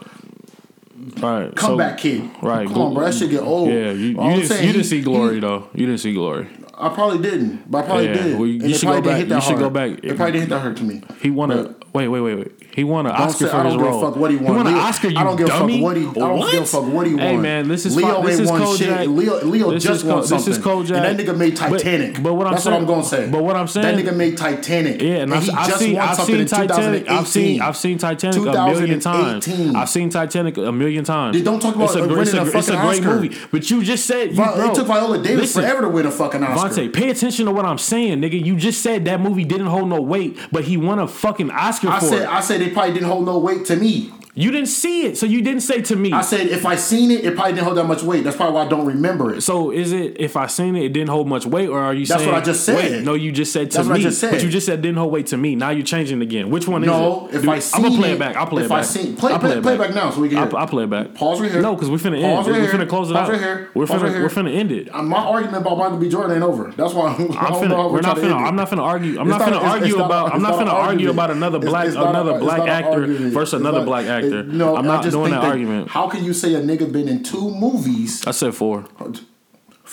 Right. 1.22 1.56
comeback 1.56 2.00
so, 2.00 2.02
kid. 2.04 2.30
Right. 2.42 2.68
Come 2.68 2.78
on, 2.82 2.94
bro. 2.96 3.06
That 3.06 3.14
shit 3.14 3.30
get 3.30 3.42
old. 3.44 3.70
Yeah, 3.70 3.92
you, 3.92 4.08
you 4.10 4.14
didn't, 4.16 4.64
you 4.66 4.72
didn't 4.74 4.84
see 4.86 5.02
glory 5.02 5.36
he- 5.36 5.40
though. 5.40 5.68
You 5.74 5.86
didn't 5.86 6.02
see 6.02 6.14
glory. 6.14 6.48
I 6.76 6.90
probably 6.90 7.20
didn't, 7.20 7.70
but 7.70 7.80
I 7.84 7.88
probably 7.88 8.06
Yeah, 8.06 8.14
did. 8.24 8.40
well, 8.40 8.48
you 8.48 8.64
it 8.64 8.74
should 8.76 8.88
probably 8.88 9.02
go 9.02 9.10
back- 9.10 9.30
you 9.30 9.42
should 9.42 9.60
go 9.60 9.70
back. 9.70 9.92
It 10.04 10.16
probably 10.16 10.32
didn't 10.32 10.40
hit 10.42 10.50
that 10.50 10.60
hurt 10.62 10.78
to 10.78 10.84
me. 10.84 11.02
He 11.22 11.30
won 11.30 11.52
a 11.52 11.76
wait, 11.94 12.08
wait, 12.08 12.22
wait, 12.22 12.36
wait. 12.36 12.52
He 12.76 12.84
won 12.84 13.06
an 13.08 13.12
Don't 13.14 13.22
Oscar 13.22 13.46
say- 13.46 13.52
for 13.52 13.58
I 13.58 13.64
his 13.66 13.74
don't 13.74 13.78
give 13.84 13.88
a 13.88 13.92
role. 13.92 14.02
fuck 14.02 14.16
what 14.16 14.32
he 14.32 14.38
won. 14.38 14.56
won 14.56 14.68
an 14.68 14.76
Oscar. 14.76 15.08
You 15.10 15.18
I 15.18 15.24
don't 15.24 15.36
give 15.36 15.48
a 15.48 15.52
fuck 15.52 15.62
what 15.62 15.98
he- 15.98 16.08
I 16.08 16.14
don't 16.14 16.52
give 16.52 16.62
a 16.62 16.66
fuck 16.66 16.86
what 16.94 17.08
he 17.08 17.14
won. 17.16 17.24
Hey 17.24 17.38
man, 17.38 17.68
this 17.68 17.86
is 17.86 17.96
Leo 17.96 18.22
this 18.22 18.32
ain't 18.34 18.42
is 18.44 18.50
won 18.52 18.62
Kojak. 18.62 18.78
shit. 18.78 19.10
Leo- 19.10 19.44
Leo 19.46 19.72
this 19.72 19.84
just 19.84 19.96
is 20.00 20.04
won 20.06 20.16
Ko- 20.16 20.22
This 20.28 20.48
is 20.48 20.56
something. 20.56 20.64
Kojak. 20.86 20.96
And 21.08 21.20
that 21.20 21.26
nigga 21.26 21.38
made 21.38 21.56
Titanic. 21.56 22.24
But, 22.24 22.34
what 22.36 22.46
I'm 22.48 22.54
That's 22.54 22.64
saying, 22.64 22.74
what 22.76 22.82
I'm 22.82 22.88
gonna 22.88 23.04
say. 23.04 23.30
But 23.30 23.44
what 23.44 23.56
I'm 23.56 23.68
saying, 23.68 23.96
That 23.98 24.06
nigga 24.06 24.16
made 24.16 24.38
Titanic. 24.38 25.02
Yeah, 25.02 25.10
and, 25.16 25.34
I've, 25.34 25.44
he 25.44 25.52
I've 25.52 25.68
just 25.68 25.80
seen, 25.80 25.96
won 25.96 26.08
I've 26.08 26.16
something 26.16 26.36
seen 26.36 26.42
in 26.42 26.48
Titanic. 26.48 27.10
I've 27.10 27.28
seen, 27.28 27.62
I've 27.62 27.78
seen 27.78 27.98
Titanic 27.98 28.38
a 28.46 28.66
million 28.72 29.00
times. 29.00 29.48
I've 29.76 29.90
seen 29.90 30.10
Titanic 30.10 30.58
a 30.58 30.72
million 30.72 31.04
times. 31.04 31.36
They 31.36 31.44
don't 31.44 31.60
talk 31.60 31.76
about 31.76 31.86
it's 31.86 31.96
a, 31.96 32.08
winning 32.08 32.36
a 32.36 32.42
a, 32.44 32.46
fucking 32.46 32.80
great 32.82 33.04
movie. 33.04 33.36
But 33.52 33.70
you 33.70 33.84
just 33.84 34.06
said, 34.06 34.36
you, 34.36 34.44
it 34.44 34.76
took 34.76 34.88
Viola 34.88 35.22
Davis 35.22 35.54
forever 35.54 35.82
to 35.82 35.90
win 35.90 36.06
a 36.06 36.12
fucking 36.12 36.44
Oscar. 36.44 36.70
Vontae, 36.82 36.94
pay 36.94 37.10
attention 37.10 37.46
to 37.48 37.52
what 37.52 37.66
I'm 37.66 37.78
saying, 37.78 38.20
nigga. 38.22 38.44
You 38.44 38.56
just 38.56 38.82
said 38.82 39.06
that 39.06 39.20
movie 39.20 39.44
didn't 39.44 39.68
hold 39.68 39.90
no 39.90 40.00
weight, 40.02 40.38
but 40.52 40.64
he 40.66 40.78
won 40.78 41.00
a 41.00 41.08
fucking 41.08 41.50
Oscar 41.52 41.92
for 42.00 42.16
it. 42.16 42.28
I 42.30 42.40
said 42.42 42.59
it 42.62 42.74
probably 42.74 42.94
didn't 42.94 43.08
hold 43.08 43.26
no 43.26 43.38
weight 43.38 43.66
to 43.66 43.76
me. 43.76 44.14
You 44.36 44.52
didn't 44.52 44.68
see 44.68 45.06
it, 45.08 45.18
so 45.18 45.26
you 45.26 45.42
didn't 45.42 45.62
say 45.62 45.82
to 45.82 45.96
me. 45.96 46.14
I 46.14 46.22
said 46.22 46.48
if 46.48 46.66
I 46.66 46.76
seen 46.76 47.10
it, 47.12 47.26
it 47.26 47.36
probably 47.36 47.54
didn't 47.54 47.66
hold 47.66 47.78
that 47.78 47.86
much 47.88 48.04
weight. 48.04 48.24
That's 48.24 48.38
probably 48.38 48.54
why 48.56 48.66
I 48.66 48.68
don't 48.70 48.86
remember 48.86 49.34
it. 49.36 49.42
So 49.42 49.72
is 49.72 49.92
it 49.92 50.16
if 50.20 50.38
I 50.38 50.46
seen 50.48 50.76
it, 50.76 50.84
it 50.84 50.94
didn't 50.94 51.10
hold 51.10 51.28
much 51.28 51.46
weight, 51.46 51.68
or 51.68 51.80
are 51.80 51.94
you 51.94 52.06
That's 52.06 52.22
saying 52.22 52.34
what 52.34 52.42
I 52.42 52.46
just 52.46 52.64
said. 52.64 52.76
Wait, 52.76 53.04
no, 53.04 53.16
you 53.16 53.32
just 53.32 53.52
said 53.52 53.72
to 53.72 53.78
That's 53.78 53.88
me. 53.88 53.92
what 53.94 54.00
I 54.00 54.04
just 54.04 54.20
said. 54.22 54.32
But 54.32 54.44
you 54.44 54.50
just 54.50 54.66
said 54.68 54.82
didn't 54.82 54.98
hold 54.98 55.12
weight 55.12 55.28
to 55.28 55.38
me. 55.38 55.56
Now 55.56 55.72
you're 55.72 55.84
changing 55.86 56.22
again. 56.22 56.52
Which 56.52 56.68
one 56.68 56.84
is 56.84 56.88
No, 56.88 57.28
it? 57.28 57.36
if 57.44 57.50
I 57.50 57.56
I'm 57.76 57.84
gonna 57.84 57.98
play 58.00 58.12
it- 58.12 58.14
it 58.14 58.20
back. 58.20 58.36
I'll 58.38 58.46
play 58.48 58.64
if 58.64 58.70
it 58.70 58.74
I 58.74 58.78
back. 58.78 58.86
seen- 58.86 59.16
play- 59.18 59.34
I'll 59.34 59.40
play- 59.40 59.58
it 59.58 59.64
play 59.64 59.74
it 59.74 59.80
back 59.80 59.94
now 59.96 60.10
so 60.12 60.22
we 60.22 60.30
can 60.30 60.38
I'll, 60.38 60.48
hear. 60.48 60.58
I'll 60.58 60.68
play 60.68 60.84
it 60.84 60.90
back. 60.90 61.16
Pause 61.16 61.42
right 61.42 61.52
here. 61.52 61.62
No, 61.62 61.74
because 61.76 61.90
we're 61.90 61.98
finna 61.98 62.22
end. 62.22 62.38
Pause 62.38 62.48
right 62.50 62.62
we're 62.62 62.68
here. 62.70 62.80
finna 62.80 62.88
close 62.90 63.10
it 63.10 63.16
Pause 63.16 63.28
out. 63.28 63.32
right 63.34 63.42
here. 63.42 63.70
We're 63.74 63.88
Pause 63.88 63.98
finna 64.00 64.04
right 64.04 64.12
here. 64.14 64.22
we're 64.22 64.30
finna 64.30 64.56
end 64.56 64.72
it. 64.72 64.96
Uh, 64.96 65.02
My 65.02 65.18
argument 65.18 65.58
about 65.66 65.78
Michael 65.80 65.98
B. 65.98 66.08
Jordan 66.08 66.36
ain't 66.36 66.44
over. 66.44 66.72
That's 66.78 66.94
why 66.94 67.08
I'm, 67.20 67.32
I 67.32 67.36
I'm 67.48 67.52
don't 67.54 67.68
know 67.70 67.76
how 67.76 67.90
finna, 67.90 67.92
we're 67.92 68.02
not 68.02 68.18
finna. 68.18 68.48
I'm 68.48 68.56
not 68.56 68.70
finna 68.70 68.84
argue. 68.84 69.20
I'm 69.20 69.28
It's 69.28 69.38
not 69.38 69.40
not- 69.40 69.48
finna 69.50 69.56
it's- 69.58 69.72
argue 69.74 69.88
it's 69.88 69.98
not 69.98 70.06
about. 70.06 70.30
I'm 70.30 70.36
it's 70.36 70.44
not 70.44 70.50
not 70.52 70.62
an 70.62 70.68
finna 70.68 70.72
argue 70.74 70.86
argument. 71.10 71.16
about 71.16 71.32
another 71.32 71.58
It's- 71.58 71.72
black 71.72 71.88
it's 71.88 71.96
not 71.96 72.06
a- 72.06 72.10
another 72.10 72.32
it's 72.36 72.40
black 72.44 72.58
not 72.60 72.68
an 72.70 72.74
actor 72.74 72.90
argument. 73.02 73.34
versus 73.34 73.54
It's 73.56 73.60
another 73.62 73.78
not- 73.80 73.86
black 73.88 74.06
it- 74.06 74.10
actor. 74.26 74.44
no, 74.44 74.76
I'm 74.76 74.86
not 74.86 75.04
doing 75.04 75.32
think 75.32 75.42
that 75.42 75.44
argument. 75.44 75.90
How 75.90 76.08
can 76.08 76.24
you 76.24 76.34
say 76.34 76.54
a 76.56 76.62
nigga 76.62 76.92
been 76.92 77.08
in 77.08 77.24
two 77.24 77.50
movies? 77.52 78.26
I 78.28 78.32
said 78.32 78.54
four. 78.54 78.86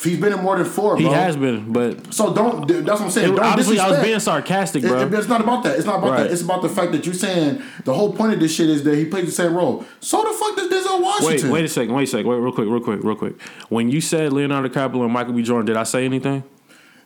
He's 0.04 0.20
been 0.20 0.34
in 0.34 0.40
more 0.42 0.56
than 0.58 0.66
four, 0.66 0.98
He 0.98 1.04
bro. 1.04 1.12
has 1.14 1.36
been, 1.38 1.72
but 1.72 2.12
So 2.12 2.34
don't. 2.34 2.68
That's 2.68 2.86
what 2.86 3.00
I'm 3.00 3.10
saying. 3.10 3.32
it- 3.32 3.36
don't 3.36 3.46
obviously 3.46 3.80
I 3.80 3.90
was 3.90 3.98
being 4.00 4.20
sarcastic, 4.20 4.82
bro. 4.82 5.00
it- 5.00 5.14
it's 5.14 5.26
not 5.26 5.40
about 5.40 5.62
that. 5.64 5.76
It's 5.78 5.86
not 5.86 5.98
about 6.00 6.10
Right. 6.10 6.22
that. 6.24 6.32
It's 6.32 6.42
about 6.42 6.60
the 6.60 6.68
fact 6.68 6.92
that 6.92 7.06
you're 7.06 7.14
saying 7.14 7.62
the 7.86 7.94
whole 7.94 8.12
point 8.12 8.34
of 8.34 8.40
this 8.40 8.52
shit 8.54 8.68
is 8.68 8.82
that 8.82 8.94
he 8.94 9.06
plays 9.06 9.24
the 9.24 9.32
same 9.32 9.54
role. 9.54 9.86
So 10.00 10.18
the 10.22 10.28
fuck 10.38 10.54
does 10.54 10.68
Denzel 10.70 11.00
Washington? 11.02 11.48
wait 11.50 11.64
a 11.64 11.68
second. 11.68 11.94
Wait 11.94 12.02
a 12.04 12.06
second. 12.08 12.26
Wait, 12.26 12.36
real 12.36 12.52
quick, 12.52 12.68
real 12.68 12.80
quick, 12.80 13.00
real 13.02 13.16
quick. 13.16 13.40
When 13.70 13.90
you 13.90 14.02
said 14.02 14.34
Leonardo 14.34 14.68
DiCaprio 14.68 15.02
and 15.02 15.12
Michael 15.14 15.32
B. 15.32 15.42
Jordan, 15.42 15.64
did 15.64 15.78
I 15.78 15.84
say 15.84 16.04
anything? 16.04 16.42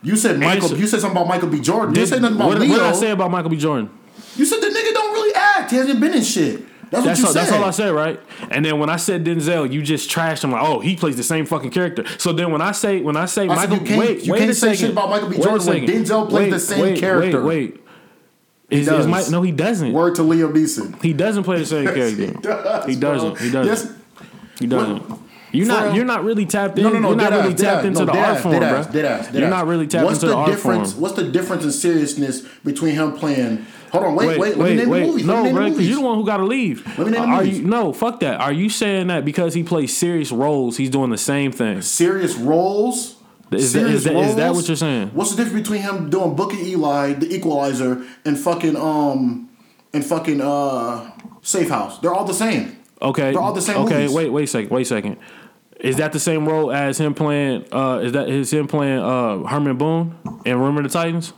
You 0.03 0.17
said 0.17 0.41
Michael. 0.41 0.77
You 0.77 0.89
said 0.89 1.01
something 1.01 1.17
about 1.17 1.29
Michael 1.29 1.49
B. 1.49 1.61
Jordan. 1.61 1.95
Did, 1.95 2.01
didn't 2.01 2.11
say 2.15 2.21
nothing 2.21 2.37
about 2.39 2.49
what, 2.49 2.59
Leo. 2.59 2.71
what 2.71 2.79
did 2.79 2.87
I 2.87 2.93
say 2.93 3.11
about 3.13 3.31
Michael 3.31 3.51
B. 3.51 3.57
Jordan? 3.57 3.89
You 4.35 4.45
said 4.45 4.61
the 4.61 4.67
nigga 4.67 4.95
don't 4.95 5.13
really 5.13 5.35
act. 5.35 5.71
He 5.71 5.77
hasn't 5.77 6.01
been 6.01 6.15
in 6.15 6.23
shit. 6.25 6.65
That's, 6.91 7.05
That's 7.05 7.25
all, 7.25 7.33
that's 7.33 7.53
all 7.53 7.65
I 7.65 7.71
said, 7.71 7.91
right? 7.95 8.21
And 8.51 8.65
then 8.65 8.81
when 8.81 8.91
I 8.91 8.97
said 8.97 9.25
Denzel, 9.25 9.73
you 9.73 9.81
just 9.81 10.11
trashed 10.11 10.43
him 10.43 10.51
like, 10.51 10.63
oh, 10.63 10.81
he 10.81 10.97
plays 10.97 11.17
the 11.17 11.23
same 11.23 11.47
fucking 11.47 11.71
character. 11.71 12.05
So 12.19 12.33
then 12.33 12.51
when 12.51 12.61
I 12.61 12.73
say 12.73 13.01
when 13.01 13.17
I 13.17 13.27
say 13.27 13.49
I 13.49 13.61
said 13.61 13.71
Michael, 13.71 13.87
you 13.87 13.99
wait, 13.99 14.25
you 14.25 14.33
wait 14.33 14.39
can't 14.41 14.51
a 14.51 14.55
say 14.55 14.75
second. 14.75 14.77
shit 14.81 14.91
about 14.91 15.09
Michael 15.09 15.29
B. 15.29 15.37
Wait 15.37 15.45
Jordan 15.45 15.67
when. 15.67 15.87
Denzel 15.87 16.29
plays 16.29 16.53
the 16.53 16.59
same 16.59 16.81
wait, 16.81 16.99
character. 16.99 17.45
Wait, 17.45 17.75
wait. 17.75 17.81
Is, 18.71 18.81
is 18.81 18.87
does. 18.87 19.07
Mike, 19.07 19.31
no, 19.31 19.43
he 19.43 19.53
doesn't. 19.53 19.93
Word 19.93 20.17
to 20.17 20.23
Liam 20.23 20.53
Neeson. 20.53 21.01
He 21.03 21.13
doesn't 21.13 21.45
play 21.45 21.59
the 21.59 21.67
same 21.67 21.85
character. 21.87 22.27
He 22.27 22.33
does. 22.33 22.87
He 22.87 22.97
doesn't. 22.97 23.39
He 23.39 23.51
doesn't. 23.51 23.67
Yes. 23.67 23.95
He 24.59 24.67
doesn't. 24.67 25.21
You're 25.53 25.67
For 25.67 25.73
not. 25.73 25.85
real? 25.87 25.95
You're 25.97 26.05
not 26.05 26.25
really 26.25 26.47
tapped 26.47 26.79
in. 26.79 26.85
No, 26.85 26.91
no, 26.91 26.99
no. 27.01 27.09
You're 27.09 27.17
not 27.17 27.33
really 27.33 27.55
ass, 27.55 27.61
tapped 27.61 27.85
into 27.85 28.01
no, 28.01 28.07
the 28.07 28.13
art 28.13 28.37
ass, 28.37 28.43
form, 28.43 28.55
dead 28.55 28.61
bro. 28.61 28.79
ass, 28.79 28.87
dead 28.87 29.05
ass, 29.05 29.27
dead 29.27 29.35
You're 29.41 29.49
not 29.49 29.67
really 29.67 29.87
tapped 29.87 30.05
What's 30.05 30.17
into 30.19 30.27
the 30.27 30.33
the 30.33 30.39
art 30.39 30.51
difference? 30.51 30.93
form. 30.93 31.03
What's 31.03 31.15
the 31.17 31.29
difference 31.31 31.65
in 31.65 31.73
seriousness 31.73 32.43
between 32.65 32.95
him 32.95 33.13
playing? 33.13 33.67
Hold 33.91 34.05
on, 34.05 34.15
wait, 34.17 34.39
wait. 34.39 34.39
Wait, 34.39 34.57
let 34.57 34.69
me 34.71 34.77
name 34.77 34.89
wait. 34.89 35.01
the 35.01 35.07
movies. 35.09 35.27
Let 35.27 35.37
me 35.37 35.53
No, 35.53 35.61
name 35.61 35.65
the 35.65 35.71
because 35.71 35.89
you're 35.89 35.97
the 35.99 36.05
one 36.07 36.17
who 36.19 36.27
got 36.27 36.37
to 36.39 36.45
leave. 36.47 36.87
Let 36.99 36.99
me 36.99 37.05
name 37.05 37.13
the 37.13 37.19
Are 37.21 37.43
movies. 37.43 37.59
you 37.61 37.65
no? 37.67 37.93
Fuck 37.93 38.21
that. 38.21 38.41
Are 38.41 38.53
you 38.53 38.69
saying 38.69 39.09
that 39.09 39.25
because 39.25 39.55
he 39.55 39.63
plays 39.63 39.97
serious 39.97 40.31
roles, 40.33 40.77
he's 40.77 40.91
doing 40.91 41.11
the 41.11 41.19
same 41.19 41.53
thing? 41.53 41.83
serious 41.83 42.35
roles. 42.37 43.17
Is 43.53 43.73
that, 43.73 43.87
is, 43.87 44.05
that, 44.05 44.15
is 44.15 44.37
that 44.37 44.55
what 44.55 44.69
you're 44.69 44.77
saying? 44.77 45.09
What's 45.09 45.35
the 45.35 45.43
difference 45.43 45.67
between 45.69 45.83
him 45.83 46.09
doing 46.09 46.37
Book 46.37 46.53
of 46.53 46.61
Eli, 46.61 47.15
The 47.15 47.35
Equalizer, 47.35 48.05
and 48.25 48.39
fucking 48.39 48.77
um 48.77 49.49
and 49.93 50.05
fucking 50.05 50.41
uh 50.41 51.11
Safe 51.43 51.69
House? 51.69 51.99
They're 51.99 52.15
all 52.15 52.25
the 52.25 52.33
same. 52.35 52.77
Okay. 53.03 53.33
They're 53.33 53.41
all 53.41 53.53
the 53.53 53.61
same 53.61 53.79
Okay, 53.79 54.03
movies. 54.03 54.13
wait, 54.15 54.29
wait 54.31 54.45
a 54.45 54.47
second, 54.47 54.71
wait 54.71 54.83
a 54.83 54.85
second. 54.85 55.17
Is 55.81 55.97
that 55.97 56.13
the 56.13 56.21
same 56.21 56.47
role 56.49 56.71
as 56.71 57.01
him 57.01 57.13
playing? 57.15 57.65
Uh, 57.73 58.01
is 58.05 58.13
that 58.13 58.29
is 58.29 58.53
him 58.53 58.69
playing 58.69 58.99
uh, 59.01 59.39
Herman 59.45 59.79
Boone 59.79 60.15
in 60.45 60.57
Remember 60.59 60.83
the 60.83 60.89
Titans? 60.89 61.33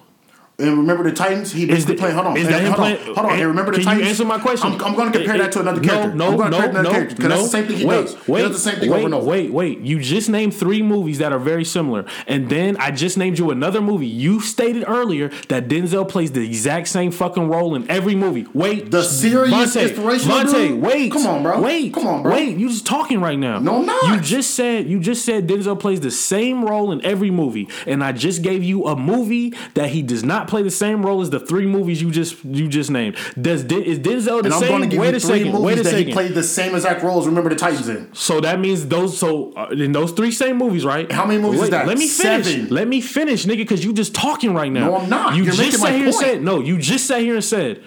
And 0.58 0.76
remember 0.78 1.02
the 1.02 1.12
Titans? 1.12 1.50
He 1.50 1.66
basically 1.66 1.96
the- 1.96 2.00
playing. 2.00 2.14
Hold 2.14 2.26
on. 2.28 2.36
is 2.36 2.44
and- 2.46 2.54
that 2.54 2.60
him 2.60 2.72
hold 2.72 2.80
on. 2.86 2.96
Hold 2.96 3.18
on. 3.18 3.24
And 3.24 3.32
and- 3.32 3.40
eh, 3.40 3.44
remember 3.46 3.72
the 3.72 3.78
can 3.78 3.80
you 3.80 3.90
Titans? 3.94 4.08
answer 4.10 4.24
my 4.26 4.38
question? 4.38 4.72
I'm, 4.72 4.84
I'm 4.84 4.94
going 4.94 5.10
to 5.10 5.18
compare 5.18 5.34
It- 5.36 5.38
that 5.38 5.52
to 5.52 5.60
another 5.60 5.80
no, 5.80 5.88
character. 5.88 6.14
No, 6.14 6.30
to 6.30 6.36
no, 6.36 6.48
no, 6.82 6.90
character 6.90 7.22
no. 7.22 7.28
that's 7.30 7.42
the 7.42 7.48
same 7.48 7.66
thing 7.66 7.76
he 7.78 7.84
wait, 7.86 8.02
does. 8.06 8.28
Wait, 8.28 8.42
he 8.42 8.48
does 8.48 8.62
the 8.62 8.70
same 8.70 8.80
thing 8.80 8.90
wait, 8.90 8.96
over 8.98 9.06
and 9.06 9.14
over. 9.14 9.26
Wait, 9.26 9.50
wait. 9.52 9.78
You 9.80 9.98
just 9.98 10.28
named 10.28 10.54
three 10.54 10.82
movies 10.82 11.18
that 11.18 11.32
are 11.32 11.38
very 11.38 11.64
similar, 11.64 12.04
and 12.28 12.48
then 12.50 12.76
I 12.76 12.90
just 12.90 13.16
named 13.18 13.38
you 13.38 13.50
another 13.50 13.80
movie. 13.80 14.06
You 14.06 14.40
stated 14.40 14.84
earlier 14.86 15.30
that 15.48 15.68
Denzel 15.68 16.06
plays 16.08 16.30
the 16.32 16.44
exact 16.46 16.88
same 16.88 17.10
fucking 17.10 17.48
role 17.48 17.74
in 17.74 17.90
every 17.90 18.14
movie. 18.14 18.46
Wait, 18.52 18.90
The 18.90 19.02
serious, 19.02 19.74
inspirational 19.74 20.36
Monte, 20.36 20.52
dude? 20.68 20.82
wait, 20.82 21.12
Come 21.12 21.26
on, 21.26 21.42
bro. 21.42 21.60
Wait, 21.60 21.94
Come 21.94 22.06
on, 22.06 22.22
bro. 22.22 22.32
Wait, 22.32 22.56
you 22.58 22.68
just 22.68 22.86
talking 22.86 23.20
right 23.20 23.38
now. 23.38 23.58
No, 23.58 23.78
I'm 23.80 23.86
not. 23.86 24.02
You 24.14 24.20
just 24.20 24.54
said 24.54 24.86
you 24.86 25.00
just 25.00 25.24
said 25.24 25.48
Denzel 25.48 25.80
plays 25.80 26.00
the 26.00 26.10
same 26.10 26.64
role 26.64 26.92
in 26.92 27.04
every 27.04 27.30
movie, 27.30 27.68
and 27.86 28.04
I 28.04 28.12
just 28.12 28.42
gave 28.42 28.62
you 28.62 28.84
a 28.86 28.94
movie 28.94 29.54
that 29.74 29.90
he 29.90 30.02
does 30.02 30.22
not 30.22 30.41
play 30.48 30.62
the 30.62 30.70
same 30.70 31.04
role 31.04 31.20
as 31.20 31.30
the 31.30 31.40
three 31.40 31.66
movies 31.66 32.00
you 32.02 32.10
just 32.10 32.44
you 32.44 32.68
just 32.68 32.90
named. 32.90 33.16
Does 33.40 33.64
is 33.64 33.98
Denzel 33.98 34.42
the 34.42 34.46
And 34.46 34.54
same? 34.54 34.68
going 34.68 34.82
to 34.82 34.86
give 34.88 35.00
wait 35.00 35.14
a 35.14 35.20
second. 35.20 35.52
Wait 35.62 35.78
a 35.78 35.84
second. 35.84 36.06
he 36.06 36.12
played 36.12 36.34
the 36.34 36.42
same 36.42 36.74
exact 36.74 37.02
roles. 37.02 37.26
Remember 37.26 37.50
the 37.50 37.56
Titans 37.56 37.88
in. 37.88 38.12
So 38.14 38.40
that 38.40 38.60
means 38.60 38.86
those. 38.88 39.18
So 39.18 39.52
uh, 39.52 39.68
in 39.70 39.92
those 39.92 40.12
three 40.12 40.32
same 40.32 40.56
movies, 40.56 40.84
right? 40.84 41.10
How 41.10 41.26
many 41.26 41.40
movies 41.40 41.62
is 41.62 41.70
that? 41.70 41.86
Let 41.86 41.98
me 41.98 42.08
finish. 42.08 42.46
Seven. 42.46 42.68
Let 42.68 42.88
me 42.88 43.00
finish, 43.00 43.44
nigga, 43.44 43.58
because 43.58 43.84
you 43.84 43.92
just 43.92 44.14
talking 44.14 44.54
right 44.54 44.70
now. 44.72 44.86
No, 44.86 44.96
I'm 44.98 45.08
not. 45.10 45.36
You 45.36 45.44
You're 45.44 45.54
just 45.54 45.80
sat 45.80 45.94
here 45.94 46.06
and 46.06 46.14
said 46.14 46.42
no. 46.42 46.60
You 46.60 46.78
just 46.78 47.06
sat 47.06 47.20
here 47.20 47.34
and 47.34 47.44
said. 47.44 47.82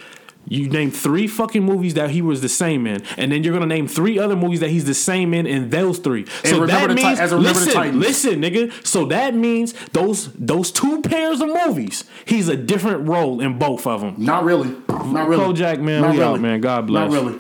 You 0.48 0.70
name 0.70 0.92
three 0.92 1.28
fucking 1.28 1.64
movies 1.64 1.96
that 1.96 2.12
he 2.12 2.22
was 2.22 2.42
the 2.42 2.50
same 2.50 2.86
in, 2.88 3.04
and 3.18 3.32
then 3.32 3.44
you're 3.44 3.54
gonna 3.54 3.66
name 3.66 3.88
three 3.88 4.20
other 4.20 4.36
movies 4.36 4.60
that 4.60 4.70
he's 4.70 4.86
the 4.86 4.94
same 4.94 5.34
in 5.34 5.46
in 5.48 5.70
those 5.70 6.00
three. 6.00 6.26
so 6.44 6.62
Remember 6.62 6.88
that 6.90 6.94
means 6.96 7.20
as 7.20 7.32
a 7.32 7.38
Remember 7.38 7.60
the 7.60 7.66
listen, 7.66 8.00
listen, 8.00 8.42
nigga. 8.42 8.86
So 8.86 9.06
that 9.06 9.34
means 9.34 9.74
those 9.90 10.32
those 10.34 10.72
two 10.72 11.02
pairs 11.02 11.42
of 11.42 11.50
movies, 11.50 12.04
he's 12.26 12.48
a 12.48 12.56
different 12.58 13.08
role 13.08 13.42
in 13.42 13.58
both 13.58 13.88
of 13.88 14.02
them. 14.02 14.16
Not 14.18 14.44
really. 14.44 14.70
Not 14.90 15.28
really. 15.28 15.44
Kojak, 15.44 15.80
man, 15.82 16.02
Not 16.02 16.12
we 16.12 16.20
really. 16.20 16.34
out, 16.34 16.42
man. 16.42 16.62
God 16.62 16.88
bless. 16.88 17.12
Not 17.12 17.24
really. 17.24 17.40